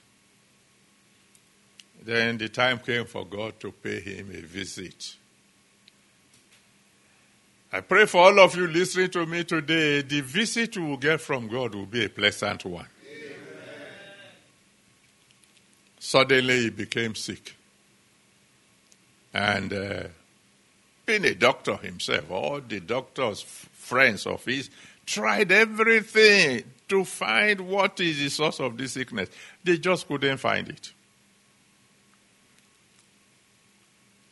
Then 2.03 2.37
the 2.37 2.49
time 2.49 2.77
came 2.77 3.05
for 3.05 3.25
God 3.25 3.59
to 3.61 3.71
pay 3.71 3.99
him 3.99 4.29
a 4.29 4.41
visit. 4.41 5.15
I 7.73 7.81
pray 7.81 8.05
for 8.05 8.21
all 8.21 8.39
of 8.39 8.55
you 8.55 8.67
listening 8.67 9.09
to 9.09 9.25
me 9.25 9.43
today, 9.43 10.01
the 10.03 10.21
visit 10.21 10.75
you 10.75 10.85
will 10.85 10.97
get 10.97 11.19
from 11.19 11.47
God 11.47 11.73
will 11.73 11.87
be 11.87 12.05
a 12.05 12.09
pleasant 12.09 12.63
one. 12.63 12.85
Amen. 13.11 13.37
Suddenly 15.99 16.61
he 16.61 16.69
became 16.69 17.15
sick. 17.15 17.55
And 19.33 19.73
uh, 19.73 20.03
being 21.05 21.25
a 21.25 21.33
doctor 21.33 21.75
himself, 21.77 22.29
all 22.31 22.61
the 22.61 22.79
doctors, 22.79 23.41
friends 23.41 24.25
of 24.27 24.45
his, 24.45 24.69
tried 25.05 25.51
everything 25.51 26.63
to 26.89 27.03
find 27.03 27.61
what 27.61 27.99
is 27.99 28.19
the 28.19 28.29
source 28.29 28.59
of 28.59 28.77
this 28.77 28.93
sickness. 28.93 29.29
They 29.63 29.77
just 29.77 30.07
couldn't 30.07 30.37
find 30.37 30.69
it. 30.69 30.91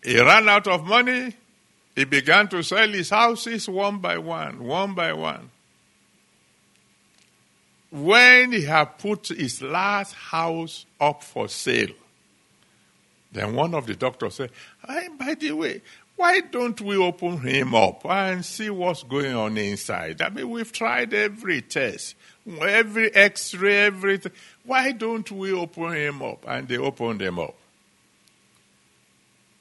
He 0.03 0.19
ran 0.19 0.49
out 0.49 0.67
of 0.67 0.85
money. 0.85 1.35
He 1.95 2.03
began 2.03 2.47
to 2.49 2.63
sell 2.63 2.89
his 2.89 3.09
houses 3.09 3.69
one 3.69 3.99
by 3.99 4.17
one, 4.17 4.63
one 4.63 4.93
by 4.93 5.13
one. 5.13 5.49
When 7.91 8.51
he 8.51 8.63
had 8.63 8.97
put 8.97 9.27
his 9.27 9.61
last 9.61 10.13
house 10.13 10.85
up 10.99 11.23
for 11.23 11.47
sale, 11.47 11.93
then 13.31 13.55
one 13.55 13.73
of 13.75 13.85
the 13.85 13.95
doctors 13.95 14.35
said, 14.35 14.51
hey, 14.87 15.07
By 15.17 15.35
the 15.35 15.51
way, 15.51 15.81
why 16.15 16.41
don't 16.41 16.79
we 16.81 16.95
open 16.97 17.39
him 17.39 17.73
up 17.73 18.05
and 18.05 18.45
see 18.45 18.69
what's 18.69 19.03
going 19.03 19.35
on 19.35 19.57
inside? 19.57 20.21
I 20.21 20.29
mean, 20.29 20.49
we've 20.49 20.71
tried 20.71 21.13
every 21.13 21.61
test, 21.61 22.15
every 22.45 23.13
x 23.13 23.53
ray, 23.55 23.85
everything. 23.85 24.31
Why 24.65 24.91
don't 24.91 25.29
we 25.31 25.53
open 25.53 25.93
him 25.93 26.21
up? 26.21 26.45
And 26.47 26.67
they 26.67 26.77
opened 26.77 27.21
him 27.21 27.39
up. 27.39 27.55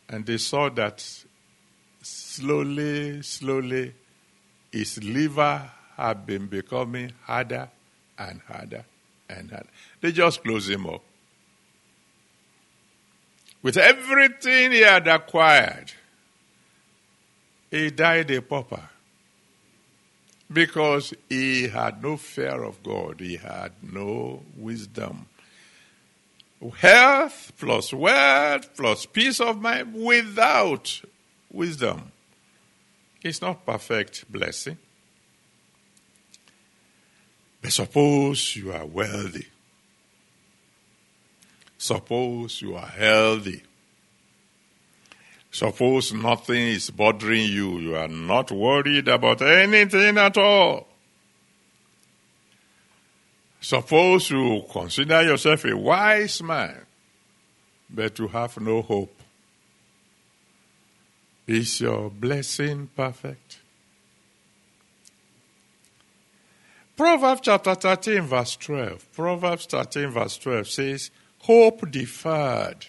And 0.09 0.27
they 0.27 0.39
saw 0.39 0.69
that 0.71 1.05
slowly, 2.03 3.23
slowly, 3.23 3.95
his 4.71 5.03
liver 5.03 5.71
had 5.97 6.27
been 6.27 6.47
becoming 6.47 7.13
harder 7.23 7.69
and 8.19 8.41
harder 8.41 8.85
and 9.29 9.51
harder. 9.51 9.69
They 10.01 10.13
just 10.13 10.43
closed 10.43 10.71
him 10.71 10.87
up. 10.87 11.03
With 13.63 13.77
everything 13.77 14.73
he 14.73 14.81
had 14.81 15.07
acquired, 15.07 15.93
he 17.71 17.91
died 17.91 18.31
a 18.33 18.43
pauper 18.43 18.89
because 20.53 21.15
he 21.29 21.69
had 21.69 22.03
no 22.03 22.17
fear 22.17 22.63
of 22.63 22.83
God, 22.83 23.21
he 23.21 23.37
had 23.37 23.73
no 23.83 24.43
wisdom. 24.57 25.27
Health 26.79 27.53
plus 27.59 27.93
wealth 27.93 28.77
plus 28.77 29.07
peace 29.07 29.41
of 29.41 29.61
mind 29.61 29.95
without 29.95 31.03
wisdom 31.51 32.13
is 33.23 33.43
not 33.43 33.67
perfect 33.67 34.31
blessing. 34.31 34.79
But 37.61 37.73
suppose 37.73 38.57
you 38.57 38.73
are 38.73 38.87
wealthy. 38.87 39.47
Suppose 41.79 42.63
you 42.63 42.77
are 42.77 42.87
healthy. 42.87 43.63
Suppose 45.53 46.15
nothing 46.15 46.69
is 46.69 46.89
bothering 46.89 47.45
you. 47.45 47.79
You 47.79 47.97
are 47.97 48.09
not 48.09 48.51
worried 48.51 49.07
about 49.07 49.43
anything 49.43 50.17
at 50.17 50.39
all. 50.39 50.89
Suppose 53.61 54.31
you 54.31 54.65
consider 54.73 55.23
yourself 55.23 55.67
a 55.67 55.77
wise 55.77 56.43
man, 56.43 56.87
but 57.89 58.19
you 58.19 58.29
have 58.29 58.59
no 58.61 58.81
hope. 58.81 59.21
Is 61.47 61.83
your 61.83 62.09
blessing 62.09 62.89
perfect? 62.97 63.59
Proverbs 66.97 67.43
chapter 67.43 67.75
13, 67.75 68.23
verse 68.23 68.57
12. 68.57 69.13
Proverbs 69.13 69.67
13, 69.67 70.09
verse 70.09 70.39
12 70.39 70.69
says, 70.69 71.11
Hope 71.41 71.91
deferred 71.91 72.87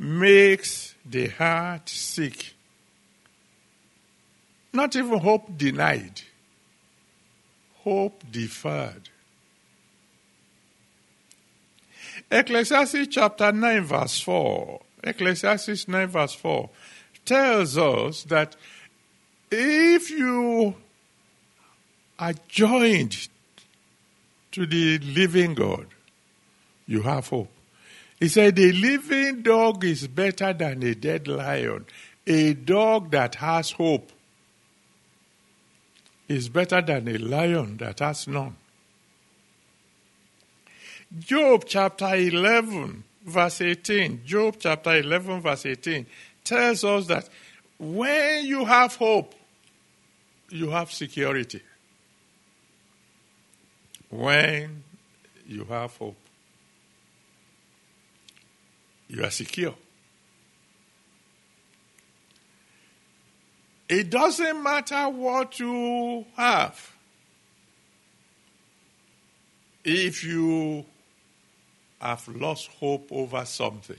makes 0.00 0.94
the 1.04 1.28
heart 1.28 1.88
sick. 1.88 2.54
Not 4.72 4.94
even 4.94 5.18
hope 5.18 5.56
denied, 5.56 6.22
hope 7.78 8.22
deferred. 8.30 9.08
Ecclesiastes 12.30 13.08
chapter 13.08 13.50
9, 13.50 13.82
verse 13.82 14.20
4. 14.20 14.80
Ecclesiastes 15.02 15.88
9, 15.88 16.06
verse 16.06 16.34
4 16.34 16.70
tells 17.24 17.76
us 17.76 18.24
that 18.24 18.56
if 19.50 20.10
you 20.10 20.74
are 22.18 22.34
joined 22.48 23.28
to 24.52 24.66
the 24.66 24.98
living 24.98 25.54
God, 25.54 25.86
you 26.86 27.02
have 27.02 27.28
hope. 27.28 27.50
He 28.20 28.28
said, 28.28 28.58
A 28.58 28.70
living 28.72 29.40
dog 29.40 29.82
is 29.82 30.06
better 30.06 30.52
than 30.52 30.82
a 30.82 30.94
dead 30.94 31.26
lion. 31.26 31.86
A 32.26 32.52
dog 32.52 33.10
that 33.12 33.36
has 33.36 33.70
hope 33.72 34.12
is 36.28 36.50
better 36.50 36.82
than 36.82 37.08
a 37.08 37.16
lion 37.16 37.78
that 37.78 38.00
has 38.00 38.28
none. 38.28 38.56
Job 41.18 41.64
chapter 41.66 42.14
11, 42.14 43.02
verse 43.24 43.62
18. 43.62 44.22
Job 44.26 44.56
chapter 44.60 44.96
11, 44.96 45.40
verse 45.40 45.64
18 45.66 46.06
tells 46.44 46.84
us 46.84 47.06
that 47.06 47.28
when 47.78 48.44
you 48.44 48.66
have 48.66 48.96
hope, 48.96 49.34
you 50.50 50.68
have 50.68 50.92
security. 50.92 51.62
When 54.10 54.84
you 55.46 55.64
have 55.64 55.96
hope 55.96 56.16
you 59.10 59.24
are 59.24 59.30
secure. 59.30 59.74
It 63.88 64.08
doesn't 64.08 64.62
matter 64.62 65.08
what 65.08 65.58
you 65.58 66.24
have. 66.36 66.92
If 69.82 70.22
you 70.22 70.84
have 72.00 72.28
lost 72.28 72.68
hope 72.78 73.08
over 73.10 73.44
something, 73.44 73.96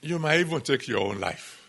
you 0.00 0.18
might 0.18 0.40
even 0.40 0.62
take 0.62 0.88
your 0.88 1.00
own 1.00 1.20
life. 1.20 1.68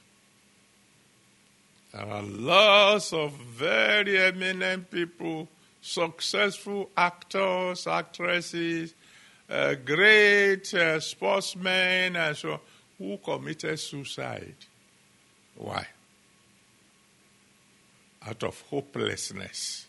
There 1.92 2.06
are 2.06 2.22
lots 2.22 3.12
of 3.12 3.34
very 3.34 4.18
eminent 4.20 4.90
people 4.90 5.50
successful 5.82 6.90
actors, 6.96 7.88
actresses, 7.88 8.94
uh, 9.50 9.74
great 9.74 10.74
uh, 10.74 11.00
sportsmen, 11.00 12.16
and 12.16 12.38
so 12.38 12.60
who 12.98 13.18
committed 13.18 13.80
suicide. 13.80 14.56
Why? 15.56 15.86
Out 18.28 18.44
of 18.44 18.62
hopelessness. 18.70 19.86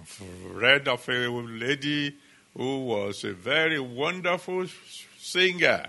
I've 0.00 0.22
read 0.54 0.88
of 0.88 1.08
a 1.08 1.28
lady 1.28 2.16
who 2.56 2.84
was 2.86 3.24
a 3.24 3.32
very 3.32 3.78
wonderful 3.78 4.66
singer 5.18 5.86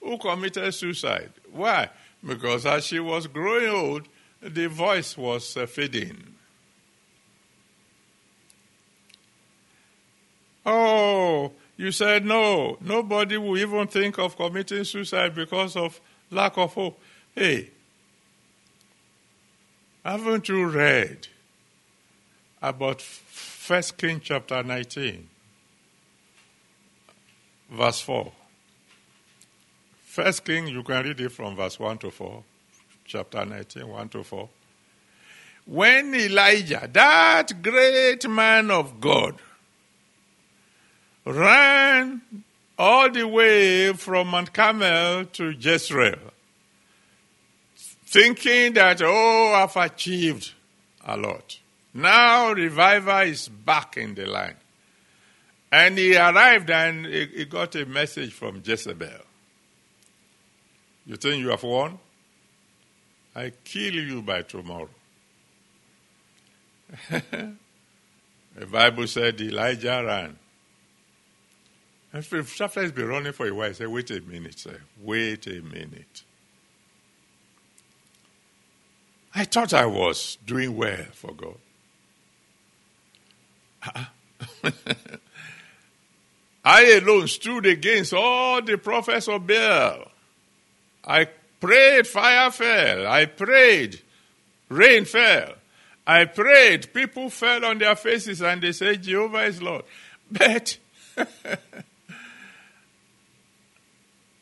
who 0.00 0.18
committed 0.18 0.74
suicide. 0.74 1.32
Why? 1.52 1.90
Because 2.26 2.66
as 2.66 2.86
she 2.86 3.00
was 3.00 3.26
growing 3.26 3.70
old, 3.70 4.08
the 4.42 4.68
voice 4.68 5.16
was 5.16 5.56
uh, 5.56 5.66
fading. 5.66 6.34
Oh, 10.64 11.52
you 11.76 11.92
said 11.92 12.24
no. 12.24 12.76
Nobody 12.80 13.36
will 13.36 13.58
even 13.58 13.86
think 13.86 14.18
of 14.18 14.36
committing 14.36 14.84
suicide 14.84 15.34
because 15.34 15.76
of 15.76 16.00
lack 16.30 16.56
of 16.58 16.74
hope. 16.74 17.00
Hey, 17.34 17.70
haven't 20.04 20.48
you 20.48 20.66
read 20.66 21.28
about 22.62 23.00
First 23.00 23.96
King 23.96 24.20
chapter 24.22 24.62
19, 24.62 25.28
verse 27.70 28.00
4? 28.00 28.32
First 30.04 30.44
King, 30.44 30.68
you 30.68 30.82
can 30.82 31.04
read 31.04 31.20
it 31.20 31.32
from 31.32 31.56
verse 31.56 31.78
1 31.78 31.98
to 31.98 32.10
4, 32.10 32.42
chapter 33.10 33.44
19, 33.44 33.88
1 33.88 34.08
to 34.10 34.22
4. 34.22 34.48
When 35.66 36.14
Elijah, 36.14 36.88
that 36.92 37.62
great 37.62 38.28
man 38.28 38.70
of 38.70 39.00
God, 39.00 39.34
ran 41.24 42.22
all 42.78 43.10
the 43.10 43.26
way 43.26 43.92
from 43.92 44.28
Mount 44.28 44.52
Carmel 44.52 45.26
to 45.26 45.50
Jezreel, 45.50 46.32
thinking 47.76 48.74
that, 48.74 49.02
oh, 49.02 49.52
I've 49.54 49.76
achieved 49.76 50.52
a 51.04 51.16
lot. 51.16 51.58
Now 51.92 52.52
revival 52.52 53.20
is 53.20 53.48
back 53.48 53.96
in 53.96 54.14
the 54.14 54.26
line. 54.26 54.56
And 55.72 55.98
he 55.98 56.16
arrived 56.16 56.70
and 56.70 57.06
he 57.06 57.44
got 57.44 57.74
a 57.76 57.86
message 57.86 58.32
from 58.32 58.62
Jezebel. 58.64 59.24
You 61.06 61.16
think 61.16 61.42
you 61.42 61.48
have 61.48 61.62
won? 61.62 61.98
I 63.40 63.52
kill 63.64 63.94
you 63.94 64.20
by 64.20 64.42
tomorrow. 64.42 64.90
the 67.10 68.66
Bible 68.70 69.06
said 69.06 69.40
Elijah 69.40 70.02
ran. 70.04 70.36
And 72.12 72.22
if 72.22 72.58
has 72.58 72.92
been 72.92 73.08
running 73.08 73.32
for 73.32 73.48
a 73.48 73.54
while, 73.54 73.72
say, 73.72 73.86
wait 73.86 74.10
a 74.10 74.20
minute, 74.20 74.58
sir. 74.58 74.78
Wait 75.00 75.46
a 75.46 75.62
minute. 75.62 76.22
I 79.34 79.44
thought 79.46 79.72
I 79.72 79.86
was 79.86 80.36
doing 80.44 80.76
well 80.76 81.06
for 81.14 81.32
God. 81.32 81.56
Ah. 83.86 84.12
I 86.62 87.00
alone 87.00 87.26
stood 87.28 87.64
against 87.64 88.12
all 88.12 88.60
the 88.60 88.76
prophets 88.76 89.28
of 89.28 89.46
Baal. 89.46 90.10
I 91.06 91.28
prayed, 91.60 92.06
fire 92.06 92.50
fell. 92.50 93.06
I 93.06 93.26
prayed, 93.26 94.00
rain 94.68 95.04
fell. 95.04 95.54
I 96.06 96.24
prayed, 96.24 96.92
people 96.92 97.30
fell 97.30 97.64
on 97.64 97.78
their 97.78 97.94
faces 97.96 98.42
and 98.42 98.62
they 98.62 98.72
said, 98.72 99.02
Jehovah 99.02 99.44
is 99.44 99.62
Lord. 99.62 99.84
But 100.32 100.78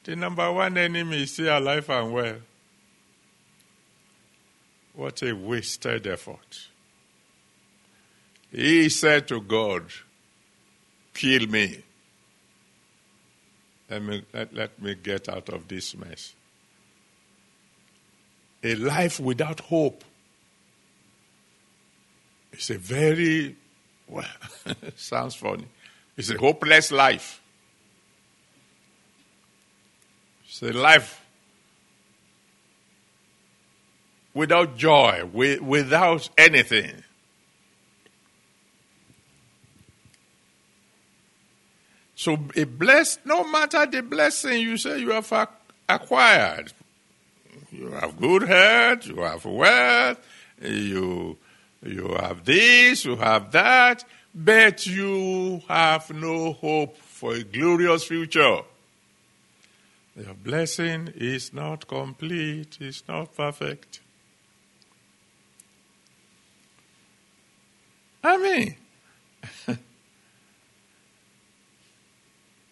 the 0.05 0.17
number 0.17 0.53
one 0.53 0.77
enemy 0.77 1.23
is 1.23 1.33
still 1.33 1.59
alive 1.59 1.89
and 1.89 2.13
well. 2.13 2.37
What 4.95 5.23
a 5.23 5.33
wasted 5.33 6.07
effort. 6.07 6.69
He 8.51 8.91
said 8.91 9.29
to 9.29 9.41
God, 9.41 9.85
Kill 11.15 11.49
me. 11.49 11.83
Let 13.91 14.03
me, 14.03 14.25
let, 14.33 14.55
let 14.55 14.81
me 14.81 14.95
get 14.95 15.29
out 15.29 15.49
of 15.49 15.67
this 15.67 15.97
mess. 15.97 16.35
A 18.63 18.75
life 18.75 19.21
without 19.21 19.61
hope 19.61 20.05
it's 22.59 22.71
a 22.71 22.79
very, 22.79 23.55
well, 24.09 24.25
sounds 24.97 25.37
funny. 25.37 25.67
It's 26.17 26.29
a 26.29 26.37
hopeless 26.37 26.91
life. 26.91 27.41
It's 30.45 30.61
a 30.63 30.73
life 30.73 31.25
without 34.35 34.77
joy, 34.77 35.25
without 35.33 36.29
anything. 36.37 37.05
So 42.17 42.39
a 42.57 42.65
blessed, 42.65 43.25
no 43.25 43.45
matter 43.49 43.87
the 43.87 44.03
blessing 44.03 44.63
you 44.63 44.77
say 44.77 44.99
you 44.99 45.11
have 45.11 45.33
acquired, 45.89 46.73
you 47.71 47.91
have 47.91 48.19
good 48.19 48.43
health, 48.43 49.07
you 49.07 49.21
have 49.21 49.45
wealth, 49.45 50.19
you 50.63 51.37
you 51.83 52.17
have 52.19 52.45
this, 52.45 53.05
you 53.05 53.17
have 53.17 53.53
that, 53.53 54.05
but 54.35 54.87
you 54.87 55.63
have 55.69 56.11
no 56.11 56.53
hope 56.53 56.97
for 56.97 57.35
a 57.35 57.45
glorious 57.45 58.05
future. 58.05 58.61
Your 60.17 60.35
blessing 60.35 61.13
is 61.15 61.53
not 61.53 61.87
complete, 61.87 62.79
it's 62.81 63.05
not 63.07 63.37
perfect. 63.37 64.01
I 68.25 68.37
mean, 68.37 68.75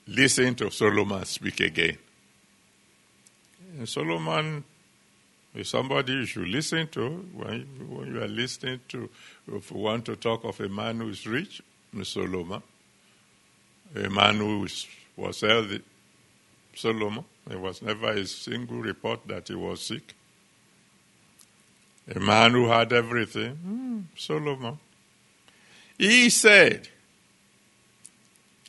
listen 0.09 0.57
to 0.57 0.71
Solomon 0.71 1.25
speak 1.25 1.61
again. 1.61 1.99
Solomon 3.85 4.65
is 5.57 5.69
somebody 5.69 6.13
you 6.13 6.27
should 6.27 6.49
listen 6.49 6.87
to 6.89 7.09
when, 7.35 7.63
when 7.89 8.15
you 8.15 8.23
are 8.23 8.29
listening 8.29 8.81
to, 8.89 9.09
if 9.53 9.71
you 9.71 9.79
want 9.79 10.05
to 10.05 10.17
talk 10.17 10.45
of 10.45 10.61
a 10.61 10.69
man 10.69 11.01
who 11.01 11.09
is 11.09 11.27
rich, 11.27 11.63
Mr. 11.95 12.07
Solomon, 12.07 12.63
a 13.95 14.11
man 14.11 14.37
who 14.37 14.67
was 15.17 15.41
healthy, 15.41 15.83
Solomon. 16.75 17.25
There 17.47 17.59
was 17.59 17.81
never 17.81 18.11
a 18.11 18.27
single 18.27 18.79
report 18.79 19.21
that 19.29 19.49
he 19.49 19.55
was 19.55 19.81
sick. 19.81 20.15
A 22.15 22.21
man 22.21 22.53
who 22.53 22.69
had 22.69 22.93
everything, 22.93 23.57
hmm, 23.57 24.01
Solomon. 24.17 24.79
He 25.97 26.29
said, 26.29 26.89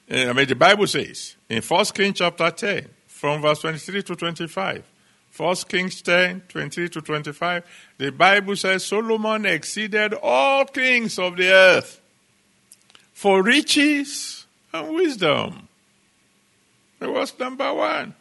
I 0.10 0.32
mean, 0.32 0.48
the 0.48 0.56
Bible 0.56 0.88
says 0.88 1.36
in 1.50 1.62
1 1.62 1.86
Kings 1.86 2.18
chapter 2.20 2.50
10, 2.50 2.88
from 3.08 3.42
verse 3.42 3.60
23 3.60 4.04
to 4.04 4.16
25, 4.16 4.84
First 5.38 5.70
Kings 5.70 6.02
10, 6.02 6.46
23 6.50 6.90
to 6.90 7.00
25, 7.00 7.64
the 8.00 8.12
Bible 8.12 8.56
says 8.56 8.84
Solomon 8.84 9.46
exceeded 9.46 10.16
all 10.16 10.66
kings 10.66 11.20
of 11.20 11.38
the 11.38 11.52
earth 11.52 12.02
for 13.14 13.44
riches 13.44 14.48
and 14.74 14.96
wisdom. 14.96 15.68
It 17.00 17.12
was 17.12 17.38
number 17.38 17.72
one. 17.72 18.16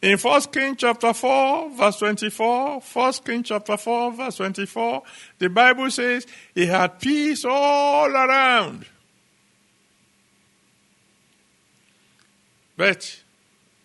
In 0.00 0.16
First 0.16 0.50
Kings 0.50 0.78
chapter 0.78 1.12
4, 1.12 1.72
verse 1.72 1.98
24, 1.98 2.80
First 2.80 3.22
Kings 3.26 3.48
chapter 3.48 3.76
4, 3.76 4.12
verse 4.12 4.36
24, 4.36 5.02
the 5.38 5.50
Bible 5.50 5.90
says 5.90 6.26
he 6.54 6.64
had 6.64 6.98
peace 6.98 7.44
all 7.44 8.10
around. 8.10 8.86
But 12.78 13.22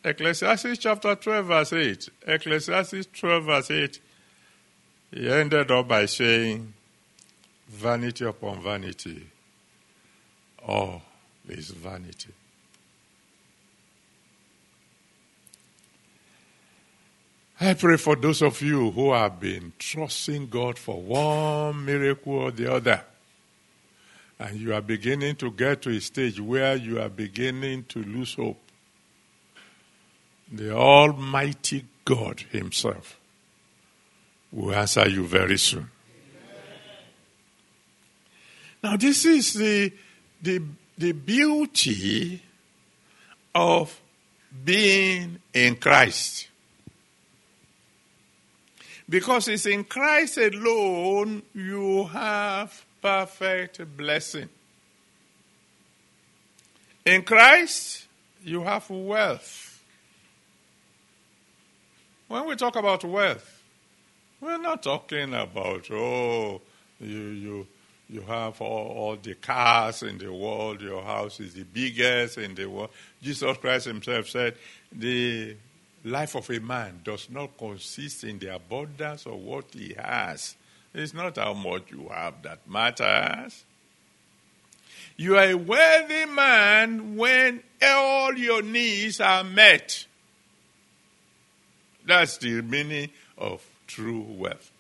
Ecclesiastes 0.08 0.78
chapter 0.78 1.16
12, 1.16 1.46
verse 1.46 1.74
8. 1.74 2.10
Ecclesiastes 2.28 3.08
12, 3.14 3.44
verse 3.44 3.72
8. 3.72 4.00
He 5.12 5.30
ended 5.30 5.70
up 5.70 5.86
by 5.90 6.06
saying, 6.06 6.74
Vanity 7.68 8.24
upon 8.24 8.64
vanity. 8.64 9.28
All 10.66 11.02
is 11.50 11.72
vanity. 11.72 12.30
I 17.60 17.74
pray 17.74 17.98
for 17.98 18.16
those 18.16 18.42
of 18.42 18.62
you 18.62 18.92
who 18.92 19.12
have 19.12 19.42
been 19.42 19.74
trusting 19.78 20.48
God 20.48 20.78
for 20.78 21.02
one 21.02 21.84
miracle 21.84 22.34
or 22.34 22.52
the 22.52 22.72
other. 22.72 23.04
And 24.40 24.58
you 24.58 24.74
are 24.74 24.82
beginning 24.82 25.36
to 25.38 25.52
get 25.52 25.82
to 25.82 25.90
a 25.90 26.00
stage 26.00 26.40
where 26.40 26.78
you 26.78 27.02
are 27.02 27.10
beginning 27.10 27.84
to 27.86 28.02
lose 28.04 28.36
hope 28.36 28.67
the 30.52 30.72
Almighty 30.74 31.86
God 32.06 32.42
Himself 32.52 33.20
will 34.52 34.74
answer 34.74 35.08
you 35.08 35.26
very 35.26 35.58
soon. 35.58 35.90
Now, 38.84 38.96
this 38.96 39.26
is 39.26 39.54
the, 39.54 39.92
the, 40.42 40.62
the 40.98 41.12
beauty 41.12 42.42
of 43.54 44.00
being 44.64 45.40
in 45.54 45.76
Christ. 45.76 46.48
Because 49.10 49.48
it's 49.48 49.66
in 49.66 49.84
Christ 49.84 50.38
alone 50.38 51.42
you 51.54 52.06
have 52.06 52.86
perfect 53.02 53.98
blessing. 53.98 54.50
In 57.06 57.24
Christ, 57.24 58.06
you 58.44 58.64
have 58.64 58.90
wealth. 58.90 59.67
When 62.28 62.46
we 62.46 62.56
talk 62.56 62.76
about 62.76 63.04
wealth, 63.04 63.62
we're 64.42 64.58
not 64.58 64.84
talking 64.84 65.34
about, 65.34 65.90
oh, 65.92 66.62
you, 67.00 67.18
you, 67.18 67.68
You 68.10 68.22
have 68.22 68.62
all, 68.62 68.88
all 68.88 69.16
the 69.18 69.36
cars 69.36 70.02
in 70.04 70.18
the 70.18 70.32
world. 70.32 70.82
Your 70.82 71.04
house 71.04 71.40
is 71.42 71.54
the 71.54 71.64
biggest 71.64 72.38
in 72.38 72.56
the 72.56 72.66
world. 72.66 72.90
Jesus 73.22 73.58
Christ 73.58 73.86
himself 73.86 74.30
said, 74.30 74.56
The 74.92 75.58
life 76.06 76.36
of 76.36 76.50
a 76.50 76.60
man 76.60 77.02
does 77.04 77.30
not 77.30 77.58
consist 77.58 78.24
in 78.24 78.40
the 78.40 78.56
abundance 78.56 79.26
of 79.26 79.34
what 79.34 79.66
he 79.74 79.94
has. 79.98 80.56
It's 80.94 81.14
not 81.14 81.36
how 81.38 81.54
much 81.54 81.92
you 81.92 82.08
have 82.10 82.42
that 82.44 82.70
matters. 82.70 83.66
You 85.18 85.36
are 85.36 85.50
a 85.50 85.56
worthy 85.56 86.26
man 86.26 87.18
when 87.18 87.62
all 87.84 88.34
your 88.36 88.62
needs 88.62 89.20
are 89.20 89.44
met. 89.44 90.06
That's 92.08 92.38
the 92.38 92.62
meaning 92.62 93.10
of 93.38 93.62
true 93.86 94.22
wealth. 94.22 94.72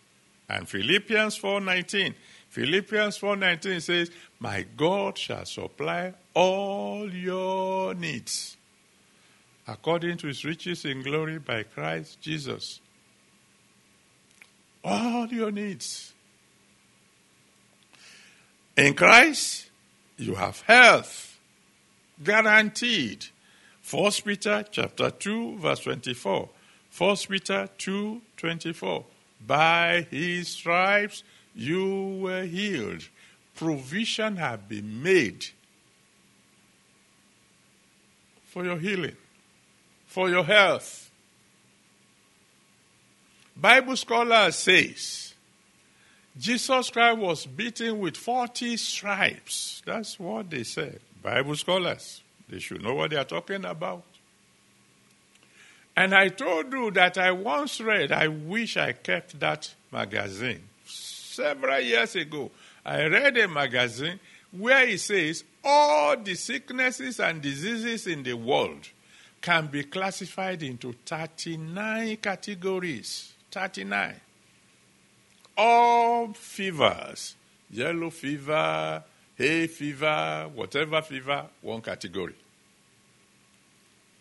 And 0.47 0.67
Philippians 0.67 1.37
4:19. 1.37 2.15
Philippians 2.49 3.17
4:19 3.17 3.81
says, 3.81 4.09
"My 4.39 4.63
God 4.63 5.17
shall 5.17 5.45
supply 5.45 6.13
all 6.33 7.13
your 7.13 7.93
needs 7.93 8.55
according 9.67 10.17
to 10.19 10.27
his 10.27 10.45
riches 10.45 10.85
in 10.85 11.01
glory 11.03 11.37
by 11.37 11.63
Christ 11.63 12.21
Jesus." 12.21 12.79
All 14.83 15.27
your 15.27 15.51
needs. 15.51 16.13
In 18.77 18.93
Christ, 18.93 19.69
you 20.15 20.35
have 20.35 20.61
health 20.61 21.39
guaranteed. 22.23 23.25
1 23.81 24.23
Peter 24.23 24.63
chapter 24.71 25.09
2 25.09 25.57
verse 25.59 25.81
24. 25.81 26.49
1 26.97 27.15
Peter 27.29 27.69
2:24 27.77 29.05
By 29.45 30.07
his 30.09 30.47
stripes 30.47 31.23
you 31.53 32.19
were 32.21 32.43
healed. 32.43 33.07
Provision 33.55 34.37
had 34.37 34.67
been 34.67 35.03
made 35.03 35.45
for 38.45 38.65
your 38.65 38.77
healing, 38.77 39.15
for 40.07 40.29
your 40.29 40.43
health. 40.43 41.11
Bible 43.55 43.95
scholar 43.95 44.51
says 44.51 45.33
Jesus 46.37 46.89
Christ 46.89 47.17
was 47.17 47.45
beaten 47.45 47.99
with 47.99 48.17
40 48.17 48.77
stripes. 48.77 49.81
That's 49.85 50.19
what 50.19 50.49
they 50.49 50.63
said. 50.63 50.99
Bible 51.21 51.55
scholars. 51.55 52.21
They 52.49 52.59
should 52.59 52.81
know 52.81 52.95
what 52.95 53.11
they 53.11 53.17
are 53.17 53.23
talking 53.25 53.65
about. 53.65 54.03
And 55.97 56.13
I 56.13 56.27
told 56.27 56.71
you 56.71 56.91
that 56.91 57.17
I 57.17 57.31
once 57.31 57.81
read, 57.81 58.11
I 58.11 58.27
wish 58.27 58.77
I 58.77 58.91
kept 58.91 59.39
that 59.39 59.73
magazine. 59.91 60.61
Several 60.85 61.79
years 61.79 62.15
ago, 62.15 62.51
I 62.85 63.05
read 63.05 63.35
a 63.39 63.47
magazine 63.47 64.19
where 64.51 64.87
it 64.87 64.99
says 64.99 65.43
all 65.63 66.15
the 66.15 66.35
sicknesses 66.35 67.19
and 67.19 67.41
diseases 67.41 68.05
in 68.05 68.21
the 68.21 68.33
world 68.33 68.87
can 69.41 69.65
be 69.67 69.85
classified 69.85 70.61
into 70.61 70.93
39 71.03 72.17
categories. 72.17 73.33
39. 73.51 74.21
All 75.57 76.31
fevers, 76.33 77.35
yellow 77.71 78.11
fever, 78.11 79.03
hay 79.35 79.65
fever, 79.65 80.47
whatever 80.53 81.01
fever, 81.01 81.47
one 81.61 81.81
category. 81.81 82.35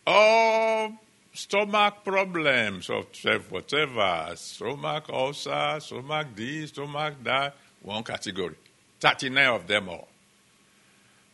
All 0.07 0.95
stomach 1.37 2.03
problems 2.03 2.89
of 2.89 3.07
whatever, 3.51 4.33
stomach 4.35 5.05
ulcer, 5.11 5.77
stomach 5.81 6.29
this, 6.35 6.71
stomach 6.71 7.15
that, 7.23 7.55
one 7.83 8.03
category. 8.03 8.57
39 9.01 9.47
of 9.47 9.67
them 9.67 9.89
all. 9.91 10.09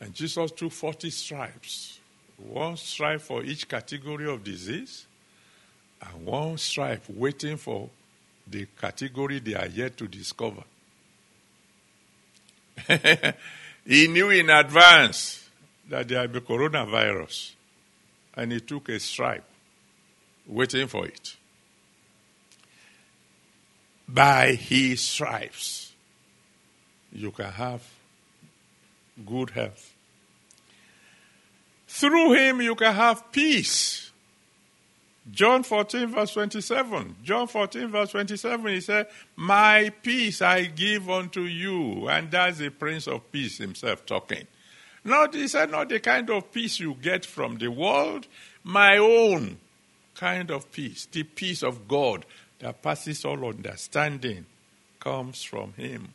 And 0.00 0.12
Jesus 0.12 0.50
took 0.50 0.72
40 0.72 1.10
stripes. 1.10 2.00
One 2.36 2.76
stripe 2.76 3.20
for 3.20 3.44
each 3.44 3.68
category 3.68 4.28
of 4.28 4.42
disease, 4.42 5.06
and 6.00 6.26
one 6.26 6.58
stripe 6.58 7.04
waiting 7.08 7.56
for 7.56 7.88
the 8.48 8.66
category 8.80 9.38
they 9.38 9.54
are 9.54 9.68
yet 9.68 9.96
to 9.98 10.08
discover. 10.08 10.64
he 13.86 14.08
knew 14.08 14.30
in 14.30 14.50
advance 14.50 15.48
that 15.88 16.08
there 16.08 16.22
would 16.22 16.32
be 16.32 16.40
coronavirus, 16.40 17.52
and 18.34 18.50
he 18.50 18.58
took 18.58 18.88
a 18.88 18.98
stripe 18.98 19.44
waiting 20.46 20.86
for 20.86 21.06
it. 21.06 21.36
By 24.08 24.52
his 24.52 25.00
stripes, 25.00 25.92
you 27.12 27.30
can 27.30 27.50
have 27.50 27.82
good 29.24 29.50
health. 29.50 29.94
Through 31.86 32.34
him, 32.34 32.62
you 32.62 32.74
can 32.74 32.94
have 32.94 33.30
peace. 33.32 34.10
John 35.30 35.62
14, 35.62 36.08
verse 36.08 36.32
27. 36.32 37.16
John 37.22 37.46
14, 37.46 37.88
verse 37.88 38.10
27, 38.10 38.66
he 38.66 38.80
said, 38.80 39.06
My 39.36 39.92
peace 40.02 40.42
I 40.42 40.64
give 40.64 41.08
unto 41.08 41.42
you. 41.42 42.08
And 42.08 42.30
that's 42.30 42.58
the 42.58 42.70
Prince 42.70 43.06
of 43.06 43.30
Peace 43.30 43.58
himself 43.58 44.04
talking. 44.04 44.46
Not, 45.04 45.34
he 45.34 45.48
said, 45.48 45.70
not 45.70 45.88
the 45.88 46.00
kind 46.00 46.28
of 46.30 46.52
peace 46.52 46.80
you 46.80 46.96
get 47.00 47.26
from 47.26 47.58
the 47.58 47.68
world, 47.68 48.26
my 48.64 48.98
own 48.98 49.58
kind 50.22 50.52
of 50.52 50.70
peace, 50.70 51.08
the 51.10 51.24
peace 51.24 51.64
of 51.64 51.88
God 51.88 52.24
that 52.60 52.80
passes 52.80 53.24
all 53.24 53.44
understanding, 53.44 54.46
comes 55.00 55.42
from 55.42 55.72
Him. 55.72 56.14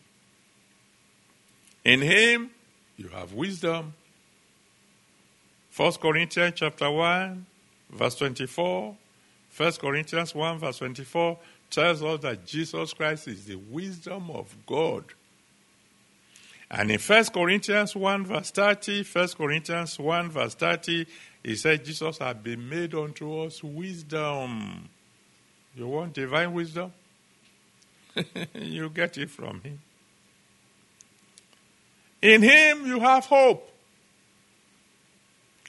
In 1.83 1.99
Him, 1.99 2.51
you 2.95 3.09
have 3.09 3.33
wisdom. 3.33 3.93
1 5.75 5.91
Corinthians 5.95 6.53
chapter 6.55 6.89
1, 6.89 7.45
verse 7.89 8.15
24. 8.15 8.95
1 9.57 9.71
Corinthians 9.73 10.33
1, 10.33 10.59
verse 10.59 10.77
24 10.77 11.37
tells 11.69 12.01
us 12.01 12.21
that 12.21 12.45
Jesus 12.45 12.93
Christ 12.93 13.27
is 13.27 13.43
the 13.43 13.55
wisdom 13.55 14.31
of 14.31 14.55
God. 14.65 15.03
And 16.71 16.91
in 16.91 16.99
1 16.99 17.25
Corinthians 17.25 17.93
1, 17.93 18.25
verse 18.25 18.51
30, 18.51 19.03
1 19.03 19.27
Corinthians 19.37 19.99
1, 19.99 20.29
verse 20.29 20.55
30, 20.55 21.05
he 21.47 21.55
said, 21.55 21.85
Jesus 21.85 22.17
has 22.17 22.35
been 22.35 22.67
made 22.67 22.93
unto 22.93 23.39
us 23.39 23.63
wisdom. 23.63 24.89
You 25.73 25.87
want 25.87 26.11
divine 26.11 26.51
wisdom? 26.51 26.91
you 28.53 28.89
get 28.89 29.17
it 29.17 29.29
from 29.29 29.61
him. 29.61 29.79
In 32.21 32.41
him 32.41 32.85
you 32.85 32.99
have 32.99 33.27
hope. 33.27 33.71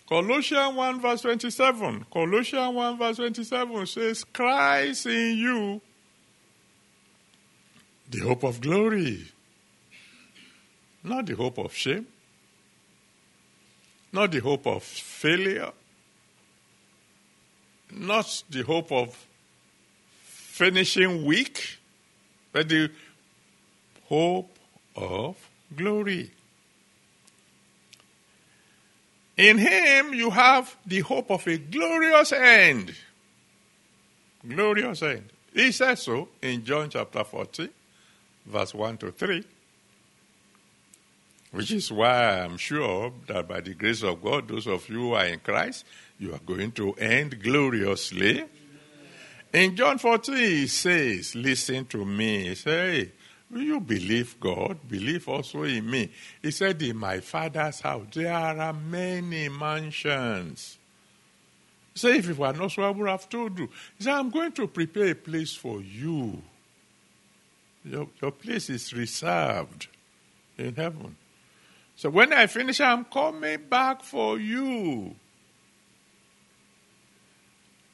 Colossians 0.08 0.74
1 0.74 1.00
verse 1.00 1.20
27. 1.20 2.06
Colossians 2.12 2.74
1 2.74 2.98
verse 2.98 3.16
27 3.18 3.86
says, 3.86 4.24
Christ 4.24 5.06
in 5.06 5.36
you, 5.36 5.80
the 8.10 8.18
hope 8.18 8.42
of 8.42 8.60
glory. 8.60 9.28
Not 11.04 11.26
the 11.26 11.36
hope 11.36 11.58
of 11.58 11.72
shame. 11.72 12.08
Not 14.12 14.32
the 14.32 14.40
hope 14.40 14.66
of 14.66 14.82
failure. 14.82 15.72
Not 17.90 18.42
the 18.50 18.62
hope 18.62 18.92
of 18.92 19.26
finishing 20.22 21.24
weak, 21.24 21.78
but 22.52 22.68
the 22.68 22.90
hope 24.08 24.58
of 24.96 25.36
glory. 25.74 26.30
In 29.36 29.58
him 29.58 30.14
you 30.14 30.30
have 30.30 30.76
the 30.84 31.00
hope 31.00 31.30
of 31.30 31.46
a 31.46 31.58
glorious 31.58 32.32
end. 32.32 32.94
Glorious 34.46 35.02
end. 35.02 35.30
He 35.54 35.70
says 35.72 36.02
so 36.02 36.28
in 36.42 36.64
John 36.64 36.90
chapter 36.90 37.22
14, 37.22 37.68
verse 38.46 38.74
1 38.74 38.98
to 38.98 39.12
3. 39.12 39.44
Which 41.50 41.70
is 41.70 41.90
why 41.90 42.40
I'm 42.40 42.58
sure 42.58 43.12
that 43.26 43.48
by 43.48 43.60
the 43.60 43.74
grace 43.74 44.02
of 44.02 44.22
God, 44.22 44.48
those 44.48 44.66
of 44.66 44.88
you 44.88 45.00
who 45.00 45.12
are 45.14 45.26
in 45.26 45.40
Christ, 45.40 45.84
you 46.18 46.34
are 46.34 46.40
going 46.44 46.72
to 46.72 46.92
end 46.94 47.42
gloriously. 47.42 48.44
In 49.52 49.74
John 49.76 49.98
14, 49.98 50.34
he 50.36 50.66
says, 50.66 51.34
Listen 51.34 51.86
to 51.86 52.04
me. 52.04 52.54
He 52.54 53.10
Will 53.50 53.62
you 53.62 53.80
believe 53.80 54.38
God? 54.38 54.76
Believe 54.86 55.26
also 55.26 55.62
in 55.62 55.90
me. 55.90 56.10
He 56.42 56.50
said, 56.50 56.82
In 56.82 56.98
my 56.98 57.20
father's 57.20 57.80
house, 57.80 58.06
there 58.12 58.32
are 58.32 58.72
many 58.74 59.48
mansions. 59.48 60.76
Said, 61.94 62.16
If 62.16 62.28
it 62.28 62.36
were 62.36 62.52
not 62.52 62.72
so, 62.72 62.82
I 62.82 62.90
would 62.90 63.08
have 63.08 63.28
told 63.28 63.58
you. 63.58 63.70
He 63.96 64.04
said, 64.04 64.14
I'm 64.14 64.28
going 64.28 64.52
to 64.52 64.66
prepare 64.66 65.12
a 65.12 65.14
place 65.14 65.54
for 65.54 65.80
you. 65.80 66.42
Your, 67.84 68.08
your 68.20 68.32
place 68.32 68.68
is 68.68 68.92
reserved 68.92 69.88
in 70.58 70.74
heaven. 70.74 71.16
So 71.98 72.10
when 72.10 72.32
I 72.32 72.46
finish, 72.46 72.80
I'm 72.80 73.04
coming 73.06 73.58
back 73.68 74.04
for 74.04 74.38
you. 74.38 75.16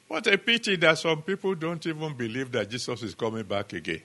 What 0.07 0.27
a 0.27 0.37
pity 0.37 0.75
that 0.75 0.99
some 0.99 1.23
people 1.23 1.55
don't 1.55 1.83
even 1.87 2.15
believe 2.15 2.51
that 2.51 2.69
Jesus 2.69 3.01
is 3.01 3.15
coming 3.15 3.45
back 3.45 3.73
again. 3.73 4.03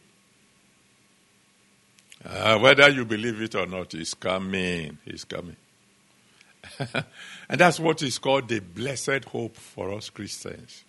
Uh, 2.25 2.59
whether 2.61 2.89
you 2.89 3.05
believe 3.05 3.43
it 3.43 3.55
or 3.55 3.67
not, 3.67 3.93
He's 3.93 4.15
coming. 4.15 4.97
He's 5.05 5.25
coming. 5.25 5.57
and 6.79 7.61
that's 7.61 7.79
what 7.79 8.01
is 8.01 8.19
called 8.19 8.49
the 8.49 8.61
blessed 8.61 9.27
hope 9.27 9.55
for 9.55 9.93
us 9.93 10.09
Christians. 10.09 10.83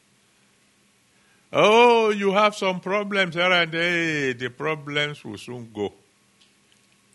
Oh, 1.52 2.12
you 2.12 2.32
have 2.32 2.56
some 2.56 2.80
problems 2.80 3.36
here 3.36 3.52
and 3.52 3.74
there. 3.74 4.34
The 4.36 4.48
problems 4.52 5.26
will 5.26 5.38
soon 5.38 5.70
go. 5.74 5.92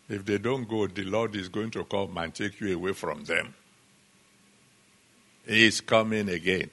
If 0.09 0.25
they 0.25 0.37
don't 0.37 0.67
go, 0.67 0.87
the 0.87 1.03
Lord 1.03 1.35
is 1.35 1.49
going 1.49 1.71
to 1.71 1.83
come 1.83 2.17
and 2.17 2.33
take 2.33 2.59
you 2.61 2.75
away 2.75 2.93
from 2.93 3.25
them. 3.25 3.53
He 5.45 5.65
is 5.65 5.81
coming 5.81 6.29
again. 6.29 6.69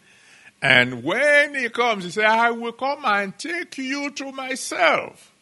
And 0.62 1.02
when 1.02 1.54
he 1.54 1.68
comes, 1.68 2.04
he 2.04 2.10
says, 2.10 2.24
I 2.24 2.50
will 2.50 2.72
come 2.72 3.04
and 3.04 3.36
take 3.38 3.76
you 3.78 4.10
to 4.12 4.32
myself. 4.32 5.32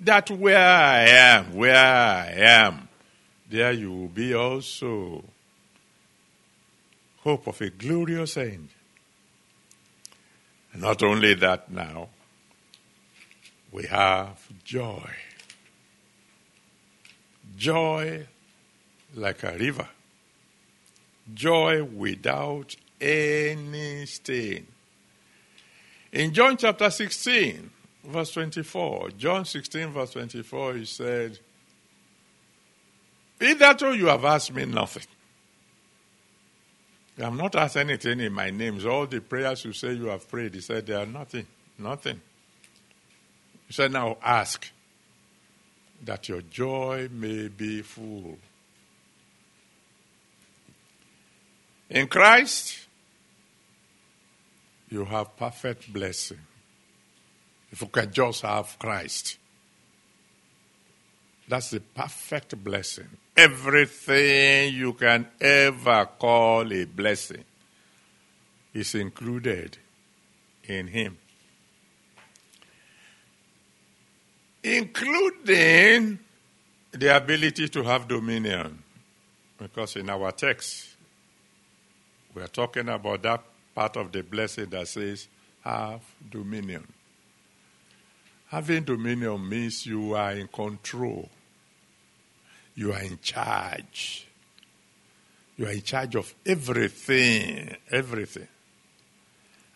That 0.00 0.30
where 0.30 0.58
I 0.58 1.08
am, 1.08 1.54
where 1.54 1.74
I 1.74 2.32
am, 2.36 2.88
there 3.48 3.72
you 3.72 3.90
will 3.92 4.08
be 4.08 4.34
also. 4.34 5.24
Hope 7.18 7.48
of 7.48 7.60
a 7.60 7.70
glorious 7.70 8.36
end. 8.36 8.68
And 10.72 10.82
not 10.82 11.02
only 11.02 11.34
that 11.34 11.70
now, 11.70 12.10
we 13.72 13.86
have 13.86 14.46
joy. 14.62 15.10
Joy 17.56 18.26
like 19.14 19.42
a 19.42 19.56
river. 19.56 19.88
Joy 21.32 21.82
without 21.82 22.76
any 23.00 24.06
stain. 24.06 24.66
In 26.12 26.32
John 26.32 26.56
chapter 26.56 26.88
16, 26.88 27.70
verse 28.04 28.30
24, 28.32 29.10
John 29.18 29.44
16, 29.44 29.88
verse 29.88 30.12
24, 30.12 30.74
he 30.74 30.84
said, 30.84 31.38
Hitherto 33.38 33.92
you 33.94 34.06
have 34.06 34.24
asked 34.24 34.54
me 34.54 34.64
nothing. 34.64 35.04
You 37.18 37.24
have 37.24 37.34
not 37.34 37.56
asked 37.56 37.76
anything 37.76 38.20
in 38.20 38.32
my 38.32 38.50
name. 38.50 38.78
All 38.86 39.06
the 39.06 39.20
prayers 39.20 39.64
you 39.64 39.72
say 39.72 39.92
you 39.92 40.06
have 40.06 40.28
prayed, 40.28 40.54
he 40.54 40.60
said, 40.60 40.86
they 40.86 40.94
are 40.94 41.06
nothing. 41.06 41.46
Nothing. 41.78 42.20
He 43.66 43.72
said, 43.72 43.92
now 43.92 44.18
ask 44.22 44.70
that 46.04 46.28
your 46.28 46.42
joy 46.42 47.08
may 47.10 47.48
be 47.48 47.82
full. 47.82 48.38
In 51.88 52.08
Christ, 52.08 52.86
you 54.88 55.04
have 55.04 55.36
perfect 55.36 55.92
blessing. 55.92 56.40
If 57.70 57.80
you 57.80 57.88
can 57.88 58.12
just 58.12 58.42
have 58.42 58.78
Christ, 58.78 59.38
that's 61.48 61.70
the 61.70 61.80
perfect 61.80 62.62
blessing. 62.62 63.08
Everything 63.36 64.74
you 64.74 64.94
can 64.94 65.28
ever 65.40 66.08
call 66.18 66.72
a 66.72 66.84
blessing 66.84 67.44
is 68.74 68.94
included 68.94 69.78
in 70.64 70.88
Him. 70.88 71.18
Including 74.66 76.18
the 76.90 77.16
ability 77.16 77.68
to 77.68 77.84
have 77.84 78.08
dominion. 78.08 78.82
Because 79.56 79.94
in 79.94 80.10
our 80.10 80.32
text, 80.32 80.88
we 82.34 82.42
are 82.42 82.48
talking 82.48 82.88
about 82.88 83.22
that 83.22 83.44
part 83.76 83.96
of 83.96 84.10
the 84.10 84.24
blessing 84.24 84.66
that 84.70 84.88
says, 84.88 85.28
have 85.60 86.00
dominion. 86.28 86.84
Having 88.48 88.84
dominion 88.84 89.48
means 89.48 89.86
you 89.86 90.14
are 90.14 90.32
in 90.32 90.48
control. 90.48 91.28
You 92.74 92.92
are 92.92 93.02
in 93.02 93.20
charge. 93.22 94.26
You 95.56 95.66
are 95.66 95.72
in 95.72 95.82
charge 95.82 96.16
of 96.16 96.34
everything, 96.44 97.76
everything. 97.90 98.48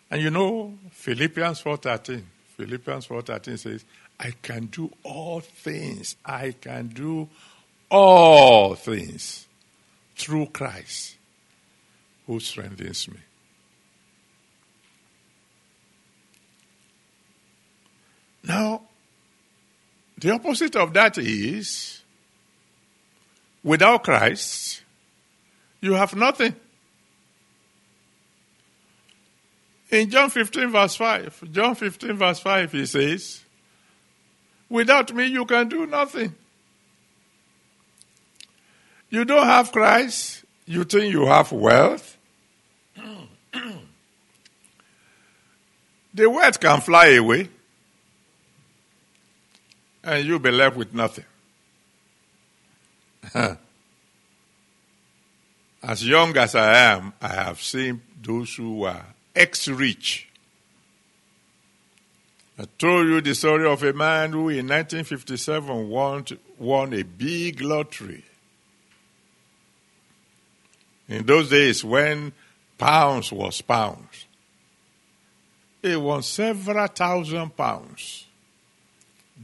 And 0.09 0.21
you 0.21 0.29
know, 0.31 0.73
Philippians 0.91 1.61
4.13, 1.63 2.23
Philippians 2.57 3.07
4.13 3.07 3.57
says, 3.57 3.85
I 4.21 4.33
can 4.43 4.67
do 4.67 4.91
all 5.01 5.39
things. 5.39 6.15
I 6.23 6.51
can 6.51 6.89
do 6.89 7.27
all 7.89 8.75
things 8.75 9.47
through 10.15 10.45
Christ 10.47 11.15
who 12.27 12.39
strengthens 12.39 13.07
me. 13.07 13.17
Now, 18.43 18.83
the 20.19 20.31
opposite 20.31 20.75
of 20.75 20.93
that 20.93 21.17
is 21.17 22.03
without 23.63 24.03
Christ, 24.03 24.83
you 25.79 25.93
have 25.93 26.15
nothing. 26.15 26.55
In 29.89 30.11
John 30.11 30.29
15, 30.29 30.69
verse 30.69 30.95
5, 30.95 31.51
John 31.51 31.73
15, 31.73 32.13
verse 32.13 32.39
5, 32.39 32.71
he 32.71 32.85
says, 32.85 33.43
Without 34.71 35.13
me, 35.13 35.25
you 35.25 35.43
can 35.45 35.67
do 35.67 35.85
nothing. 35.85 36.33
You 39.09 39.25
don't 39.25 39.45
have 39.45 39.69
Christ, 39.73 40.45
you 40.65 40.85
think 40.85 41.11
you 41.11 41.25
have 41.25 41.51
wealth. 41.51 42.17
the 46.13 46.29
wealth 46.29 46.57
can 46.61 46.79
fly 46.79 47.07
away, 47.07 47.49
and 50.05 50.25
you'll 50.25 50.39
be 50.39 50.51
left 50.51 50.77
with 50.77 50.93
nothing. 50.93 51.25
as 55.83 56.07
young 56.07 56.37
as 56.37 56.55
I 56.55 56.77
am, 56.93 57.11
I 57.21 57.27
have 57.27 57.61
seen 57.61 58.01
those 58.21 58.55
who 58.55 58.85
are 58.85 59.05
ex 59.35 59.67
rich. 59.67 60.30
I 62.61 62.65
told 62.77 63.07
you 63.07 63.21
the 63.21 63.33
story 63.33 63.67
of 63.67 63.81
a 63.81 63.91
man 63.91 64.33
who 64.33 64.49
in 64.49 64.67
1957 64.67 65.89
won, 65.89 66.23
won 66.59 66.93
a 66.93 67.01
big 67.01 67.59
lottery. 67.59 68.23
In 71.07 71.25
those 71.25 71.49
days 71.49 71.83
when 71.83 72.31
pounds 72.77 73.31
was 73.31 73.61
pounds, 73.61 74.27
he 75.81 75.95
won 75.95 76.21
several 76.21 76.85
thousand 76.85 77.57
pounds, 77.57 78.27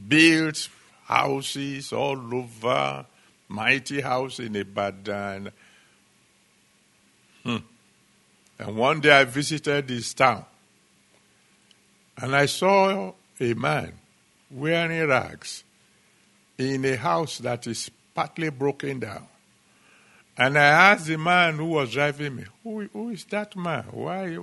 built 0.06 0.68
houses 1.04 1.92
all 1.92 2.32
over, 2.32 3.04
mighty 3.48 4.00
house 4.00 4.38
in 4.38 4.54
Ibadan. 4.54 5.50
Hmm. 7.42 7.56
And 8.60 8.76
one 8.76 9.00
day 9.00 9.10
I 9.10 9.24
visited 9.24 9.90
his 9.90 10.14
town. 10.14 10.44
And 12.20 12.34
I 12.34 12.46
saw 12.46 13.12
a 13.40 13.54
man 13.54 13.92
wearing 14.50 15.06
rags 15.06 15.62
in 16.58 16.84
a 16.84 16.96
house 16.96 17.38
that 17.38 17.66
is 17.68 17.90
partly 18.12 18.50
broken 18.50 18.98
down. 18.98 19.26
And 20.36 20.58
I 20.58 20.92
asked 20.92 21.06
the 21.06 21.16
man 21.16 21.56
who 21.56 21.66
was 21.66 21.92
driving 21.92 22.36
me, 22.36 22.44
who, 22.64 22.88
who 22.92 23.10
is 23.10 23.24
that 23.26 23.56
man? 23.56 23.84
Why, 23.92 24.36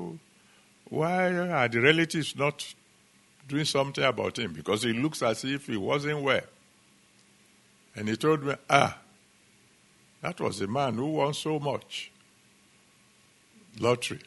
why 0.90 1.28
are 1.34 1.68
the 1.68 1.82
relatives 1.82 2.36
not 2.38 2.74
doing 3.48 3.66
something 3.66 4.04
about 4.04 4.40
him? 4.40 4.54
Because 4.54 4.84
he 4.84 4.94
looks 4.94 5.22
as 5.22 5.44
if 5.44 5.68
he 5.68 5.76
wasn't 5.76 6.22
well. 6.22 6.42
And 7.96 8.08
he 8.08 8.16
told 8.16 8.44
me, 8.44 8.56
ah, 8.70 8.98
that 10.22 10.40
was 10.40 10.60
the 10.60 10.68
man 10.68 10.96
who 10.96 11.08
won 11.08 11.34
so 11.34 11.60
much 11.60 12.12
lottery. 13.80 14.22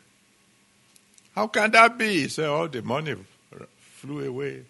How 1.34 1.46
can 1.46 1.70
that 1.70 1.96
be? 1.96 2.22
He 2.22 2.28
said, 2.28 2.48
all 2.48 2.68
the 2.68 2.82
money 2.82 3.16
flew 3.98 4.24
away. 4.24 4.62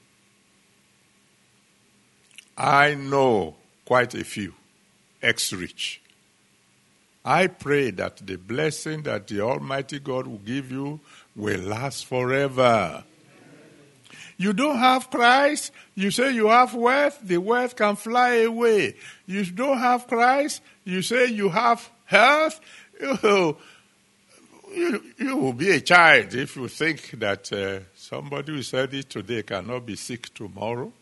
I 2.57 2.95
know 2.95 3.57
quite 3.85 4.15
a 4.15 4.25
few 4.25 4.55
ex 5.23 5.53
rich. 5.53 6.01
I 7.25 7.47
pray 7.47 7.91
that 7.91 8.27
the 8.27 8.37
blessing 8.37 9.03
that 9.03 9.27
the 9.27 9.43
Almighty 9.43 9.99
God 9.99 10.27
will 10.27 10.39
give 10.39 10.73
you 10.73 11.01
will 11.37 11.61
last 11.61 12.07
forever. 12.07 13.05
You 14.39 14.55
don't 14.55 14.79
have 14.79 15.11
Christ, 15.11 15.73
you 15.95 16.11
say 16.11 16.33
you 16.33 16.49
have 16.49 16.75
wealth, 16.75 17.19
the 17.23 17.39
wealth 17.39 17.77
can 17.77 17.97
fly 17.97 18.37
away. 18.37 18.95
You 19.27 19.45
don't 19.45 19.79
have 19.79 20.07
Christ, 20.07 20.63
you 20.85 21.03
say 21.03 21.27
you 21.27 21.51
have 21.51 21.91
health, 22.07 22.61
oh, 23.03 23.59
you, 24.75 25.03
you, 25.19 25.37
will 25.37 25.53
be 25.53 25.71
a 25.71 25.81
child 25.81 26.35
if 26.35 26.57
you 26.57 26.69
think 26.69 27.11
that 27.19 27.53
uh, 27.53 27.81
somebody 27.95 28.63
said 28.63 28.95
it 28.95 29.11
today 29.11 29.43
cannot 29.43 29.87
be 29.87 29.97
sick 29.97 30.33
tomorrow. 30.35 30.93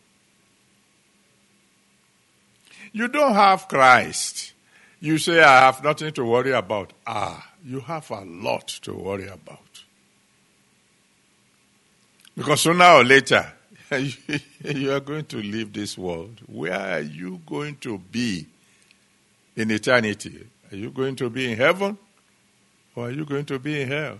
You 2.91 3.07
don't 3.07 3.33
have 3.33 3.67
Christ. 3.67 4.53
You 4.99 5.17
say, 5.17 5.41
I 5.41 5.61
have 5.61 5.83
nothing 5.83 6.11
to 6.13 6.25
worry 6.25 6.51
about. 6.51 6.93
Ah, 7.05 7.51
you 7.63 7.79
have 7.81 8.09
a 8.11 8.21
lot 8.21 8.67
to 8.83 8.93
worry 8.93 9.27
about. 9.27 9.59
Because 12.35 12.61
sooner 12.61 12.85
or 12.85 13.03
later, 13.03 13.51
you 14.63 14.91
are 14.91 14.99
going 14.99 15.25
to 15.25 15.37
leave 15.37 15.73
this 15.73 15.97
world. 15.97 16.39
Where 16.47 16.73
are 16.73 17.01
you 17.01 17.41
going 17.45 17.77
to 17.77 17.97
be 17.97 18.47
in 19.55 19.71
eternity? 19.71 20.47
Are 20.71 20.75
you 20.75 20.91
going 20.91 21.15
to 21.17 21.29
be 21.29 21.51
in 21.51 21.57
heaven 21.57 21.97
or 22.97 23.09
are 23.09 23.11
you 23.11 23.25
going 23.25 23.45
to 23.45 23.59
be 23.59 23.79
in 23.79 23.87
hell? 23.87 24.17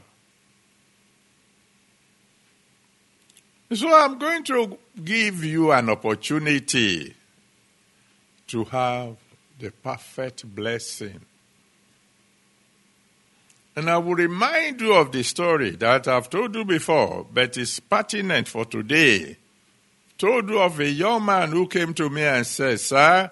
So 3.74 3.92
I'm 3.94 4.20
going 4.20 4.44
to 4.44 4.78
give 5.04 5.44
you 5.44 5.72
an 5.72 5.90
opportunity 5.90 7.16
to 8.46 8.64
have 8.66 9.18
the 9.60 9.72
perfect 9.72 10.46
blessing. 10.56 11.20
And 13.76 13.90
I 13.90 13.98
will 13.98 14.16
remind 14.16 14.80
you 14.80 14.94
of 14.94 15.12
the 15.12 15.24
story 15.24 15.72
that 15.72 16.08
I've 16.08 16.30
told 16.30 16.54
you 16.54 16.64
before, 16.64 17.26
but 17.34 17.58
it's 17.58 17.80
pertinent 17.80 18.48
for 18.48 18.64
today. 18.64 19.38
Told 20.20 20.50
you 20.50 20.60
of 20.60 20.80
a 20.80 20.88
young 20.88 21.26
man 21.26 21.50
who 21.52 21.68
came 21.68 21.96
to 21.96 22.12
me 22.12 22.22
and 22.22 22.46
said, 22.46 22.80
Sir, 22.80 23.32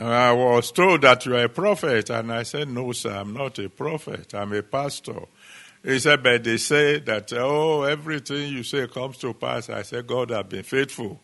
I 0.00 0.32
was 0.32 0.72
told 0.72 1.02
that 1.02 1.26
you 1.26 1.36
are 1.36 1.44
a 1.44 1.48
prophet. 1.48 2.10
And 2.10 2.32
I 2.32 2.44
said, 2.44 2.68
No, 2.68 2.92
sir, 2.92 3.12
I'm 3.12 3.32
not 3.32 3.58
a 3.58 3.68
prophet. 3.68 4.34
I'm 4.34 4.52
a 4.52 4.62
pastor. 4.62 5.20
He 5.84 5.98
said, 5.98 6.22
But 6.22 6.44
they 6.44 6.56
say 6.56 7.00
that, 7.00 7.32
oh, 7.34 7.82
everything 7.82 8.52
you 8.52 8.62
say 8.62 8.86
comes 8.86 9.18
to 9.18 9.34
pass. 9.34 9.68
I 9.68 9.82
said, 9.82 10.06
God 10.06 10.30
has 10.30 10.46
been 10.46 10.62
faithful. 10.62 11.20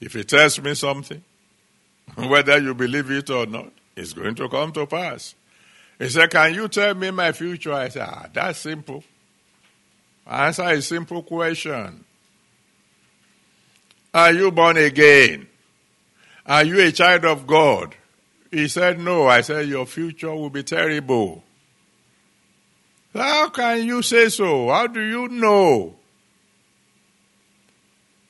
If 0.00 0.14
He 0.14 0.24
tells 0.24 0.60
me 0.60 0.74
something, 0.74 1.22
whether 2.16 2.58
you 2.58 2.74
believe 2.74 3.10
it 3.10 3.30
or 3.30 3.46
not, 3.46 3.72
it's 3.96 4.12
going 4.12 4.34
to 4.36 4.48
come 4.48 4.72
to 4.72 4.86
pass. 4.86 5.34
He 5.98 6.08
said, 6.08 6.30
Can 6.30 6.54
you 6.54 6.68
tell 6.68 6.94
me 6.94 7.10
my 7.10 7.32
future? 7.32 7.72
I 7.72 7.88
said, 7.88 8.08
Ah, 8.08 8.26
that's 8.32 8.58
simple. 8.58 9.04
Answer 10.26 10.62
a 10.62 10.80
simple 10.82 11.22
question 11.22 12.04
Are 14.12 14.32
you 14.32 14.50
born 14.50 14.78
again? 14.78 15.48
Are 16.46 16.64
you 16.64 16.80
a 16.80 16.92
child 16.92 17.24
of 17.24 17.46
God? 17.46 17.94
He 18.50 18.68
said, 18.68 19.00
No. 19.00 19.26
I 19.26 19.40
said, 19.40 19.68
Your 19.68 19.86
future 19.86 20.34
will 20.34 20.50
be 20.50 20.62
terrible. 20.62 21.42
How 23.12 23.48
can 23.48 23.84
you 23.84 24.02
say 24.02 24.28
so? 24.28 24.68
How 24.68 24.86
do 24.86 25.00
you 25.00 25.28
know? 25.28 25.96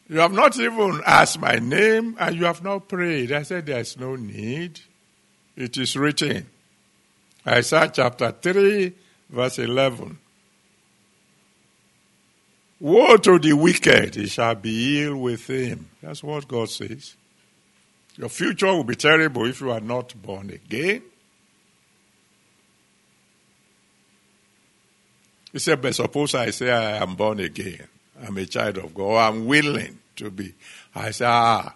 You 0.09 0.19
have 0.19 0.33
not 0.33 0.59
even 0.59 1.01
asked 1.07 1.41
my 1.41 1.57
name 1.57 2.17
and 2.21 2.37
you 2.37 2.45
have 2.45 2.62
not 2.62 2.89
prayed. 2.89 3.33
I 3.33 3.43
said, 3.43 3.67
There's 3.67 3.99
no 3.99 4.17
need. 4.17 4.81
It 5.57 5.77
is 5.77 5.97
written. 5.97 6.47
Isaiah 7.47 7.91
chapter 7.93 8.31
3, 8.31 8.93
verse 9.31 9.59
11. 9.59 10.19
Woe 12.81 13.17
to 13.17 13.39
the 13.39 13.53
wicked, 13.53 14.15
he 14.15 14.27
shall 14.27 14.55
be 14.55 15.05
ill 15.05 15.17
with 15.17 15.49
him. 15.49 15.89
That's 16.03 16.23
what 16.23 16.49
God 16.49 16.69
says. 16.71 17.15
Your 18.17 18.29
future 18.29 18.67
will 18.67 18.85
be 18.85 18.95
terrible 18.95 19.47
if 19.47 19.61
you 19.61 19.71
are 19.71 19.81
not 19.81 20.15
born 20.21 20.51
again. 20.51 21.03
He 25.53 25.59
said, 25.59 25.81
but 25.81 25.95
suppose 25.95 26.35
I 26.35 26.51
say 26.51 26.71
I 26.71 27.03
am 27.03 27.15
born 27.15 27.41
again. 27.41 27.87
I'm 28.21 28.37
a 28.39 28.47
child 28.47 28.79
of 28.79 28.95
God. 28.95 29.17
I'm 29.17 29.47
willing 29.47 29.99
to 30.17 30.31
be. 30.31 30.55
I 30.95 31.11
say, 31.11 31.27
ah, 31.27 31.75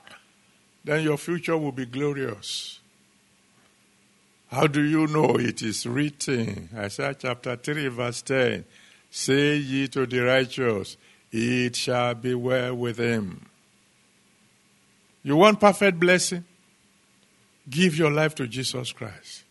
then 0.84 1.02
your 1.02 1.16
future 1.16 1.56
will 1.56 1.72
be 1.72 1.86
glorious. 1.86 2.80
How 4.48 4.66
do 4.66 4.82
you 4.82 5.06
know 5.06 5.36
it 5.38 5.62
is 5.62 5.86
written? 5.86 6.70
Isaiah 6.74 7.14
chapter 7.14 7.56
3, 7.56 7.88
verse 7.88 8.22
10. 8.22 8.64
Say 9.10 9.56
ye 9.56 9.88
to 9.88 10.06
the 10.06 10.20
righteous, 10.20 10.96
it 11.30 11.76
shall 11.76 12.14
be 12.14 12.34
well 12.34 12.74
with 12.74 12.98
him. 12.98 13.47
You 15.22 15.36
want 15.36 15.60
perfect 15.60 15.98
blessing? 15.98 16.44
Give 17.68 17.96
your 17.96 18.10
life 18.10 18.34
to 18.36 18.46
Jesus 18.46 18.92
Christ. 18.92 19.44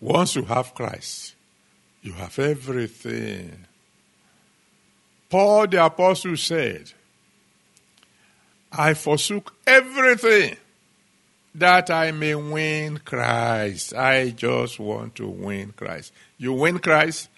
Once 0.00 0.36
you 0.36 0.42
have 0.42 0.74
Christ, 0.74 1.34
you 2.02 2.12
have 2.12 2.38
everything. 2.38 3.66
Paul 5.28 5.66
the 5.66 5.84
Apostle 5.84 6.36
said, 6.36 6.92
I 8.70 8.94
forsook 8.94 9.54
everything 9.66 10.56
that 11.54 11.90
I 11.90 12.10
may 12.10 12.34
win 12.34 12.98
Christ. 13.04 13.94
I 13.94 14.30
just 14.30 14.78
want 14.78 15.14
to 15.16 15.28
win 15.28 15.72
Christ. 15.72 16.12
You 16.38 16.52
win 16.52 16.78
Christ, 16.78 17.28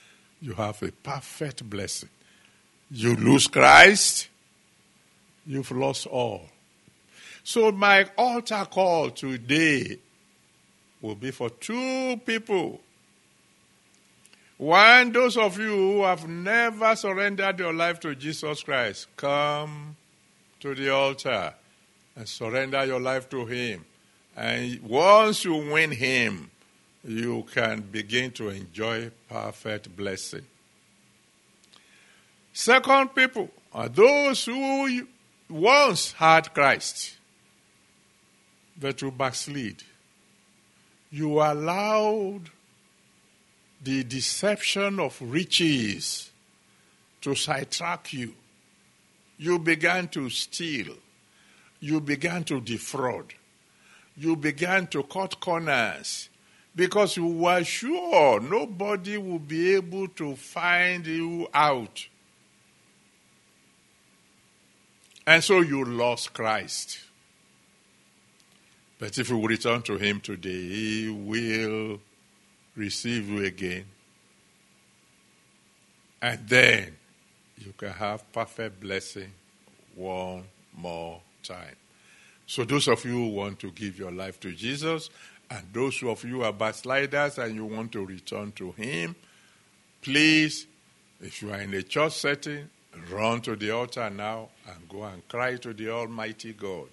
you 0.41 0.55
have 0.55 0.83
a 0.83 0.91
perfect 0.91 1.69
blessing. 1.69 2.09
You 2.91 3.17
lose 3.17 3.47
Christ, 3.47 4.29
you've 5.47 5.71
lost 5.71 6.07
all. 6.07 6.47
So, 7.49 7.71
my 7.71 8.11
altar 8.19 8.67
call 8.69 9.11
today 9.11 10.01
will 11.01 11.15
be 11.15 11.31
for 11.31 11.49
two 11.49 12.17
people 12.27 12.81
one, 14.59 15.13
those 15.13 15.37
of 15.37 15.57
you 15.57 15.69
who 15.69 16.03
have 16.03 16.27
never 16.27 16.97
surrendered 16.97 17.59
your 17.61 17.73
life 17.73 18.01
to 18.01 18.17
Jesus 18.17 18.65
Christ, 18.65 19.07
come 19.17 19.95
to 20.59 20.75
the 20.75 20.89
altar 20.89 21.55
and 22.17 22.27
surrender 22.27 22.85
your 22.85 22.99
life 23.01 23.29
to 23.31 23.45
Him. 23.45 23.85
And 24.35 24.83
once 24.83 25.45
you 25.45 25.55
win 25.55 25.93
Him, 25.93 26.51
you 27.05 27.47
can 27.53 27.83
begin 27.83 28.33
to 28.33 28.49
enjoy 28.49 29.13
perfect 29.29 29.95
blessing. 29.95 30.47
Second 32.53 33.15
people 33.15 33.51
are 33.73 33.91
those 33.91 34.47
who 34.47 35.07
once 35.51 36.13
had 36.13 36.53
Christ, 36.55 37.16
but 38.79 39.01
you 39.03 39.11
backslid. 39.11 39.83
You 41.11 41.41
allowed 41.41 42.51
the 43.83 44.05
deception 44.05 45.01
of 45.01 45.17
riches 45.21 46.31
to 47.21 47.35
sidetrack 47.35 48.13
you. 48.13 48.35
You 49.39 49.59
began 49.59 50.09
to 50.09 50.31
steal. 50.31 50.95
You 51.81 52.01
began 52.01 52.45
to 52.45 52.61
defraud. 52.61 53.35
You 54.17 54.37
began 54.37 54.87
to 54.89 55.03
cut 55.03 55.41
corners 55.41 56.29
because 56.75 57.17
you 57.17 57.27
were 57.27 57.65
sure 57.65 58.41
nobody 58.41 59.17
would 59.17 59.47
be 59.47 59.75
able 59.75 60.09
to 60.09 60.37
find 60.37 61.07
you 61.07 61.49
out. 61.53 62.07
And 65.27 65.43
so 65.43 65.61
you 65.61 65.85
lost 65.85 66.33
Christ. 66.33 67.01
But 68.99 69.19
if 69.19 69.29
you 69.29 69.47
return 69.47 69.83
to 69.83 69.97
Him 69.99 70.21
today, 70.21 70.51
He 70.69 71.09
will 71.11 72.01
receive 72.75 73.29
you 73.29 73.45
again. 73.45 73.85
And 76.23 76.49
then 76.49 76.97
you 77.59 77.75
can 77.77 77.91
have 77.91 78.31
perfect 78.33 78.81
blessing 78.81 79.33
one 79.95 80.45
more 80.75 81.21
time. 81.43 81.77
So, 82.47 82.65
those 82.65 82.89
of 82.89 83.05
you 83.05 83.13
who 83.13 83.29
want 83.29 83.59
to 83.61 83.71
give 83.71 83.99
your 83.99 84.13
life 84.13 84.41
to 84.41 84.53
Jesus, 84.53 85.11
and 85.51 85.63
those 85.73 86.03
of 86.03 86.25
you 86.25 86.31
who 86.31 86.43
are 86.43 86.53
backsliders 86.53 87.39
and 87.39 87.55
you 87.55 87.65
want 87.67 87.93
to 87.93 88.05
return 88.05 88.53
to 88.53 88.73
Him, 88.73 89.15
please, 90.01 90.67
if 91.21 91.43
you 91.43 91.51
are 91.53 91.61
in 91.61 91.75
a 91.75 91.83
church 91.83 92.13
setting, 92.13 92.71
run 93.11 93.41
to 93.43 93.57
the 93.57 93.71
altar 93.71 94.09
now 94.09 94.49
and 94.67 94.89
go 94.89 95.03
and 95.03 95.27
cry 95.29 95.57
to 95.57 95.75
the 95.75 95.91
Almighty 95.91 96.53
God 96.53 96.89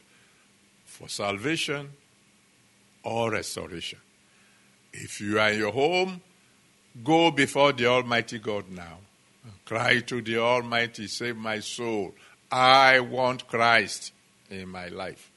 for 0.93 1.09
salvation 1.09 1.89
or 3.03 3.31
restoration. 3.31 3.99
If 4.93 5.19
you 5.19 5.39
are 5.39 5.49
in 5.49 5.59
your 5.59 5.71
home, 5.71 6.21
go 7.03 7.31
before 7.31 7.73
the 7.73 7.87
Almighty 7.87 8.37
God 8.39 8.69
now. 8.69 8.99
Cry 9.65 10.01
to 10.01 10.21
the 10.21 10.37
Almighty, 10.37 11.07
save 11.07 11.35
my 11.35 11.59
soul. 11.59 12.13
I 12.51 12.99
want 12.99 13.47
Christ 13.47 14.13
in 14.49 14.69
my 14.69 14.89
life. 14.89 15.31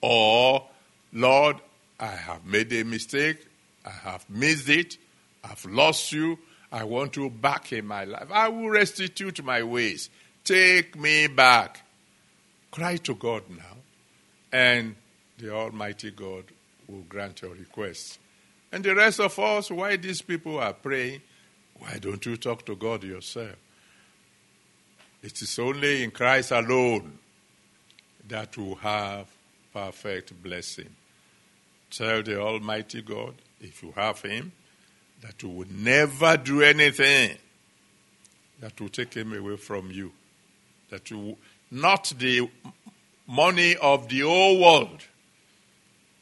Or, 0.00 0.66
Lord, 1.12 1.56
I 2.00 2.08
have 2.08 2.44
made 2.44 2.72
a 2.72 2.82
mistake. 2.82 3.46
I 3.84 3.90
have 3.90 4.28
missed 4.28 4.68
it. 4.68 4.98
I've 5.44 5.64
lost 5.66 6.10
you. 6.12 6.38
I 6.72 6.82
want 6.82 7.16
you 7.16 7.30
back 7.30 7.72
in 7.72 7.86
my 7.86 8.04
life. 8.04 8.28
I 8.32 8.48
will 8.48 8.70
restitute 8.70 9.42
my 9.44 9.62
ways. 9.62 10.10
Take 10.42 10.98
me 10.98 11.28
back. 11.28 11.82
Cry 12.72 12.96
to 12.96 13.14
God 13.14 13.44
now, 13.48 13.75
and 14.56 14.96
the 15.36 15.52
Almighty 15.52 16.10
God 16.10 16.44
will 16.88 17.04
grant 17.10 17.42
your 17.42 17.52
request. 17.52 18.18
And 18.72 18.82
the 18.82 18.94
rest 18.94 19.20
of 19.20 19.38
us, 19.38 19.70
why 19.70 19.96
these 19.96 20.22
people 20.22 20.58
are 20.58 20.72
praying, 20.72 21.20
why 21.78 21.98
don't 22.00 22.24
you 22.24 22.38
talk 22.38 22.64
to 22.64 22.74
God 22.74 23.04
yourself? 23.04 23.56
It 25.22 25.42
is 25.42 25.58
only 25.58 26.02
in 26.02 26.10
Christ 26.10 26.52
alone 26.52 27.18
that 28.28 28.56
we 28.56 28.72
have 28.80 29.26
perfect 29.74 30.42
blessing. 30.42 30.88
Tell 31.90 32.22
the 32.22 32.40
Almighty 32.40 33.02
God, 33.02 33.34
if 33.60 33.82
you 33.82 33.92
have 33.94 34.22
Him, 34.22 34.52
that 35.20 35.42
you 35.42 35.50
will 35.50 35.68
never 35.70 36.38
do 36.38 36.62
anything 36.62 37.36
that 38.60 38.80
will 38.80 38.88
take 38.88 39.12
him 39.12 39.36
away 39.36 39.56
from 39.58 39.90
you. 39.90 40.12
That 40.88 41.10
you 41.10 41.36
not 41.70 42.12
the 42.18 42.48
money 43.26 43.76
of 43.76 44.08
the 44.08 44.20
whole 44.20 44.60
world 44.60 45.02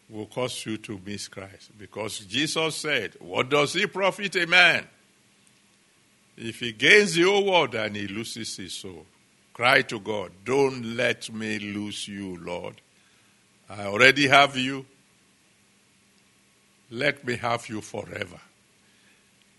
will 0.09 0.27
cause 0.27 0.65
you 0.67 0.77
to 0.79 1.01
miss 1.05 1.29
Christ. 1.29 1.71
Because 1.79 2.21
Jesus 2.21 2.77
said, 2.77 3.15
What 3.21 3.49
does 3.49 3.75
it 3.77 3.93
profit 3.93 4.37
a 4.37 4.47
man 4.47 4.87
if 6.37 6.61
he 6.61 6.73
gains 6.73 7.15
the 7.15 7.23
whole 7.23 7.45
world 7.45 7.75
and 7.75 7.97
he 7.97 8.07
loses 8.07 8.57
his 8.57 8.73
soul? 8.73 9.07
Cry 9.53 9.83
to 9.83 10.01
God, 10.01 10.33
Don't 10.45 10.97
let 10.97 11.33
me 11.33 11.59
lose 11.59 12.09
you, 12.09 12.39
Lord. 12.43 12.81
I 13.69 13.85
already 13.85 14.29
have 14.29 14.57
you. 14.57 14.85
Let 16.91 17.27
me 17.27 17.37
have 17.37 17.69
you 17.69 17.81
forever. 17.81 18.41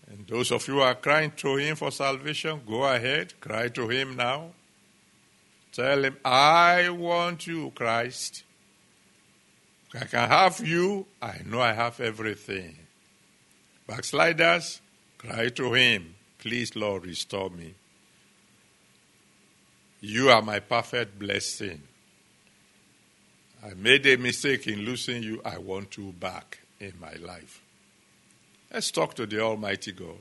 And 0.08 0.26
those 0.26 0.52
of 0.52 0.66
you 0.68 0.74
who 0.74 0.80
are 0.80 0.94
crying 0.94 1.32
to 1.38 1.56
Him 1.56 1.76
for 1.76 1.90
salvation, 1.90 2.60
go 2.66 2.84
ahead, 2.84 3.38
cry 3.40 3.68
to 3.68 3.88
Him 3.88 4.16
now. 4.16 4.50
Tell 5.72 6.04
Him, 6.04 6.16
I 6.24 6.88
want 6.90 7.46
you, 7.46 7.70
Christ. 7.74 8.44
I 9.94 10.04
can 10.04 10.28
have 10.28 10.60
you, 10.66 11.06
I 11.22 11.40
know 11.44 11.60
I 11.60 11.72
have 11.72 12.00
everything. 12.00 12.76
Backsliders, 13.86 14.80
cry 15.18 15.48
to 15.50 15.72
Him, 15.72 16.14
please, 16.38 16.74
Lord, 16.76 17.06
restore 17.06 17.50
me. 17.50 17.74
You 20.00 20.30
are 20.30 20.42
my 20.42 20.60
perfect 20.60 21.18
blessing. 21.18 21.82
I 23.64 23.74
made 23.74 24.06
a 24.06 24.16
mistake 24.16 24.66
in 24.66 24.80
losing 24.80 25.22
you. 25.22 25.40
I 25.44 25.58
want 25.58 25.96
you 25.96 26.12
back 26.12 26.60
in 26.78 26.92
my 27.00 27.14
life. 27.14 27.62
Let's 28.72 28.90
talk 28.90 29.14
to 29.14 29.26
the 29.26 29.40
Almighty 29.40 29.92
God 29.92 30.18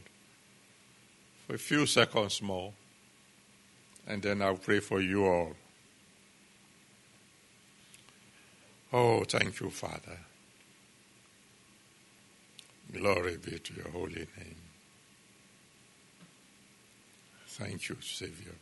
for 1.45 1.55
a 1.55 1.59
few 1.59 1.85
seconds 1.85 2.41
more, 2.41 2.73
and 4.07 4.21
then 4.21 4.41
I'll 4.41 4.57
pray 4.57 4.79
for 4.79 5.01
you 5.01 5.25
all. 5.25 5.53
Oh, 8.93 9.23
thank 9.23 9.59
you, 9.59 9.69
Father. 9.69 10.19
Glory 12.93 13.37
be 13.37 13.59
to 13.59 13.73
your 13.73 13.89
holy 13.89 14.27
name. 14.37 14.55
Thank 17.47 17.89
you, 17.89 17.97
Savior. 18.01 18.53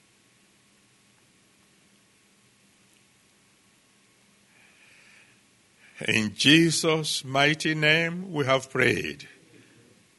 In 6.08 6.34
Jesus' 6.36 7.24
mighty 7.24 7.76
name, 7.76 8.34
we 8.34 8.46
have 8.46 8.70
prayed. 8.70 9.28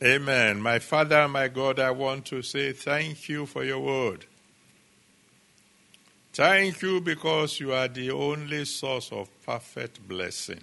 Amen. 0.03 0.61
My 0.61 0.79
Father, 0.79 1.27
my 1.29 1.49
God, 1.49 1.79
I 1.79 1.91
want 1.91 2.27
to 2.27 2.43
say 2.43 2.73
thank 2.73 3.29
you 3.29 3.47
for 3.47 3.65
your 3.65 3.81
word. 3.81 4.27
Thank 6.35 6.83
you 6.83 7.01
because 7.01 7.61
you 7.61 7.73
are 7.73 7.87
the 7.87 8.11
only 8.11 8.65
source 8.65 9.13
of 9.13 9.29
perfect 9.47 10.07
blessing. 10.09 10.61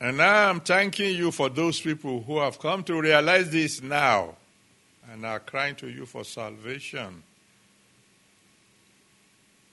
And 0.00 0.16
now 0.16 0.50
I'm 0.50 0.58
thanking 0.58 1.14
you 1.14 1.30
for 1.30 1.48
those 1.48 1.80
people 1.80 2.24
who 2.24 2.40
have 2.40 2.58
come 2.58 2.82
to 2.84 3.00
realize 3.00 3.48
this 3.50 3.80
now 3.80 4.34
and 5.08 5.24
are 5.24 5.38
crying 5.38 5.76
to 5.76 5.88
you 5.88 6.04
for 6.04 6.24
salvation. 6.24 7.22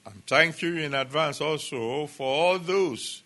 And 0.05 0.25
thank 0.27 0.61
you 0.61 0.77
in 0.77 0.93
advance 0.93 1.41
also 1.41 2.05
for 2.05 2.27
all 2.27 2.59
those 2.59 3.23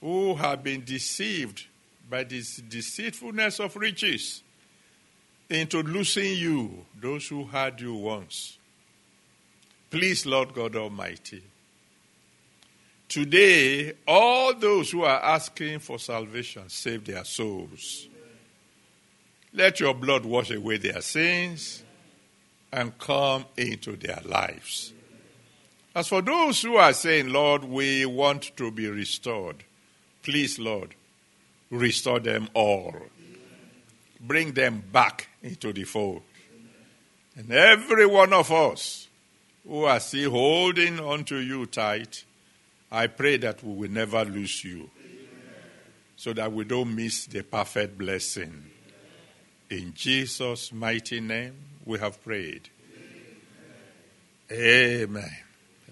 who 0.00 0.34
have 0.34 0.64
been 0.64 0.84
deceived 0.84 1.66
by 2.10 2.24
this 2.24 2.56
deceitfulness 2.56 3.60
of 3.60 3.76
riches 3.76 4.42
into 5.48 5.84
losing 5.84 6.36
you, 6.36 6.84
those 7.00 7.28
who 7.28 7.44
had 7.44 7.80
you 7.80 7.94
once. 7.94 8.57
Please, 9.90 10.26
Lord 10.26 10.52
God 10.52 10.76
Almighty, 10.76 11.42
today, 13.08 13.94
all 14.06 14.54
those 14.54 14.90
who 14.90 15.02
are 15.02 15.22
asking 15.22 15.78
for 15.78 15.98
salvation, 15.98 16.68
save 16.68 17.04
their 17.04 17.24
souls. 17.24 18.06
Let 19.54 19.80
your 19.80 19.94
blood 19.94 20.26
wash 20.26 20.50
away 20.50 20.76
their 20.76 21.00
sins 21.00 21.82
and 22.70 22.96
come 22.98 23.46
into 23.56 23.96
their 23.96 24.20
lives. 24.24 24.92
As 25.94 26.08
for 26.08 26.20
those 26.20 26.60
who 26.60 26.76
are 26.76 26.92
saying, 26.92 27.30
Lord, 27.30 27.64
we 27.64 28.04
want 28.04 28.56
to 28.58 28.70
be 28.70 28.88
restored, 28.88 29.64
please, 30.22 30.58
Lord, 30.58 30.94
restore 31.70 32.20
them 32.20 32.48
all. 32.52 32.94
Bring 34.20 34.52
them 34.52 34.82
back 34.92 35.28
into 35.42 35.72
the 35.72 35.84
fold. 35.84 36.22
And 37.36 37.50
every 37.50 38.04
one 38.04 38.34
of 38.34 38.52
us 38.52 39.07
who 39.68 39.84
are 39.84 40.00
still 40.00 40.30
holding 40.30 40.98
on 40.98 41.24
to 41.24 41.36
you 41.36 41.66
tight, 41.66 42.24
I 42.90 43.06
pray 43.06 43.36
that 43.36 43.62
we 43.62 43.74
will 43.74 43.90
never 43.90 44.24
lose 44.24 44.64
you. 44.64 44.90
So 46.16 46.32
that 46.32 46.52
we 46.52 46.64
don't 46.64 46.96
miss 46.96 47.26
the 47.26 47.42
perfect 47.42 47.96
blessing. 47.96 48.64
In 49.70 49.92
Jesus' 49.94 50.72
mighty 50.72 51.20
name, 51.20 51.54
we 51.84 51.98
have 51.98 52.20
prayed. 52.24 52.68
Amen. 54.50 55.36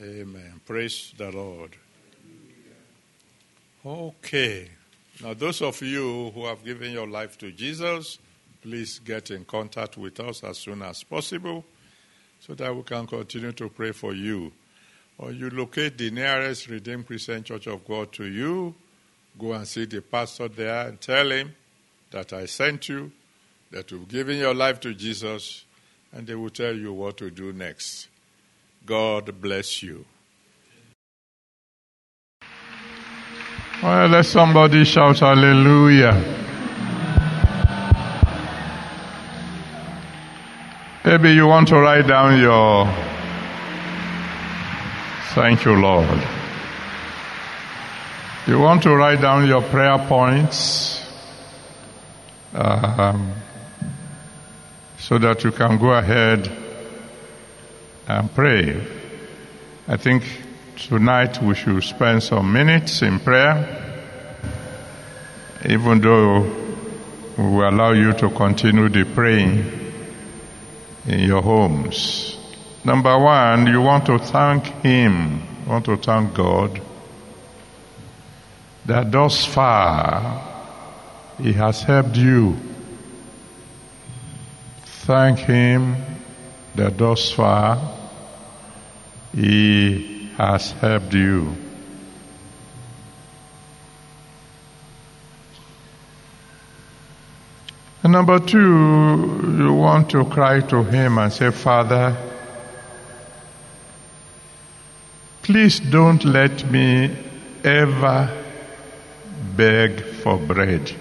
Amen. 0.03 0.61
Praise 0.65 1.13
the 1.17 1.31
Lord. 1.31 1.77
Okay. 3.85 4.71
Now, 5.23 5.35
those 5.35 5.63
of 5.63 5.81
you 5.83 6.31
who 6.35 6.47
have 6.47 6.65
given 6.65 6.91
your 6.91 7.07
life 7.07 7.39
to 7.39 7.53
Jesus, 7.53 8.19
please 8.63 8.99
get 8.99 9.31
in 9.31 9.45
contact 9.45 9.97
with 9.97 10.19
us 10.19 10.43
as 10.43 10.59
soon 10.59 10.83
as 10.83 11.05
possible 11.05 11.65
so 12.47 12.55
that 12.55 12.75
we 12.75 12.83
can 12.83 13.07
continue 13.07 13.53
to 13.53 13.69
pray 13.69 13.93
for 13.93 14.15
you. 14.15 14.53
Or 15.19 15.33
you 15.33 15.51
locate 15.51 15.99
the 15.99 16.11
nearest 16.11 16.69
Redeemed 16.69 17.07
Christian 17.07 17.43
Church 17.43 17.67
of 17.67 17.87
God 17.87 18.13
to 18.13 18.25
you, 18.25 18.75
go 19.39 19.53
and 19.53 19.67
see 19.67 19.87
the 19.87 20.01
pastor 20.01 20.49
there 20.49 20.89
and 20.89 21.01
tell 21.01 21.31
him 21.31 21.55
that 22.11 22.33
I 22.33 22.47
sent 22.47 22.89
you, 22.89 23.11
that 23.71 23.91
you've 23.91 24.09
given 24.09 24.39
your 24.39 24.55
life 24.55 24.79
to 24.81 24.95
Jesus, 24.95 25.65
and 26.13 26.27
they 26.27 26.35
will 26.35 26.51
tell 26.51 26.75
you 26.75 26.93
what 26.93 27.17
to 27.17 27.31
do 27.31 27.53
next. 27.53 28.09
God 28.85 29.41
bless 29.41 29.83
you. 29.83 30.05
Well, 33.83 34.09
let 34.09 34.25
somebody 34.25 34.85
shout 34.85 35.19
hallelujah. 35.19 36.13
Maybe 41.07 41.35
you 41.35 41.47
want 41.47 41.69
to 41.69 41.77
write 41.77 42.09
down 42.09 42.41
your. 42.41 42.85
Thank 45.37 45.65
you, 45.65 45.81
Lord. 45.81 46.21
You 48.49 48.59
want 48.59 48.83
to 48.83 48.97
write 48.97 49.21
down 49.21 49.47
your 49.47 49.63
prayer 49.63 49.99
points 49.99 51.07
um, 52.55 53.33
so 54.99 55.17
that 55.19 55.45
you 55.45 55.53
can 55.53 55.79
go 55.79 55.93
ahead 55.93 56.51
and 58.09 58.35
pray. 58.35 58.85
I 59.87 59.97
think 59.99 60.25
tonight 60.75 61.41
we 61.41 61.55
should 61.55 61.85
spend 61.85 62.25
some 62.25 62.53
minutes 62.53 63.03
in 63.03 63.21
prayer, 63.21 64.11
even 65.67 66.01
though 66.01 66.41
we 67.39 67.63
allow 67.63 67.93
you 67.93 68.13
to 68.15 68.29
continue 68.31 68.89
the 68.89 69.05
praying 69.05 69.86
in 71.07 71.21
your 71.21 71.43
homes. 71.43 72.37
Number 72.85 73.19
one, 73.19 73.67
you 73.67 73.81
want 73.81 74.07
to 74.07 74.19
thank 74.19 74.67
Him, 74.83 75.43
you 75.65 75.71
want 75.71 75.85
to 75.87 75.97
thank 75.97 76.35
God 76.35 76.81
that 78.87 79.11
thus 79.11 79.45
far 79.45 80.43
He 81.41 81.53
has 81.53 81.83
helped 81.83 82.17
you. 82.17 82.57
Thank 84.85 85.41
Him 85.41 85.97
that 86.77 86.99
thus 86.99 87.33
far 87.33 87.97
he 89.35 90.31
has 90.37 90.73
helped 90.73 91.13
you. 91.13 91.57
And 98.07 98.13
number 98.13 98.39
two, 98.39 98.61
you 99.59 99.73
want 99.75 100.11
to 100.11 100.25
cry 100.27 100.61
to 100.61 100.85
Him 100.85 101.19
and 101.19 101.33
say, 101.33 101.51
Father, 101.51 102.17
please 105.43 105.81
don't 105.81 106.25
let 106.25 106.71
me 106.71 107.11
ever 107.65 108.31
beg 109.57 110.05
for 110.23 110.39
bread. 110.39 110.95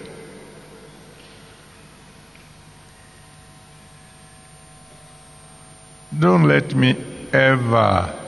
Don't 6.18 6.42
let 6.48 6.74
me 6.74 6.96
ever 7.32 8.18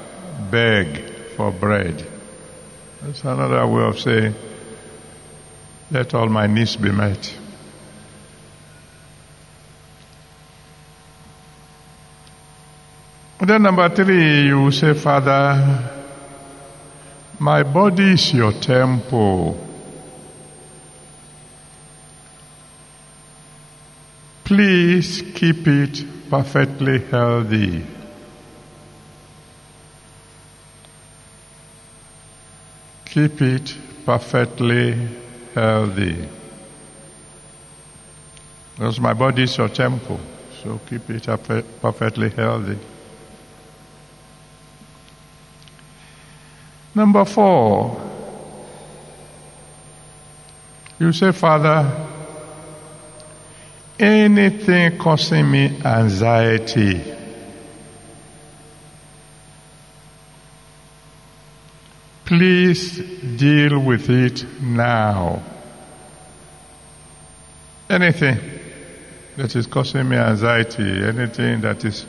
beg 0.53 1.03
for 1.35 1.51
bread. 1.51 2.07
That's 3.03 3.25
another 3.25 3.67
way 3.67 3.83
of 3.83 3.99
saying, 3.99 4.37
let 5.91 6.15
all 6.15 6.29
my 6.29 6.47
needs 6.47 6.77
be 6.77 6.93
met. 6.93 7.35
Then 13.41 13.63
number 13.63 13.89
three, 13.89 14.47
you 14.49 14.71
say, 14.73 14.95
Father, 14.95 15.91
my 17.39 17.63
body 17.63 18.13
is 18.13 18.35
your 18.35 18.53
temple. 18.53 19.65
Please 24.43 25.23
keep 25.35 25.67
it 25.69 26.05
perfectly 26.29 26.99
healthy. 26.99 27.87
Keep 33.05 33.41
it 33.41 33.77
perfectly 34.05 35.09
healthy. 35.55 36.29
Because 38.75 39.01
my 39.01 39.13
body 39.13 39.45
is 39.45 39.57
your 39.57 39.69
temple, 39.69 40.19
so 40.63 40.81
keep 40.89 41.09
it 41.09 41.25
perfectly 41.81 42.31
healthy. 42.31 42.79
Number 46.99 47.25
four, 47.25 47.97
you 50.99 51.13
say, 51.13 51.31
Father, 51.31 52.09
anything 54.01 54.99
causing 54.99 55.49
me 55.49 55.81
anxiety, 55.85 57.01
please 62.25 62.99
deal 63.37 63.79
with 63.79 64.11
it 64.11 64.45
now. 64.61 65.41
Anything 67.89 68.41
that 69.37 69.55
is 69.55 69.69
causing 69.69 70.09
me 70.09 70.17
anxiety, 70.17 71.05
anything 71.05 71.61
that 71.61 71.85
is 71.85 72.07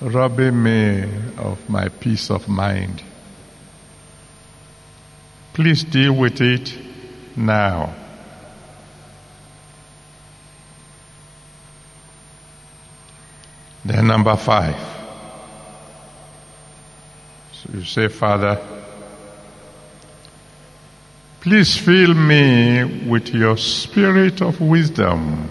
robbing 0.00 0.60
me 0.60 1.04
of 1.36 1.70
my 1.70 1.88
peace 1.88 2.32
of 2.32 2.48
mind. 2.48 3.04
Please 5.58 5.82
deal 5.82 6.12
with 6.12 6.40
it 6.40 6.72
now. 7.34 7.92
Then, 13.84 14.06
number 14.06 14.36
five. 14.36 14.76
So 17.54 17.70
you 17.74 17.82
say, 17.82 18.06
Father, 18.06 18.64
please 21.40 21.76
fill 21.76 22.14
me 22.14 23.08
with 23.08 23.30
your 23.30 23.56
spirit 23.56 24.40
of 24.40 24.60
wisdom. 24.60 25.50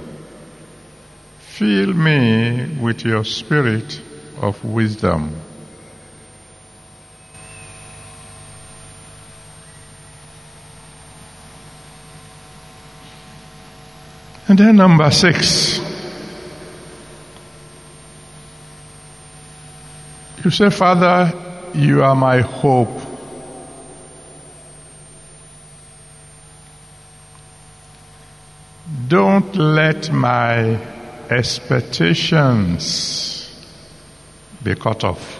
Fill 1.39 1.93
me 1.93 2.77
with 2.79 3.03
your 3.03 3.25
spirit 3.25 3.99
of 4.39 4.63
wisdom. 4.63 5.35
And 14.57 14.69
then 14.69 14.77
number 14.77 15.11
six. 15.11 15.79
You 20.43 20.49
say, 20.49 20.71
Father, 20.71 21.31
you 21.75 22.01
are 22.01 22.15
my 22.15 22.41
hope. 22.41 22.99
Don't 29.07 29.55
let 29.55 30.11
my 30.11 30.81
expectations 31.29 33.63
be 34.63 34.73
cut 34.73 35.03
off. 35.03 35.39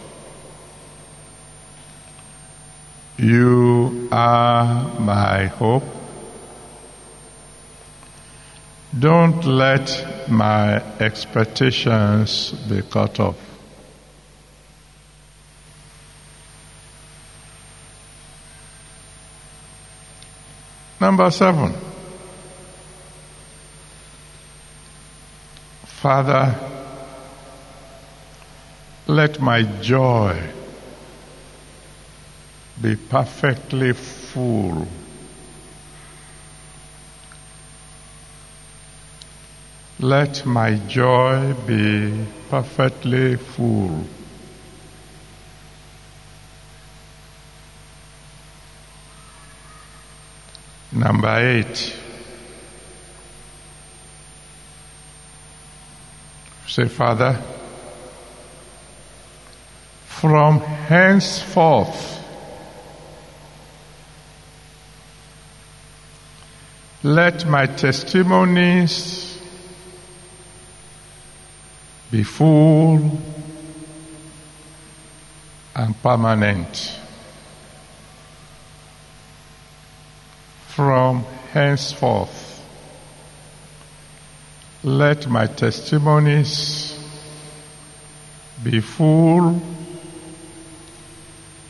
You 3.17 4.09
are 4.11 4.99
my 4.99 5.47
hope. 5.47 5.96
Don't 8.97 9.43
let 9.45 10.29
my 10.29 10.81
expectations 10.99 12.51
be 12.69 12.81
cut 12.81 13.19
off. 13.19 13.35
Number 20.99 21.29
seven. 21.29 21.73
Father, 25.85 26.55
let 29.07 29.39
my 29.41 29.63
joy 29.81 30.41
be 32.81 32.95
perfectly 32.95 33.93
full. 33.93 34.87
Let 39.99 40.45
my 40.45 40.75
joy 40.87 41.55
be 41.65 42.23
perfectly 42.51 43.35
full. 43.35 44.05
Number 50.91 51.35
eight. 51.39 51.95
Say, 56.67 56.87
Father, 56.87 57.41
from 60.05 60.59
henceforth, 60.59 62.23
let 67.01 67.47
my 67.47 67.65
testimonies 67.65 69.26
be 72.11 72.23
full 72.23 73.19
and 75.75 76.01
permanent. 76.01 76.97
from 80.77 81.25
henceforth. 81.53 82.63
Let 84.83 85.27
my 85.27 85.47
testimonies 85.47 86.93
be 88.63 88.79
full 88.79 89.59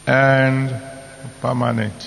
and 0.06 0.76
permanent. 1.40 2.07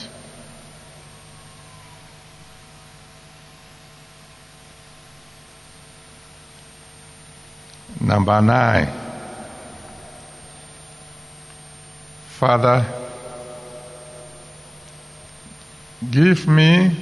Number 8.11 8.41
nine. 8.43 8.89
Father, 12.41 12.85
Give 16.09 16.49
me 16.49 16.97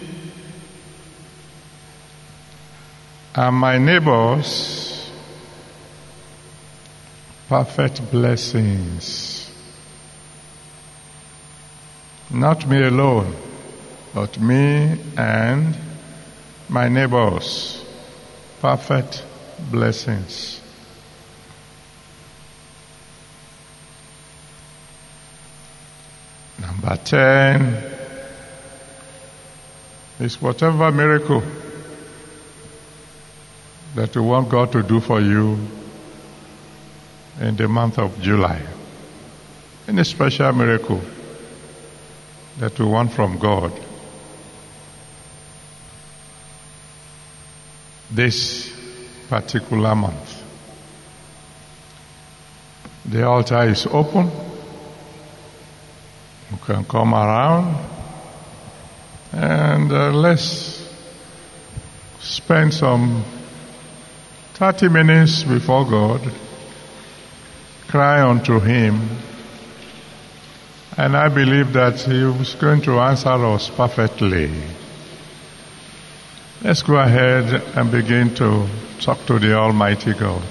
and 3.36 3.56
my 3.56 3.78
neighbors 3.78 5.08
perfect 7.48 8.10
blessings. 8.10 9.50
Not 12.30 12.66
me 12.66 12.82
alone, 12.82 13.36
but 14.12 14.40
me 14.40 14.98
and 15.16 15.76
my 16.68 16.88
neighbors 16.88 17.84
perfect 18.60 19.24
blessings. 19.70 20.60
Number 26.88 27.04
10 27.04 27.84
is 30.20 30.40
whatever 30.40 30.90
miracle 30.90 31.42
that 33.94 34.14
you 34.14 34.22
want 34.22 34.48
God 34.48 34.72
to 34.72 34.82
do 34.82 34.98
for 34.98 35.20
you 35.20 35.58
in 37.40 37.56
the 37.56 37.68
month 37.68 37.98
of 37.98 38.18
July. 38.22 38.62
Any 39.86 40.02
special 40.04 40.50
miracle 40.52 41.02
that 42.58 42.78
you 42.78 42.86
want 42.86 43.12
from 43.12 43.38
God. 43.38 43.72
This 48.10 48.72
particular 49.28 49.94
month. 49.94 50.42
The 53.04 53.26
altar 53.26 53.64
is 53.64 53.86
open. 53.86 54.47
You 56.50 56.58
can 56.58 56.84
come 56.84 57.14
around 57.14 57.76
and 59.32 59.92
uh, 59.92 60.10
let's 60.10 60.88
spend 62.20 62.72
some 62.72 63.24
30 64.54 64.88
minutes 64.88 65.44
before 65.44 65.84
God 65.84 66.20
cry 67.88 68.20
unto 68.22 68.60
Him, 68.60 69.08
and 70.96 71.16
I 71.16 71.28
believe 71.28 71.72
that 71.72 72.00
He 72.00 72.22
is 72.22 72.54
going 72.54 72.82
to 72.82 72.98
answer 72.98 73.30
us 73.30 73.70
perfectly. 73.70 74.50
Let's 76.62 76.82
go 76.82 76.96
ahead 76.96 77.62
and 77.76 77.90
begin 77.90 78.34
to 78.36 78.66
talk 79.00 79.24
to 79.26 79.38
the 79.38 79.54
Almighty 79.54 80.12
God. 80.12 80.42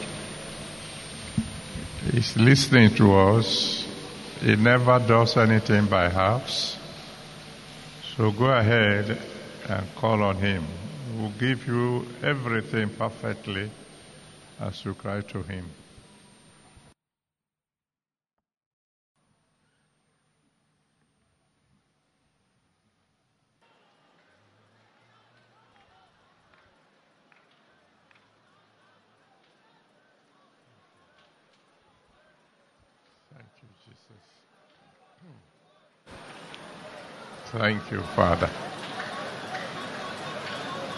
He's 2.12 2.36
listening 2.38 2.96
to 2.96 3.14
us. 3.14 3.77
He 4.42 4.56
never 4.56 5.00
does 5.00 5.36
anything 5.38 5.88
by 5.88 6.10
halves. 6.10 6.78
So 8.16 8.32
go 8.32 8.46
ahead 8.46 9.18
and 9.68 9.96
call 9.96 10.24
on 10.24 10.38
Him. 10.38 10.66
He 11.12 11.22
will 11.22 11.34
give 11.40 11.68
you 11.68 12.06
everything 12.22 12.90
perfectly 12.90 13.72
as 14.60 14.84
you 14.86 14.94
cry 14.94 15.22
to 15.22 15.42
Him. 15.44 15.66
Thank 37.52 37.92
you, 37.92 38.02
Father. 38.02 38.50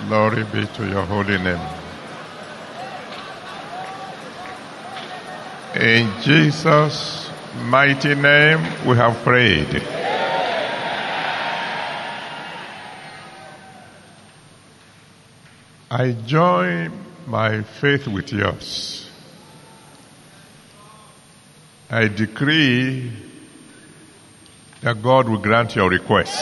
Glory 0.08 0.44
be 0.46 0.66
to 0.66 0.88
your 0.88 1.06
holy 1.06 1.38
name. 1.38 1.62
In 5.76 6.12
Jesus' 6.24 7.30
mighty 7.66 8.16
name, 8.16 8.62
we 8.84 8.96
have 8.96 9.16
prayed. 9.24 9.84
I 15.92 16.14
join 16.26 16.92
my 17.28 17.62
faith 17.62 18.08
with 18.08 18.34
yours. 18.34 19.08
I 21.92 22.08
decree 22.08 23.29
that 24.82 25.02
God 25.02 25.28
will 25.28 25.40
grant 25.40 25.76
your 25.76 25.90
request. 25.90 26.40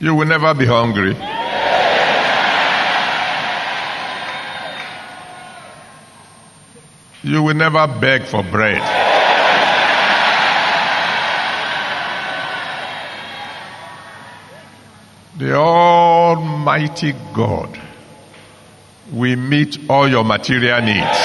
You 0.00 0.14
will 0.14 0.26
never 0.26 0.52
be 0.54 0.66
hungry. 0.66 1.16
You 7.22 7.42
will 7.42 7.54
never 7.54 7.86
beg 7.86 8.24
for 8.24 8.42
bread. 8.42 8.82
The 15.38 15.54
Almighty 15.54 17.14
God 17.32 17.80
will 19.14 19.36
meet 19.36 19.78
all 19.88 20.08
your 20.08 20.24
material 20.24 20.80
needs. 20.82 21.18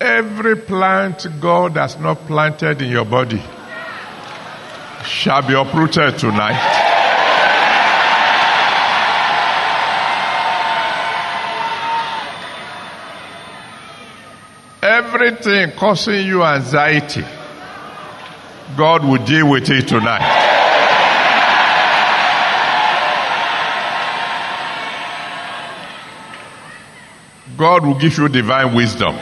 Every 0.00 0.56
plant 0.56 1.26
God 1.40 1.72
has 1.76 1.98
not 1.98 2.18
planted 2.26 2.80
in 2.80 2.90
your 2.90 3.04
body 3.04 3.42
shall 5.04 5.42
be 5.46 5.54
uprooted 5.54 6.18
tonight. 6.18 6.86
Everything 14.82 15.72
causing 15.72 16.26
you 16.26 16.42
anxiety, 16.42 17.24
God 18.76 19.04
will 19.04 19.24
deal 19.24 19.50
with 19.50 19.68
it 19.70 19.88
tonight. 19.88 20.48
God 27.56 27.84
will 27.84 27.98
give 27.98 28.16
you 28.16 28.28
divine 28.28 28.74
wisdom. 28.74 29.14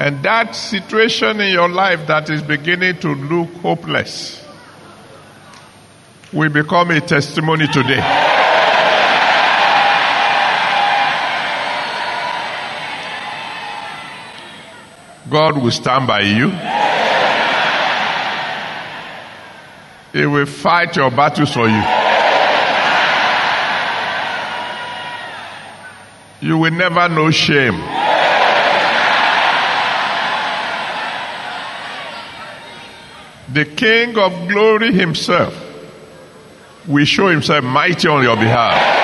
And 0.00 0.22
that 0.22 0.54
situation 0.54 1.40
in 1.40 1.52
your 1.52 1.68
life 1.68 2.06
that 2.08 2.28
is 2.28 2.42
beginning 2.42 2.98
to 2.98 3.14
look 3.14 3.52
hopeless 3.54 4.44
will 6.32 6.50
become 6.50 6.90
a 6.90 7.00
testimony 7.00 7.68
today. 7.68 8.23
God 15.34 15.60
will 15.60 15.72
stand 15.72 16.06
by 16.06 16.20
you. 16.20 16.48
He 20.12 20.24
will 20.24 20.46
fight 20.46 20.94
your 20.94 21.10
battles 21.10 21.52
for 21.52 21.66
you. 21.66 21.82
You 26.40 26.56
will 26.56 26.70
never 26.70 27.08
know 27.08 27.32
shame. 27.32 27.80
The 33.52 33.64
King 33.74 34.16
of 34.16 34.46
glory 34.46 34.92
himself 34.92 35.52
will 36.86 37.04
show 37.06 37.26
himself 37.26 37.64
mighty 37.64 38.06
on 38.06 38.22
your 38.22 38.36
behalf. 38.36 39.02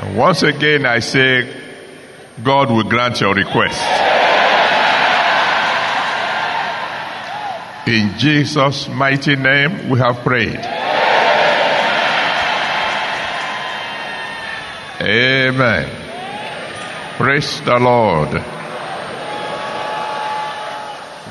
And 0.00 0.16
once 0.16 0.42
again, 0.42 0.84
I 0.84 0.98
say, 0.98 1.61
God 2.42 2.70
will 2.70 2.84
grant 2.84 3.20
your 3.20 3.34
request. 3.34 3.82
In 7.86 8.16
Jesus' 8.16 8.88
mighty 8.88 9.36
name, 9.36 9.90
we 9.90 9.98
have 9.98 10.18
prayed. 10.18 10.60
Amen. 15.02 15.90
Praise 17.16 17.60
the 17.62 17.78
Lord. 17.78 18.30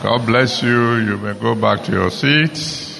God 0.03 0.25
bless 0.25 0.61
you. 0.61 0.97
You 0.97 1.17
may 1.17 1.33
go 1.33 1.55
back 1.55 1.83
to 1.85 1.91
your 1.91 2.11
seats. 2.11 2.90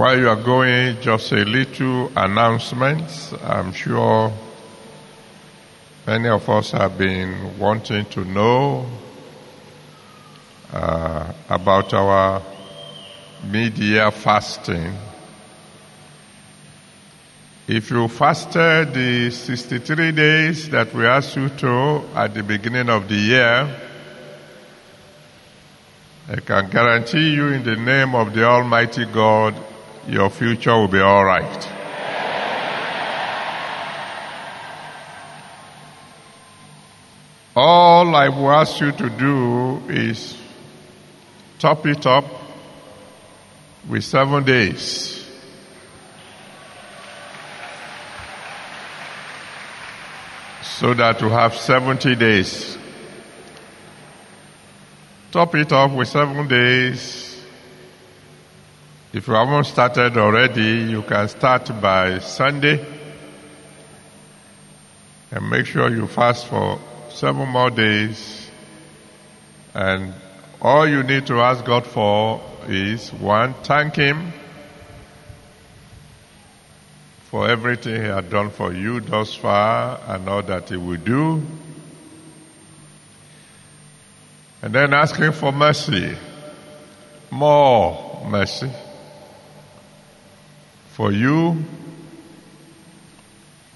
While 0.00 0.18
you 0.18 0.30
are 0.30 0.42
going, 0.42 0.98
just 1.02 1.30
a 1.30 1.44
little 1.44 2.10
announcement. 2.16 3.34
I'm 3.44 3.70
sure 3.70 4.32
many 6.06 6.26
of 6.26 6.48
us 6.48 6.70
have 6.70 6.96
been 6.96 7.58
wanting 7.58 8.06
to 8.06 8.24
know 8.24 8.86
uh, 10.72 11.30
about 11.50 11.92
our 11.92 12.40
mid-year 13.44 14.10
fasting. 14.10 14.96
If 17.68 17.90
you 17.90 18.08
fasted 18.08 18.94
the 18.94 19.30
63 19.30 20.12
days 20.12 20.70
that 20.70 20.94
we 20.94 21.04
asked 21.04 21.36
you 21.36 21.50
to 21.50 22.04
at 22.14 22.32
the 22.32 22.42
beginning 22.42 22.88
of 22.88 23.06
the 23.06 23.16
year, 23.16 23.80
I 26.26 26.36
can 26.36 26.70
guarantee 26.70 27.34
you 27.34 27.48
in 27.48 27.62
the 27.64 27.76
name 27.76 28.14
of 28.14 28.32
the 28.32 28.44
Almighty 28.44 29.04
God, 29.04 29.66
your 30.06 30.30
future 30.30 30.76
will 30.76 30.88
be 30.88 31.00
all 31.00 31.24
right. 31.24 31.68
All 37.56 38.14
I 38.14 38.28
will 38.28 38.50
ask 38.50 38.80
you 38.80 38.92
to 38.92 39.10
do 39.10 39.82
is 39.90 40.36
top 41.58 41.84
it 41.86 42.06
up 42.06 42.24
with 43.88 44.04
seven 44.04 44.44
days. 44.44 45.26
So 50.62 50.94
that 50.94 51.20
you 51.20 51.28
have 51.28 51.54
70 51.54 52.14
days. 52.14 52.78
Top 55.32 55.54
it 55.54 55.72
up 55.72 55.90
with 55.90 56.08
seven 56.08 56.48
days. 56.48 57.29
If 59.12 59.26
you 59.26 59.34
haven't 59.34 59.64
started 59.64 60.16
already, 60.16 60.88
you 60.88 61.02
can 61.02 61.26
start 61.26 61.68
by 61.80 62.20
Sunday. 62.20 62.86
And 65.32 65.50
make 65.50 65.66
sure 65.66 65.90
you 65.90 66.06
fast 66.06 66.46
for 66.46 66.78
seven 67.08 67.48
more 67.48 67.70
days. 67.70 68.48
And 69.74 70.14
All 70.62 70.86
you 70.86 71.02
need 71.02 71.26
to 71.26 71.40
ask 71.40 71.64
God 71.64 71.86
for 71.86 72.40
is 72.68 73.12
one, 73.14 73.54
thank 73.64 73.96
Him 73.96 74.32
for 77.30 77.48
everything 77.48 78.02
He 78.02 78.06
had 78.06 78.30
done 78.30 78.50
for 78.50 78.72
you 78.72 79.00
thus 79.00 79.34
far 79.34 79.98
and 80.06 80.28
all 80.28 80.42
that 80.42 80.68
He 80.68 80.76
will 80.76 80.98
do. 80.98 81.42
And 84.62 84.72
then 84.72 84.92
ask 84.92 85.16
Him 85.16 85.32
for 85.32 85.50
mercy, 85.50 86.14
more 87.30 88.24
mercy 88.28 88.70
for 91.00 91.12
you, 91.12 91.56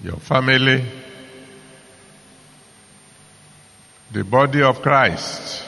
your 0.03 0.17
family, 0.17 0.85
the 4.11 4.23
body 4.23 4.61
of 4.61 4.79
Christ, 4.79 5.63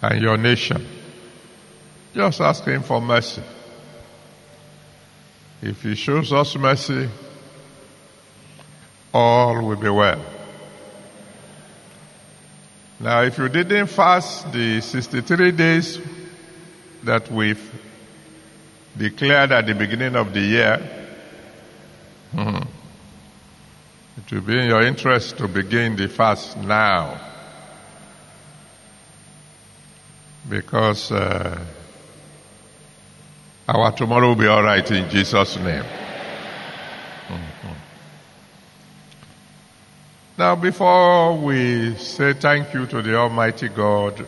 and 0.00 0.22
your 0.22 0.38
nation. 0.38 0.86
Just 2.14 2.40
ask 2.40 2.64
Him 2.64 2.82
for 2.82 2.98
mercy. 2.98 3.42
If 5.60 5.82
He 5.82 5.96
shows 5.96 6.32
us 6.32 6.56
mercy, 6.56 7.06
all 9.12 9.62
will 9.66 9.76
be 9.76 9.90
well. 9.90 10.24
Now, 12.98 13.20
if 13.20 13.36
you 13.36 13.50
didn't 13.50 13.88
fast 13.88 14.50
the 14.50 14.80
63 14.80 15.52
days 15.52 16.00
that 17.02 17.30
we've 17.30 17.84
declared 18.96 19.52
at 19.52 19.66
the 19.66 19.74
beginning 19.74 20.16
of 20.16 20.32
the 20.32 20.40
year, 20.40 20.76
hmm, 22.32 22.56
it 24.16 24.32
will 24.32 24.40
be 24.42 24.58
in 24.58 24.68
your 24.68 24.82
interest 24.82 25.38
to 25.38 25.48
begin 25.48 25.96
the 25.96 26.08
fast 26.08 26.56
now. 26.58 27.20
Because 30.48 31.10
uh, 31.10 31.58
our 33.66 33.92
tomorrow 33.92 34.28
will 34.28 34.36
be 34.36 34.46
all 34.46 34.62
right 34.62 34.88
in 34.90 35.08
Jesus' 35.08 35.56
name. 35.56 35.84
Mm-hmm. 37.28 37.72
Now, 40.36 40.56
before 40.56 41.38
we 41.38 41.94
say 41.96 42.34
thank 42.34 42.74
you 42.74 42.86
to 42.86 43.00
the 43.02 43.16
Almighty 43.16 43.68
God, 43.68 44.26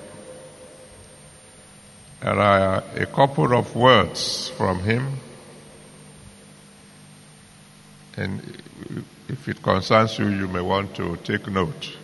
there 2.20 2.38
uh, 2.38 2.80
are 2.80 2.84
a 2.96 3.06
couple 3.06 3.56
of 3.56 3.74
words 3.76 4.48
from 4.50 4.80
Him. 4.80 5.20
And 8.16 8.40
if 9.28 9.48
it 9.48 9.62
concerns 9.62 10.18
you, 10.18 10.28
you 10.28 10.48
may 10.48 10.62
want 10.62 10.94
to 10.96 11.16
take 11.18 11.46
note. 11.48 11.96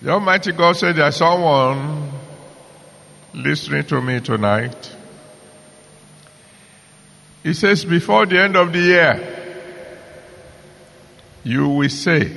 The 0.00 0.10
Almighty 0.10 0.52
God 0.52 0.76
said 0.76 0.96
there's 0.96 1.16
someone 1.16 2.10
listening 3.32 3.84
to 3.84 4.00
me 4.00 4.20
tonight. 4.20 4.96
He 7.44 7.54
says, 7.54 7.84
before 7.84 8.26
the 8.26 8.40
end 8.40 8.56
of 8.56 8.72
the 8.72 8.80
year, 8.80 9.58
you 11.44 11.68
will 11.68 11.88
say, 11.88 12.32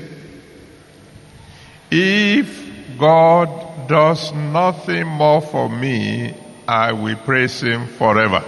if 1.90 2.65
God 2.98 3.88
does 3.88 4.34
nothing 4.34 5.08
more 5.08 5.42
for 5.42 5.70
me, 5.70 6.34
I 6.68 6.92
will 6.94 7.16
praise 7.18 7.62
Him 7.62 7.88
forever. 7.88 8.44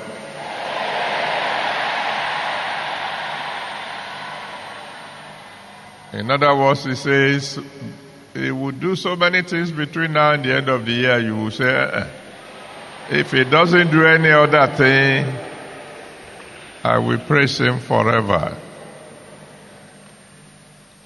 In 6.13 6.31
other 6.31 6.55
words, 6.55 6.85
He 6.85 6.95
says, 6.95 7.59
He 8.33 8.51
will 8.51 8.71
do 8.71 8.95
so 8.95 9.15
many 9.15 9.41
things 9.43 9.71
between 9.71 10.13
now 10.13 10.31
and 10.31 10.43
the 10.43 10.55
end 10.55 10.69
of 10.69 10.85
the 10.85 10.91
year, 10.91 11.19
you 11.19 11.35
will 11.35 11.51
say, 11.51 11.69
uh-uh. 11.69 12.07
if 13.11 13.31
He 13.31 13.43
doesn't 13.43 13.91
do 13.91 14.05
any 14.05 14.31
other 14.31 14.67
thing, 14.75 15.35
I 16.83 16.97
will 16.99 17.19
praise 17.19 17.59
Him 17.59 17.79
forever. 17.79 18.57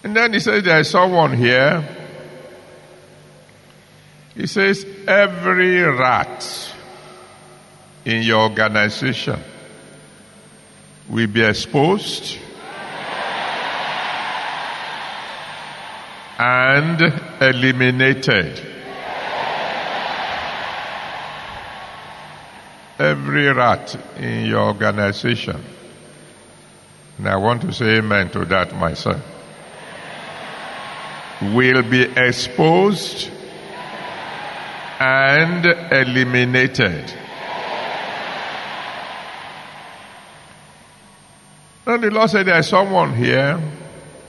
And 0.03 0.15
then 0.15 0.34
He 0.34 0.39
says, 0.39 0.63
there 0.63 0.80
is 0.80 0.89
someone 0.89 1.34
here 1.34 2.01
he 4.35 4.47
says, 4.47 4.85
every 5.07 5.81
rat 5.81 6.73
in 8.05 8.23
your 8.23 8.41
organization 8.41 9.39
will 11.09 11.27
be 11.27 11.43
exposed 11.43 12.37
and 16.39 17.01
eliminated. 17.41 18.59
Every 22.97 23.51
rat 23.51 23.95
in 24.17 24.45
your 24.45 24.61
organization. 24.61 25.61
And 27.17 27.27
I 27.27 27.35
want 27.35 27.61
to 27.63 27.73
say 27.73 27.97
amen 27.97 28.29
to 28.31 28.45
that 28.45 28.75
myself. 28.75 29.21
Will 31.41 31.83
be 31.83 32.03
exposed 32.03 33.29
and 35.02 35.65
eliminated. 35.65 37.11
And 41.88 42.03
the 42.03 42.11
Lord 42.11 42.30
said, 42.30 42.45
There 42.45 42.60
is 42.60 42.68
someone 42.68 43.15
here 43.15 43.60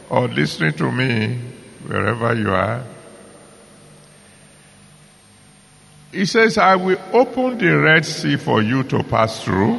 or 0.09 0.28
listening 0.28 0.73
to 0.74 0.90
me, 0.90 1.39
wherever 1.86 2.35
you 2.35 2.51
are. 2.53 2.85
He 6.11 6.24
says, 6.24 6.57
I 6.57 6.77
will 6.77 7.01
open 7.12 7.59
the 7.59 7.78
Red 7.78 8.07
Sea 8.07 8.36
for 8.36 8.62
you 8.62 8.82
to 8.85 9.03
pass 9.05 9.44
through. 9.44 9.78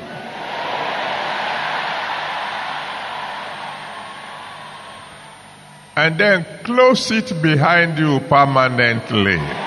And 5.95 6.20
then 6.20 6.45
close 6.64 7.10
it 7.10 7.41
behind 7.41 7.98
you 7.98 8.20
permanently. 8.20 9.62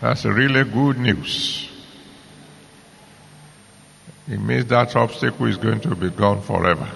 That's 0.00 0.24
really 0.24 0.64
good 0.64 0.98
news. 0.98 1.68
It 4.26 4.40
means 4.40 4.66
that 4.66 4.94
obstacle 4.96 5.46
is 5.46 5.56
going 5.56 5.80
to 5.80 5.94
be 5.94 6.08
gone 6.08 6.40
forever. 6.40 6.88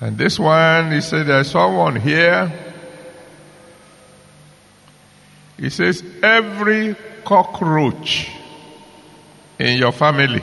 And 0.00 0.16
this 0.16 0.38
one, 0.38 0.92
he 0.92 1.00
said, 1.00 1.26
there's 1.26 1.50
someone 1.50 1.96
here. 1.96 2.52
He 5.58 5.68
says, 5.68 6.02
every 6.22 6.96
cockroach 7.24 8.30
in 9.58 9.78
your 9.78 9.92
family 9.92 10.42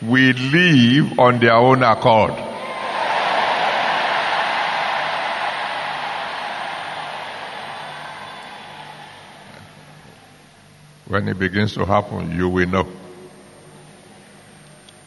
will 0.00 0.34
live 0.34 1.18
on 1.18 1.38
their 1.38 1.54
own 1.54 1.82
accord. 1.82 2.32
When 11.06 11.28
it 11.28 11.38
begins 11.38 11.74
to 11.74 11.84
happen, 11.84 12.34
you 12.36 12.48
will 12.48 12.68
know. 12.68 12.88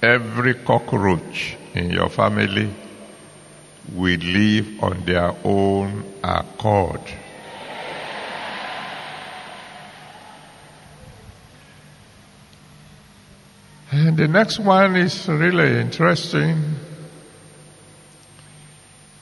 Every 0.01 0.53
cockroach 0.53 1.57
in 1.73 1.89
your 1.89 2.09
family 2.09 2.71
will 3.93 4.19
live 4.19 4.83
on 4.83 5.03
their 5.05 5.33
own 5.43 6.03
accord. 6.23 7.01
And 13.89 14.17
the 14.17 14.27
next 14.27 14.59
one 14.59 14.95
is 14.97 15.27
really 15.27 15.79
interesting. 15.79 16.75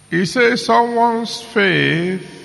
He 0.10 0.26
says 0.26 0.66
someone's 0.66 1.42
faith 1.42 2.45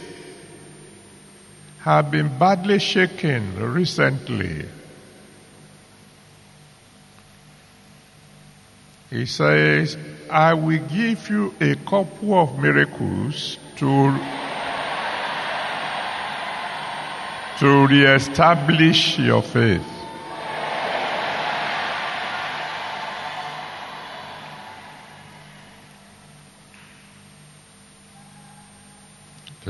have 1.82 2.10
been 2.10 2.28
badly 2.38 2.78
shaken 2.78 3.56
recently. 3.72 4.66
He 9.08 9.26
says, 9.26 9.96
I 10.30 10.54
will 10.54 10.86
give 10.86 11.28
you 11.30 11.54
a 11.60 11.74
couple 11.76 12.34
of 12.34 12.58
miracles 12.58 13.58
to, 13.76 14.18
to 17.58 17.86
reestablish 17.86 19.18
your 19.18 19.42
faith. 19.42 19.99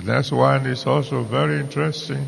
The 0.01 0.15
next 0.15 0.33
one 0.33 0.65
is 0.65 0.87
also 0.87 1.23
very 1.23 1.61
interesting. 1.61 2.25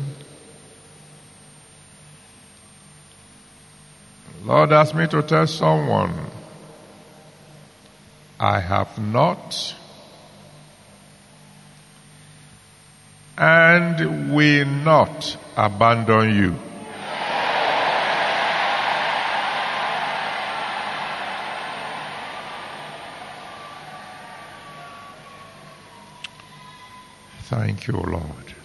Lord 4.43 4.71
asked 4.71 4.93
me 4.93 5.07
to 5.07 5.23
tell 5.23 5.47
someone 5.47 6.13
I 8.39 8.59
have 8.59 8.99
not 8.99 9.75
and 13.39 14.35
will 14.35 14.65
not 14.67 15.35
abandon 15.57 16.35
you. 16.35 16.72
Thank 27.55 27.85
you, 27.85 27.93
Lord. 27.93 28.55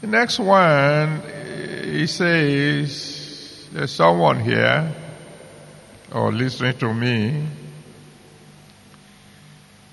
The 0.00 0.08
next 0.08 0.40
one, 0.40 1.22
he 1.84 2.08
says, 2.08 3.68
there's 3.72 3.92
someone 3.92 4.40
here 4.40 4.92
or 6.12 6.32
listening 6.32 6.76
to 6.78 6.92
me. 6.92 7.46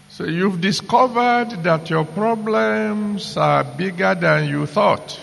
So 0.09 0.23
you've 0.23 0.59
discovered 0.59 1.61
that 1.61 1.87
your 1.91 2.05
problems 2.05 3.37
are 3.37 3.63
bigger 3.63 4.15
than 4.15 4.49
you 4.49 4.65
thought. 4.65 5.19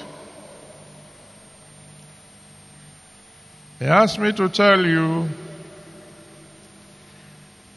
He 3.81 3.87
asked 3.87 4.21
me 4.21 4.33
to 4.35 4.49
tell 4.49 4.87
you, 4.87 5.29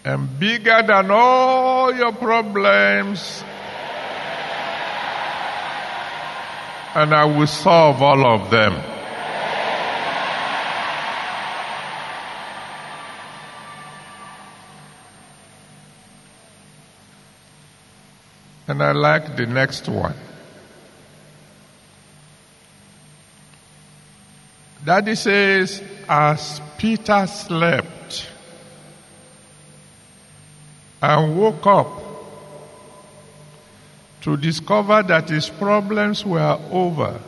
and 0.09 0.39
bigger 0.39 0.81
than 0.87 1.11
all 1.11 1.93
your 1.93 2.11
problems 2.13 3.43
and 6.95 7.13
I 7.13 7.25
will 7.25 7.45
solve 7.45 8.01
all 8.01 8.25
of 8.25 8.49
them. 8.49 8.73
And 18.67 18.83
I 18.83 18.91
like 18.91 19.35
the 19.35 19.45
next 19.45 19.87
one. 19.87 20.15
Daddy 24.83 25.15
says, 25.15 25.83
as 26.07 26.61
Peter 26.77 27.27
slept 27.27 28.27
and 31.01 31.37
woke 31.37 31.65
up 31.65 31.87
to 34.21 34.35
discover 34.35 35.01
that 35.03 35.29
his 35.29 35.49
problems 35.49 36.25
were 36.25 36.59
over. 36.71 37.19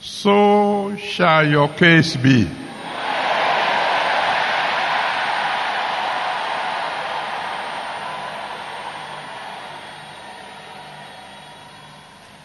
So 0.00 0.96
shall 0.96 1.46
your 1.46 1.68
case 1.68 2.16
be. 2.16 2.48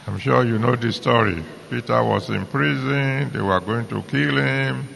I'm 0.08 0.20
sure 0.20 0.46
you 0.46 0.60
know 0.60 0.76
the 0.76 0.94
story. 0.94 1.44
Peter 1.70 2.04
was 2.04 2.30
in 2.30 2.46
prison, 2.46 3.32
they 3.34 3.42
were 3.42 3.60
going 3.60 3.88
to 3.88 4.02
kill 4.04 4.38
him. 4.38 4.88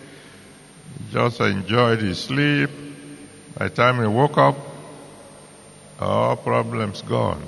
He 0.97 1.13
just 1.13 1.41
enjoyed 1.41 1.99
his 1.99 2.19
sleep. 2.19 2.69
By 3.59 3.67
the 3.67 3.75
time 3.75 3.99
he 3.99 4.07
woke 4.07 4.37
up, 4.37 4.55
all 5.99 6.37
problems 6.37 7.01
gone. 7.01 7.43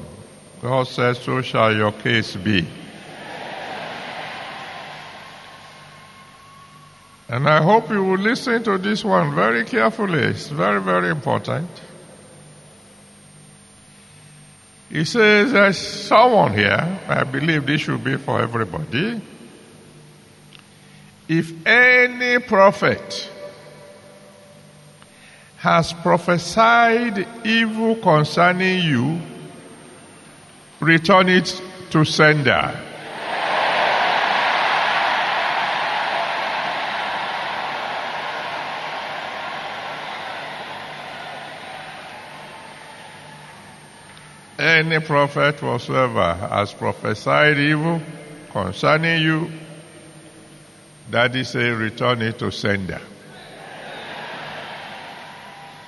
God 0.61 0.85
says, 0.87 1.19
so 1.19 1.41
shall 1.41 1.73
your 1.73 1.93
case 1.93 2.35
be. 2.35 2.67
And 7.29 7.47
I 7.47 7.63
hope 7.63 7.89
you 7.89 8.03
will 8.03 8.17
listen 8.17 8.61
to 8.63 8.77
this 8.77 9.05
one 9.05 9.33
very 9.33 9.63
carefully. 9.63 10.19
It's 10.19 10.49
very, 10.49 10.81
very 10.81 11.09
important. 11.09 11.69
He 14.89 15.05
says 15.05 15.53
there's 15.53 15.77
someone 15.77 16.53
here, 16.53 16.99
I 17.07 17.23
believe 17.23 17.65
this 17.65 17.79
should 17.79 18.03
be 18.03 18.17
for 18.17 18.41
everybody. 18.41 19.21
If 21.29 21.65
any 21.65 22.39
prophet 22.39 23.30
has 25.61 25.93
prophesied 25.93 27.27
evil 27.45 27.95
concerning 27.97 28.83
you, 28.83 29.21
return 30.79 31.29
it 31.29 31.61
to 31.91 32.03
sender. 32.03 32.75
Any 44.57 44.99
prophet 44.99 45.61
whatsoever 45.61 46.33
has 46.33 46.73
prophesied 46.73 47.59
evil 47.59 48.01
concerning 48.51 49.21
you, 49.21 49.51
that 51.11 51.35
is 51.35 51.53
a 51.53 51.69
return 51.69 52.23
it 52.23 52.39
to 52.39 52.51
sender. 52.51 52.99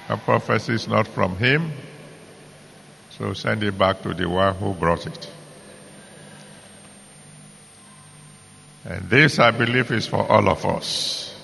A 0.10 0.18
prophecy 0.18 0.74
is 0.74 0.88
not 0.88 1.08
from 1.08 1.38
him, 1.38 1.72
so 3.10 3.34
send 3.34 3.64
it 3.64 3.78
back 3.78 4.02
to 4.02 4.14
the 4.14 4.28
one 4.28 4.56
who 4.56 4.74
brought 4.74 5.08
it. 5.08 5.30
And 8.86 9.10
this, 9.10 9.40
I 9.40 9.52
believe, 9.52 9.92
is 9.92 10.08
for 10.08 10.30
all 10.30 10.50
of 10.50 10.66
us. 10.66 11.36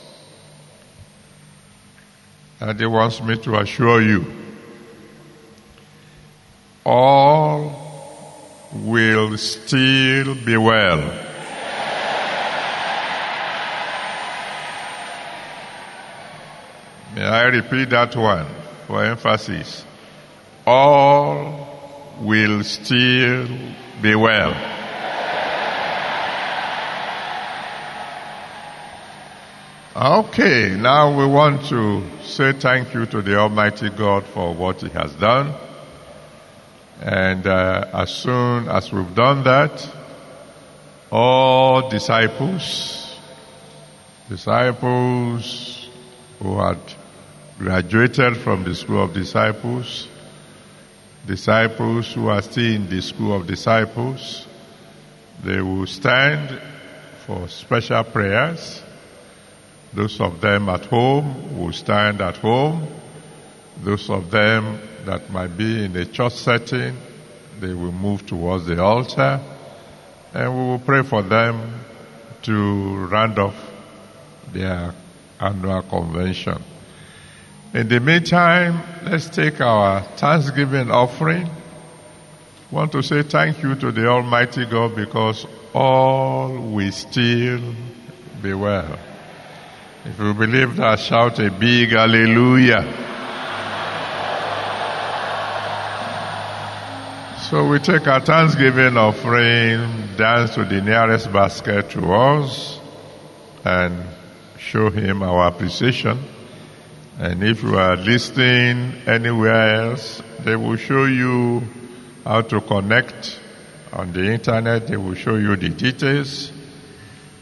And 2.60 2.78
he 2.78 2.86
wants 2.86 3.22
me 3.22 3.38
to 3.38 3.60
assure 3.60 4.02
you 4.02 4.26
all 6.86 7.90
will 8.74 9.38
still 9.38 10.36
be 10.36 10.58
well. 10.58 11.29
May 17.20 17.26
I 17.26 17.48
repeat 17.48 17.90
that 17.90 18.16
one 18.16 18.48
for 18.88 19.04
emphasis? 19.04 19.84
All 20.66 22.16
will 22.22 22.64
still 22.64 23.46
be 24.02 24.16
well. 24.16 24.56
Okay, 29.98 30.78
now 30.78 31.14
we 31.20 31.26
want 31.26 31.66
to 31.66 32.08
say 32.24 32.54
thank 32.54 32.94
you 32.94 33.06
to 33.08 33.22
the 33.22 33.36
Almighty 33.36 33.90
God 33.90 34.24
for 34.28 34.54
what 34.54 34.80
He 34.80 34.88
has 34.88 35.14
done. 35.16 35.54
And 37.02 37.46
uh, 37.46 37.90
as 37.96 38.12
soon 38.12 38.70
as 38.70 38.94
we've 38.94 39.14
done 39.14 39.44
that, 39.44 39.90
all 41.12 41.90
disciples, 41.90 43.20
disciples 44.30 45.90
who 46.40 46.58
had 46.60 46.80
graduated 47.60 48.38
from 48.38 48.64
the 48.64 48.74
school 48.74 49.04
of 49.04 49.14
disciples, 49.14 50.08
disciples 51.28 52.14
who 52.14 52.30
are 52.30 52.42
still 52.42 52.74
in 52.74 52.90
the 52.90 53.02
school 53.02 53.36
of 53.36 53.46
disciples, 53.46 54.48
they 55.44 55.60
will 55.60 55.86
stand 55.86 56.58
for 57.26 57.50
special 57.50 58.04
prayers. 58.06 58.82
Those 59.94 60.22
of 60.22 60.40
them 60.40 60.70
at 60.70 60.86
home 60.86 61.60
will 61.60 61.74
stand 61.74 62.22
at 62.22 62.38
home. 62.38 62.88
Those 63.84 64.10
of 64.10 64.32
them 64.32 64.80
that 65.06 65.30
might 65.30 65.58
be 65.58 65.84
in 65.84 65.96
a 65.98 66.06
church 66.06 66.36
setting, 66.36 66.96
they 67.60 67.74
will 67.74 67.92
move 67.92 68.26
towards 68.26 68.68
the 68.68 68.82
altar 68.82 69.42
and 70.34 70.54
we 70.54 70.60
will 70.60 70.80
pray 70.80 71.04
for 71.04 71.24
them 71.24 71.82
to 72.44 72.96
round 73.08 73.38
off 73.38 73.56
their 74.54 74.94
annual 75.42 75.82
convention. 75.82 76.64
In 77.72 77.88
the 77.88 78.00
meantime, 78.00 78.82
let's 79.04 79.30
take 79.30 79.62
our 79.62 80.02
Thanksgiving 80.02 80.90
offering. 80.90 81.48
Want 82.72 82.92
to 82.94 83.04
say 83.04 83.22
thank 83.22 83.62
you 83.62 83.76
to 83.76 83.92
the 83.92 84.08
Almighty 84.08 84.66
God 84.66 84.96
because 84.96 85.46
all 85.72 86.50
will 86.50 86.92
still 86.92 87.62
be 88.42 88.54
well. 88.56 88.98
If 90.04 90.18
you 90.18 90.34
believe 90.34 90.78
that, 90.78 91.00
shout 91.00 91.38
a 91.38 91.52
big 91.52 91.90
hallelujah. 91.90 92.82
So 97.50 97.68
we 97.68 97.78
take 97.78 98.08
our 98.08 98.22
Thanksgiving 98.22 98.98
offering, 98.98 100.16
dance 100.18 100.56
to 100.56 100.66
the 100.66 100.82
nearest 100.82 101.32
basket 101.32 101.92
to 101.92 102.14
us, 102.14 102.80
and 103.64 104.04
show 104.58 104.90
him 104.90 105.22
our 105.22 105.50
appreciation. 105.50 106.20
And 107.20 107.44
if 107.44 107.64
you 107.64 107.76
are 107.76 107.98
listening 107.98 108.94
anywhere 109.06 109.92
else, 109.92 110.24
they 110.40 110.56
will 110.56 110.78
show 110.78 111.04
you 111.04 111.62
how 112.24 112.44
to 112.44 112.62
connect 112.62 113.38
on 113.92 114.14
the 114.14 114.32
internet. 114.32 114.88
They 114.88 114.96
will 114.96 115.16
show 115.16 115.36
you 115.36 115.58
the 115.58 115.68
details 115.68 116.50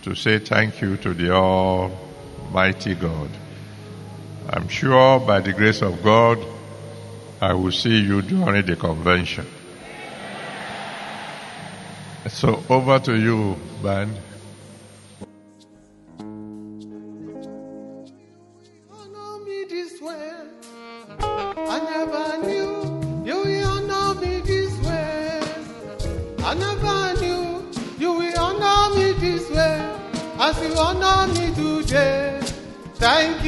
to 0.01 0.15
say 0.15 0.39
thank 0.39 0.81
you 0.81 0.97
to 0.97 1.13
the 1.13 1.31
Almighty 1.31 2.95
God. 2.95 3.29
I'm 4.49 4.67
sure 4.67 5.19
by 5.19 5.41
the 5.41 5.53
grace 5.53 5.83
of 5.83 6.01
God, 6.01 6.43
I 7.39 7.53
will 7.53 7.71
see 7.71 7.99
you 8.01 8.23
during 8.23 8.65
the 8.65 8.75
convention. 8.75 9.45
So 12.29 12.63
over 12.67 12.97
to 12.97 13.15
you, 13.15 13.57
Ben. 13.83 14.11
Thank 32.99 33.43
you. 33.45 33.46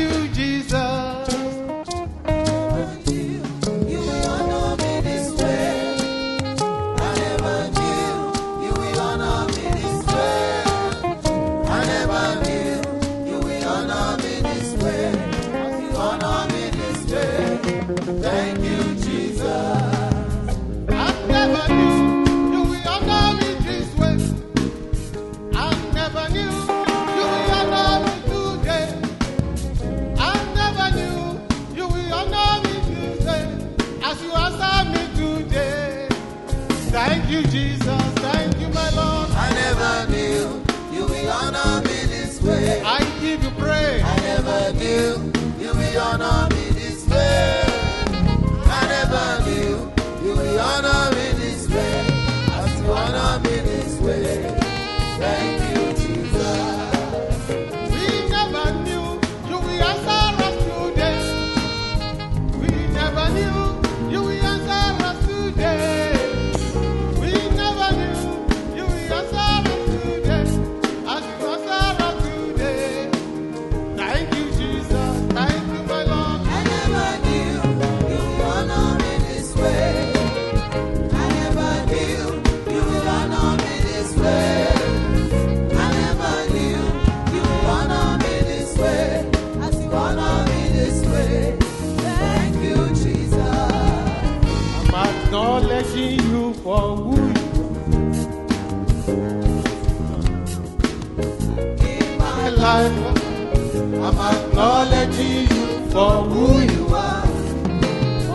acknowledging 104.60 105.48
you 105.50 105.68
for 105.90 106.16
who 106.32 106.46
you 106.60 106.84
are. 106.94 107.28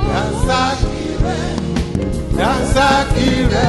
Dansakire, 0.08 1.36
Dansakire. 2.38 3.68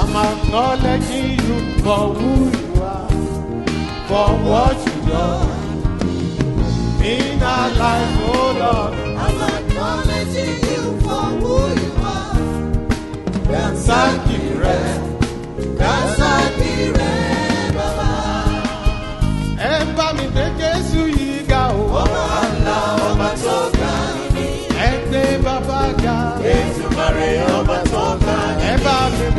I'm 0.00 0.14
acknowledging 0.28 1.30
you 1.40 1.56
for 1.84 2.02
who 2.18 2.32
you 2.58 2.68
are, 2.82 3.12
for 4.08 4.28
what 4.48 4.76
you 4.86 4.96
do 5.08 5.24
in 7.02 7.42
our 7.42 7.68
life, 7.80 8.14
oh 8.28 8.48
Lord. 8.62 8.92
I'm 9.24 9.40
acknowledging 9.56 10.56
you 10.68 10.82
for 11.00 11.26
who 11.40 11.56
you 11.80 11.92
are. 12.12 12.36
Dansakire, 13.48 14.80
Dansakire. 15.80 16.11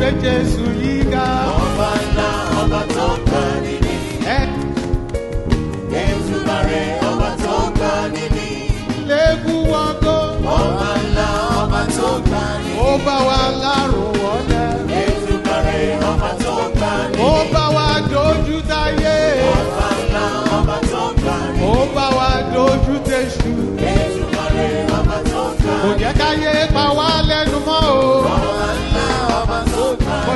gbé 0.04 0.12
Jésù 0.22 0.64
yí 0.82 0.94
ga. 1.12 1.26
Ọba 1.64 1.88
ńlá 2.04 2.30
ọba 2.62 2.80
tó 2.94 3.06
ń 3.16 3.20
gbà 3.26 3.42
níní. 3.64 3.94
Ètùbàrè 6.04 6.82
ọba 7.08 7.28
tó 7.44 7.56
ń 7.64 7.68
gbà 7.76 7.92
níní. 8.14 8.48
Lẹ́gùn 9.08 9.60
wọ́gọ́. 9.70 10.20
Ọba 10.60 10.90
ńlá 11.04 11.28
ọba 11.60 11.80
tó 11.96 12.08
níní. 12.28 12.72
Ó 12.86 12.90
bá 13.06 13.16
wa. 13.28 13.34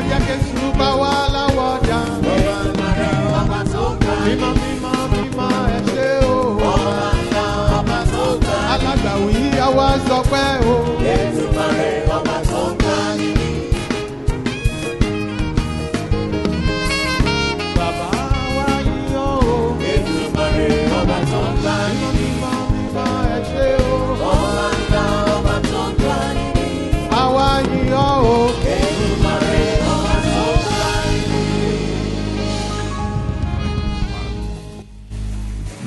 jẹ́ 0.09 0.21
Jésù 0.27 0.63
bá 0.79 0.89
wá 1.01 1.13
láwọ̀dà. 1.35 1.99
Bàbá 3.33 3.61
tó 3.73 3.85
ga 4.03 4.13
mímọ́ 4.25 4.51
mímọ́ 4.61 4.95
mímọ́ 5.13 5.51
ẹ 5.77 5.79
ṣé 5.95 6.09
o. 6.33 6.37
Bàbá 7.71 7.99
tó 8.13 8.25
ga 8.45 8.55
alágbàwí 8.73 9.37
àwa 9.67 9.87
sọ 10.07 10.19
pé 10.31 10.45
o. 10.73 10.75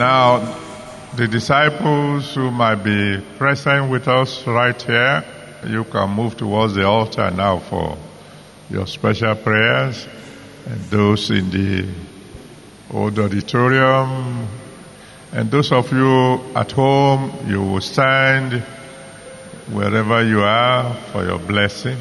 Now, 0.02 0.40
the 1.16 1.28
disciples 1.28 2.34
who 2.34 2.50
might 2.50 2.84
be 2.84 3.22
present 3.38 3.92
with 3.92 4.08
us 4.08 4.48
right 4.48 4.82
here, 4.82 5.24
you 5.68 5.84
can 5.84 6.10
move 6.10 6.36
towards 6.36 6.74
the 6.74 6.88
altar 6.88 7.30
now 7.30 7.60
for 7.60 8.00
your 8.72 8.88
special 8.88 9.36
prayers. 9.36 10.08
And 10.66 10.80
those 10.86 11.30
in 11.30 11.52
the 11.52 11.88
old 12.92 13.20
auditorium, 13.20 14.48
and 15.34 15.52
those 15.52 15.72
of 15.72 15.92
you 15.94 16.40
at 16.56 16.72
home, 16.72 17.32
you 17.46 17.62
will 17.62 17.82
stand 17.82 18.54
wherever 19.72 20.24
you 20.24 20.42
are 20.42 20.96
for 21.12 21.24
your 21.24 21.38
blessing. 21.38 22.00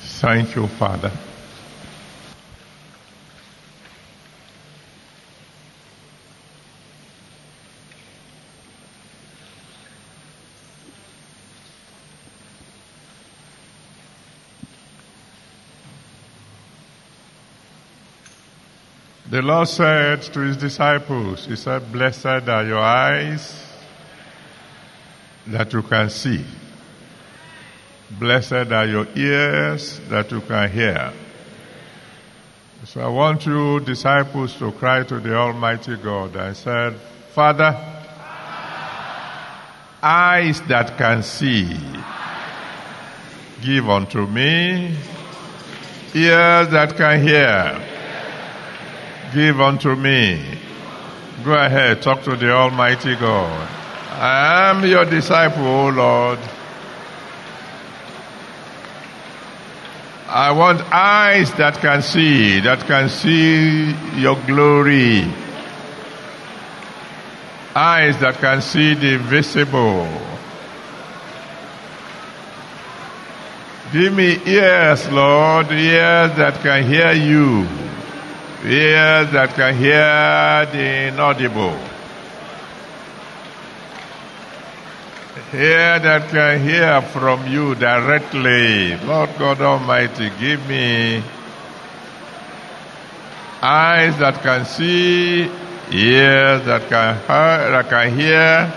Thank 0.00 0.56
you, 0.56 0.66
Father. 0.66 1.12
The 19.34 19.42
Lord 19.42 19.66
said 19.66 20.22
to 20.34 20.40
his 20.42 20.56
disciples, 20.56 21.46
He 21.46 21.56
said, 21.56 21.90
Blessed 21.90 22.24
are 22.24 22.64
your 22.64 22.78
eyes 22.78 23.66
that 25.48 25.72
you 25.72 25.82
can 25.82 26.08
see. 26.08 26.44
Blessed 28.12 28.70
are 28.70 28.86
your 28.86 29.08
ears 29.16 29.98
that 30.08 30.30
you 30.30 30.40
can 30.40 30.70
hear. 30.70 31.12
So 32.84 33.00
I 33.00 33.08
want 33.08 33.44
you, 33.44 33.80
disciples, 33.80 34.54
to 34.58 34.70
cry 34.70 35.02
to 35.02 35.18
the 35.18 35.34
Almighty 35.34 35.96
God 35.96 36.36
and 36.36 36.56
said, 36.56 36.94
Father, 37.32 37.74
eyes 40.00 40.60
that 40.68 40.96
can 40.96 41.24
see, 41.24 41.76
give 43.60 43.90
unto 43.90 44.28
me 44.28 44.96
ears 46.14 46.68
that 46.68 46.94
can 46.96 47.20
hear 47.20 47.93
give 49.34 49.60
unto 49.60 49.94
me. 49.96 50.40
Go 51.44 51.52
ahead, 51.52 52.00
talk 52.00 52.22
to 52.22 52.36
the 52.36 52.52
Almighty 52.52 53.16
God. 53.16 53.68
I 54.10 54.70
am 54.70 54.86
your 54.86 55.04
disciple, 55.04 55.66
O 55.66 55.88
Lord. 55.88 56.38
I 60.28 60.52
want 60.52 60.80
eyes 60.92 61.52
that 61.54 61.74
can 61.80 62.00
see, 62.00 62.60
that 62.60 62.86
can 62.86 63.08
see 63.08 63.92
your 64.18 64.36
glory. 64.46 65.24
Eyes 67.74 68.18
that 68.20 68.36
can 68.36 68.62
see 68.62 68.94
the 68.94 69.18
visible. 69.18 70.08
Give 73.92 74.12
me 74.12 74.38
ears, 74.46 75.08
Lord, 75.10 75.70
ears 75.72 76.36
that 76.36 76.60
can 76.62 76.84
hear 76.84 77.12
you. 77.12 77.83
Ears 78.64 79.30
that 79.32 79.54
can 79.54 79.74
hear 79.76 80.66
the 80.72 81.08
inaudible. 81.08 81.78
Ear 85.52 86.00
that 86.00 86.30
can 86.30 86.66
hear 86.66 87.00
from 87.02 87.46
you 87.46 87.74
directly. 87.76 88.96
Lord 89.06 89.30
God 89.38 89.60
Almighty, 89.60 90.30
give 90.40 90.66
me 90.68 91.22
eyes 93.62 94.18
that 94.18 94.42
can 94.42 94.64
see, 94.64 95.42
ears 95.92 96.64
that 96.66 96.88
can 96.88 97.14
hear, 97.16 97.70
that 97.70 97.88
can 97.88 98.18
hear, 98.18 98.72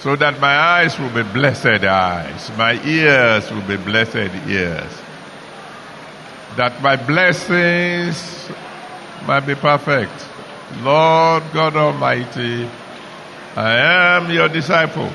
so 0.00 0.16
that 0.16 0.40
my 0.40 0.56
eyes 0.56 0.98
will 0.98 1.10
be 1.10 1.22
blessed 1.22 1.84
eyes, 1.84 2.50
my 2.56 2.80
ears 2.84 3.50
will 3.50 3.62
be 3.62 3.76
blessed 3.76 4.32
ears, 4.48 4.90
that 6.56 6.82
my 6.82 6.96
blessings 6.96 8.48
might 9.26 9.46
be 9.46 9.54
perfect. 9.54 10.12
Lord 10.80 11.42
God 11.52 11.76
Almighty, 11.76 12.68
I 13.56 13.76
am 14.16 14.30
your 14.30 14.48
disciple. 14.48 15.10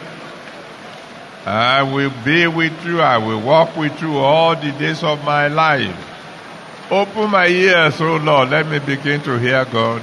I 1.45 1.81
will 1.83 2.11
be 2.25 2.45
with 2.47 2.85
you. 2.85 3.01
I 3.01 3.17
will 3.17 3.41
walk 3.41 3.75
with 3.77 4.01
you 4.01 4.17
all 4.17 4.55
the 4.55 4.71
days 4.73 5.03
of 5.03 5.23
my 5.23 5.47
life. 5.47 5.95
Open 6.91 7.31
my 7.31 7.47
ears, 7.47 7.99
O 8.01 8.17
Lord. 8.17 8.49
Let 8.49 8.67
me 8.67 8.79
begin 8.79 9.21
to 9.21 9.37
hear 9.37 9.65
God. 9.65 10.01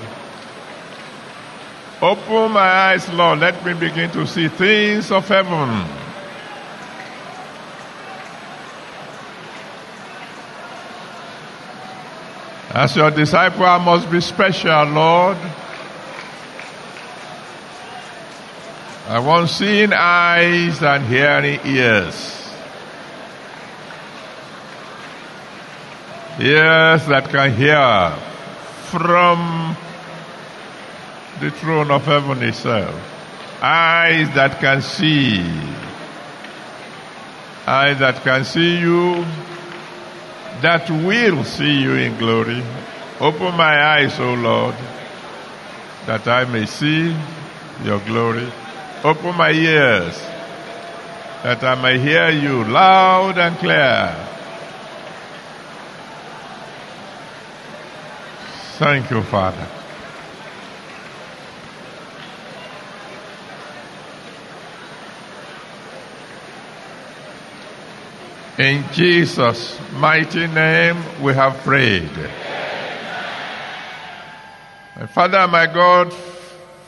Open 2.02 2.52
my 2.52 2.60
eyes, 2.60 3.08
Lord. 3.12 3.40
Let 3.40 3.64
me 3.64 3.74
begin 3.74 4.10
to 4.10 4.26
see 4.26 4.48
things 4.48 5.10
of 5.10 5.26
heaven. 5.28 6.03
As 12.74 12.96
your 12.96 13.12
disciple, 13.12 13.64
I 13.64 13.78
must 13.78 14.10
be 14.10 14.20
special, 14.20 14.84
Lord. 14.86 15.36
I 19.06 19.20
want 19.20 19.48
seeing 19.48 19.92
eyes 19.92 20.82
and 20.82 21.06
hearing 21.06 21.60
ears. 21.64 22.50
Ears 26.40 27.06
that 27.06 27.28
can 27.28 27.54
hear 27.54 28.16
from 28.90 29.76
the 31.38 31.52
throne 31.52 31.92
of 31.92 32.04
heaven 32.04 32.42
itself. 32.42 32.92
Eyes 33.62 34.34
that 34.34 34.58
can 34.58 34.82
see. 34.82 35.38
Eyes 37.68 38.00
that 38.00 38.20
can 38.24 38.44
see 38.44 38.80
you, 38.80 39.24
that 40.62 40.88
will 40.90 41.44
see 41.44 41.80
you 41.82 41.94
in 41.94 42.16
glory. 42.18 42.62
Open 43.20 43.54
my 43.56 43.96
eyes, 43.96 44.18
O 44.20 44.34
Lord, 44.34 44.74
that 46.06 46.26
I 46.26 46.44
may 46.44 46.66
see 46.66 47.16
your 47.84 48.00
glory. 48.00 48.50
Open 49.04 49.36
my 49.36 49.50
ears, 49.50 50.18
that 51.42 51.62
I 51.62 51.74
may 51.80 51.98
hear 51.98 52.30
you 52.30 52.64
loud 52.64 53.38
and 53.38 53.56
clear. 53.58 54.14
Thank 58.78 59.10
you, 59.10 59.22
Father. 59.22 59.83
In 68.58 68.84
Jesus' 68.92 69.76
mighty 69.94 70.46
name 70.46 70.96
we 71.20 71.34
have 71.34 71.56
prayed. 71.64 72.08
My 74.94 75.06
Father, 75.06 75.48
my 75.48 75.66
God, 75.66 76.14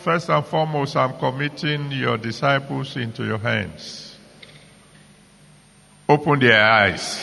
first 0.03 0.31
and 0.31 0.47
foremost, 0.47 0.95
I'm 0.95 1.19
committing 1.19 1.91
your 1.91 2.19
disciples 2.19 2.97
into 2.97 3.25
your 3.25 3.39
hands. 3.39 4.17
Open 6.09 6.39
their 6.39 6.63
eyes. 6.63 7.21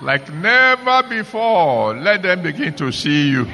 Like 0.00 0.32
never 0.32 1.08
before, 1.08 1.96
let 1.96 2.22
them 2.22 2.42
begin 2.42 2.72
to 2.76 2.92
see 2.92 3.30
you. 3.30 3.46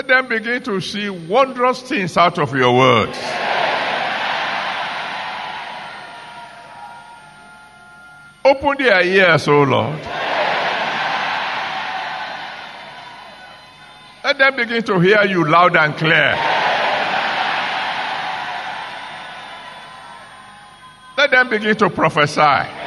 Let 0.00 0.08
them 0.08 0.28
begin 0.28 0.62
to 0.62 0.80
see 0.80 1.10
wondrous 1.10 1.82
things 1.82 2.16
out 2.16 2.38
of 2.38 2.56
your 2.56 2.74
words. 2.74 3.18
Open 8.42 8.76
their 8.78 9.04
ears, 9.04 9.46
O 9.46 9.62
Lord. 9.62 10.00
Let 14.24 14.38
them 14.38 14.56
begin 14.56 14.82
to 14.84 15.00
hear 15.00 15.22
you 15.26 15.46
loud 15.46 15.76
and 15.76 15.94
clear. 15.94 16.34
Let 21.18 21.30
them 21.30 21.50
begin 21.50 21.76
to 21.76 21.90
prophesy. 21.90 22.79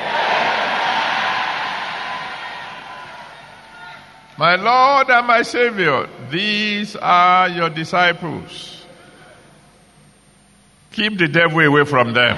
My 4.38 4.56
Lord 4.56 5.10
and 5.12 5.28
my 5.28 5.44
Savior, 5.44 6.10
these 6.32 6.96
are 6.96 7.50
your 7.50 7.70
disciples. 7.70 8.84
Keep 10.92 11.20
the 11.20 11.28
devil 11.28 11.60
away 11.60 11.86
from 11.86 12.14
them. 12.14 12.38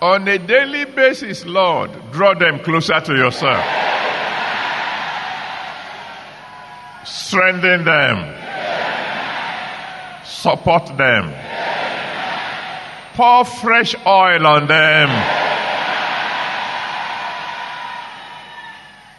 On 0.00 0.28
a 0.28 0.38
daily 0.38 0.84
basis, 0.84 1.44
Lord, 1.44 1.90
draw 2.12 2.34
them 2.34 2.60
closer 2.60 3.00
to 3.00 3.14
yourself. 3.14 3.64
Strengthen 7.04 7.84
them. 7.84 8.34
Support 10.24 10.96
them. 10.96 11.34
Pour 13.14 13.44
fresh 13.44 13.96
oil 14.06 14.46
on 14.46 14.68
them. 14.68 15.37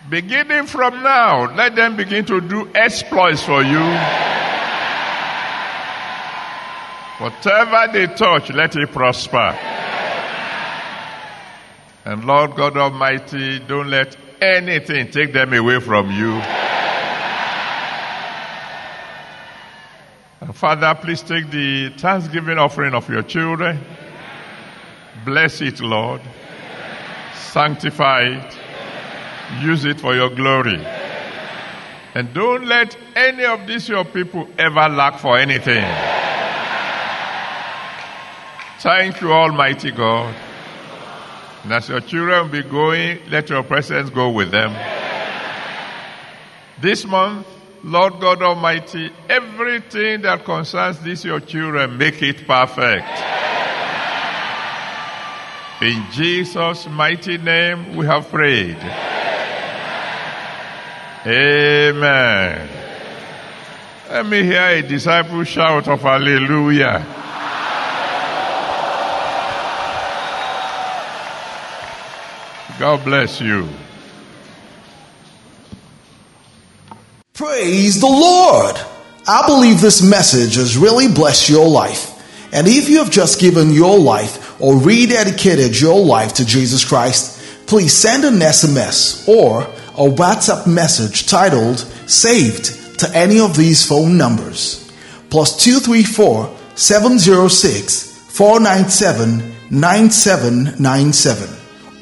Beginning 0.09 0.65
from 0.65 1.03
now, 1.03 1.53
let 1.55 1.75
them 1.75 1.95
begin 1.95 2.25
to 2.25 2.41
do 2.41 2.67
exploits 2.73 3.43
for 3.43 3.61
you. 3.61 3.83
Whatever 7.19 7.91
they 7.93 8.07
touch, 8.07 8.49
let 8.49 8.75
it 8.75 8.91
prosper. 8.91 9.55
And 12.05 12.25
Lord 12.25 12.55
God 12.55 12.75
Almighty, 12.77 13.59
don't 13.59 13.89
let 13.89 14.17
anything 14.41 15.11
take 15.11 15.31
them 15.31 15.53
away 15.53 15.79
from 15.79 16.09
you. 16.09 16.31
And 20.41 20.55
Father, 20.55 20.97
please 20.99 21.21
take 21.21 21.51
the 21.51 21.89
thanksgiving 21.89 22.57
offering 22.57 22.95
of 22.95 23.07
your 23.09 23.21
children. 23.21 23.79
Bless 25.23 25.61
it, 25.61 25.81
Lord. 25.81 26.21
Sanctify 27.35 28.21
it. 28.21 28.68
Use 29.61 29.85
it 29.85 29.99
for 29.99 30.15
your 30.15 30.29
glory. 30.29 30.83
And 32.15 32.33
don't 32.33 32.65
let 32.65 32.97
any 33.15 33.45
of 33.45 33.67
these 33.67 33.87
your 33.89 34.05
people 34.05 34.47
ever 34.57 34.89
lack 34.89 35.19
for 35.19 35.37
anything. 35.37 35.85
Thank 38.79 39.21
you, 39.21 39.31
Almighty 39.31 39.91
God. 39.91 40.33
And 41.63 41.73
as 41.73 41.89
your 41.89 41.99
children 41.99 42.49
be 42.49 42.63
going, 42.63 43.19
let 43.29 43.49
your 43.49 43.63
presence 43.63 44.09
go 44.09 44.29
with 44.29 44.51
them. 44.51 44.73
This 46.81 47.05
month, 47.05 47.45
Lord 47.83 48.19
God 48.21 48.41
Almighty, 48.41 49.11
everything 49.27 50.21
that 50.21 50.45
concerns 50.45 50.99
these 50.99 51.25
your 51.25 51.41
children, 51.41 51.97
make 51.97 52.21
it 52.21 52.47
perfect. 52.47 53.07
In 55.81 56.05
Jesus' 56.11 56.87
mighty 56.87 57.37
name 57.37 57.95
we 57.95 58.05
have 58.05 58.29
prayed. 58.29 58.77
Amen. 61.25 62.69
Let 64.09 64.25
me 64.25 64.43
hear 64.43 64.65
a 64.67 64.81
disciple 64.81 65.43
shout 65.43 65.87
of 65.89 66.01
hallelujah. 66.01 67.05
God 72.79 73.03
bless 73.03 73.41
you. 73.41 73.67
Praise 77.33 77.99
the 77.99 78.07
Lord! 78.07 78.77
I 79.27 79.45
believe 79.45 79.81
this 79.81 80.01
message 80.01 80.55
has 80.55 80.77
really 80.77 81.09
blessed 81.09 81.49
your 81.49 81.67
life. 81.67 82.15
And 82.53 82.65
if 82.65 82.87
you 82.87 82.99
have 82.99 83.11
just 83.11 83.41
given 83.41 83.71
your 83.73 83.99
life 83.99 84.59
or 84.61 84.75
rededicated 84.75 85.79
your 85.79 86.03
life 86.03 86.33
to 86.35 86.45
Jesus 86.45 86.85
Christ, 86.85 87.67
please 87.67 87.93
send 87.93 88.23
an 88.23 88.35
SMS 88.35 89.27
or 89.27 89.67
a 89.99 90.03
WhatsApp 90.03 90.65
message 90.65 91.27
titled 91.27 91.79
Saved 92.07 92.99
to 92.99 93.11
any 93.13 93.39
of 93.41 93.57
these 93.57 93.85
phone 93.85 94.17
numbers. 94.17 94.89
Plus 95.29 95.61
234 95.61 96.55
706 96.75 98.17
497 98.31 99.55
9797 99.69 101.49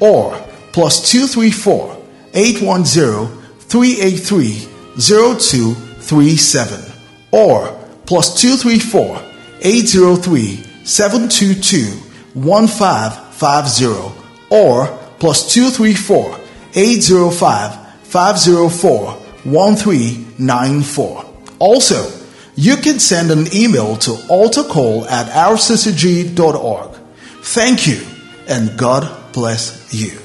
or 0.00 0.38
plus 0.72 1.10
234 1.10 1.96
810 2.34 3.26
383 3.58 4.68
0237 4.96 6.92
or 7.32 7.68
plus 8.06 8.40
234 8.40 9.20
803 9.60 10.64
722 10.84 11.90
1550 12.34 14.14
or 14.50 14.86
plus 15.18 15.52
234 15.52 16.38
805 16.74 17.87
504 18.08 19.12
1394. 19.44 21.24
Also, 21.58 22.10
you 22.54 22.76
can 22.76 22.98
send 22.98 23.30
an 23.30 23.46
email 23.54 23.96
to 23.96 24.10
altarcall 24.28 25.08
at 25.08 25.26
rccg.org. 25.30 26.96
Thank 27.42 27.86
you 27.86 28.02
and 28.48 28.76
God 28.76 29.32
bless 29.32 29.94
you. 29.94 30.18